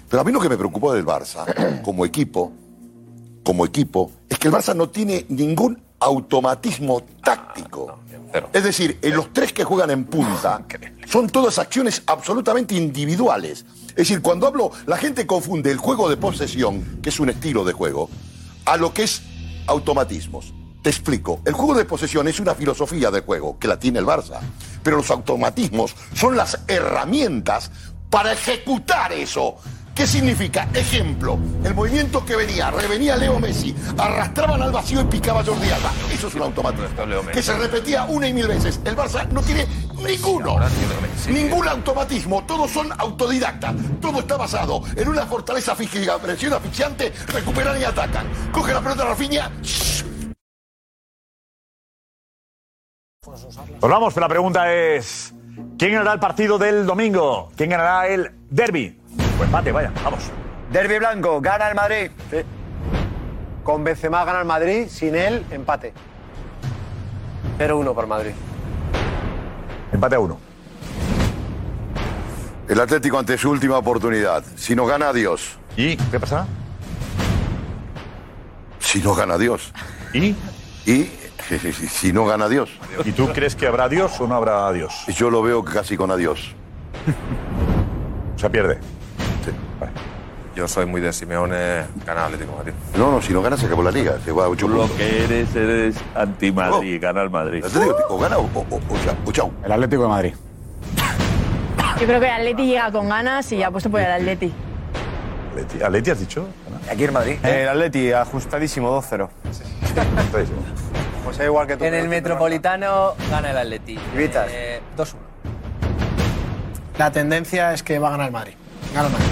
[0.08, 2.52] Pero a mí lo que me preocupó del Barça, como equipo,
[3.42, 7.98] como equipo, es que el Barça no tiene ningún automatismo táctico.
[8.52, 10.62] Es decir, en los tres que juegan en punta
[11.08, 13.64] son todas acciones absolutamente individuales.
[13.96, 17.64] Es decir, cuando hablo, la gente confunde el juego de posesión, que es un estilo
[17.64, 18.10] de juego,
[18.66, 19.22] a lo que es
[19.66, 20.52] automatismos.
[20.82, 21.40] Te explico.
[21.46, 24.38] El juego de posesión es una filosofía de juego que la tiene el Barça,
[24.82, 27.70] pero los automatismos son las herramientas
[28.10, 29.56] para ejecutar eso
[29.96, 30.68] ¿Qué significa?
[30.74, 35.90] Ejemplo, el movimiento que venía, revenía Leo Messi, arrastraban al vacío y picaba Jordi Alba.
[36.12, 36.86] Eso es un automatismo.
[37.32, 38.78] Que se repetía una y mil veces.
[38.84, 39.66] El Barça no tiene
[40.06, 40.58] ninguno.
[41.30, 42.44] Ningún automatismo.
[42.44, 43.74] Todos son autodidactas.
[43.98, 48.26] Todo está basado en una fortaleza física, presión asfixiante, recuperan y atacan.
[48.52, 49.50] Coge la pelota de Rafinha,
[53.80, 55.32] Pues vamos, pero la pregunta es:
[55.78, 57.50] ¿quién ganará el partido del domingo?
[57.56, 59.00] ¿Quién ganará el derby?
[59.36, 60.30] Pues empate, vaya, vamos.
[60.72, 62.10] Derby blanco, gana el Madrid.
[63.62, 65.92] Con Benzema gana el Madrid, sin él, empate.
[67.58, 68.32] 0-1 por Madrid.
[69.92, 70.38] Empate a uno.
[72.68, 74.42] El Atlético ante su última oportunidad.
[74.56, 75.58] Si no gana, adiós.
[75.76, 76.46] ¿Y qué pasa?
[78.80, 79.72] Si no gana, adiós.
[80.12, 80.34] ¿Y?
[80.86, 81.10] Y
[81.90, 82.70] si no gana, adiós.
[83.04, 85.04] ¿Y tú crees que habrá adiós o no habrá adiós?
[85.08, 86.54] Yo lo veo casi con adiós.
[88.36, 88.78] O sea, pierde.
[90.56, 92.72] Yo soy muy de Simeone, gana Atlético de Madrid.
[92.96, 94.14] No, no, si no gana se acabó la liga.
[94.24, 94.96] Se va a ocho Lo puntos.
[94.96, 97.58] que eres, eres anti-Madrid, gana el Madrid.
[97.62, 99.52] El Atlético o gana o, o, o- o chao, o chao.
[99.62, 100.34] El Atlético de Madrid.
[102.00, 104.50] Yo creo que el Atleti llega con ganas y ha puesto por el Atleti.
[105.52, 106.46] Atleti, ¿Atleti has dicho?
[106.90, 107.36] Aquí en Madrid.
[107.44, 109.28] El Atleti, ajustadísimo, 2-0.
[110.32, 111.84] Pues es igual que tú.
[111.84, 113.98] En el Metropolitano gana el Atleti.
[114.16, 114.46] Vitas.
[114.50, 115.14] Eh, 2-1.
[116.98, 118.54] La tendencia es que va a ganar el Madrid.
[118.94, 119.26] Gana el Madrid.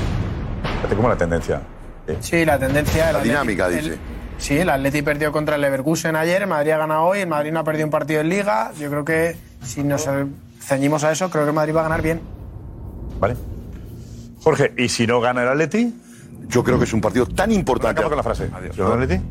[0.85, 1.63] Fíjate cómo la tendencia.
[2.21, 3.07] Sí, la tendencia.
[3.09, 3.99] el La Atleti- dinámica, el- dice.
[4.37, 7.53] Sí, el Atleti perdió contra el Leverkusen ayer, el Madrid ha ganado hoy, el Madrid
[7.53, 8.73] no ha perdido un partido en Liga.
[8.79, 10.27] Yo creo que si nos eh,
[10.61, 12.21] ceñimos a eso, creo que el Madrid va a ganar bien.
[13.19, 13.37] Vale.
[14.43, 15.95] Jorge, ¿y si no gana el Atleti?
[16.49, 18.01] Yo creo que es un partido tan importante.
[18.03, 18.51] Acaba con la frase.
[18.73, 19.25] ¿Si no gana el Atleti?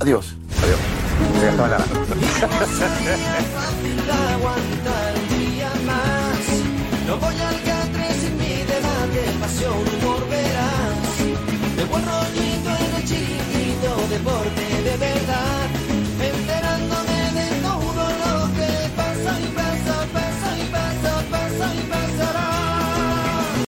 [0.00, 0.36] Adiós.
[0.64, 0.80] Adiós.
[1.48, 1.84] Hasta mañana.
[4.34, 5.18] aguantar
[9.48, 11.18] pasión volverás.
[11.76, 15.17] De buen rollito en el chiquito deporte de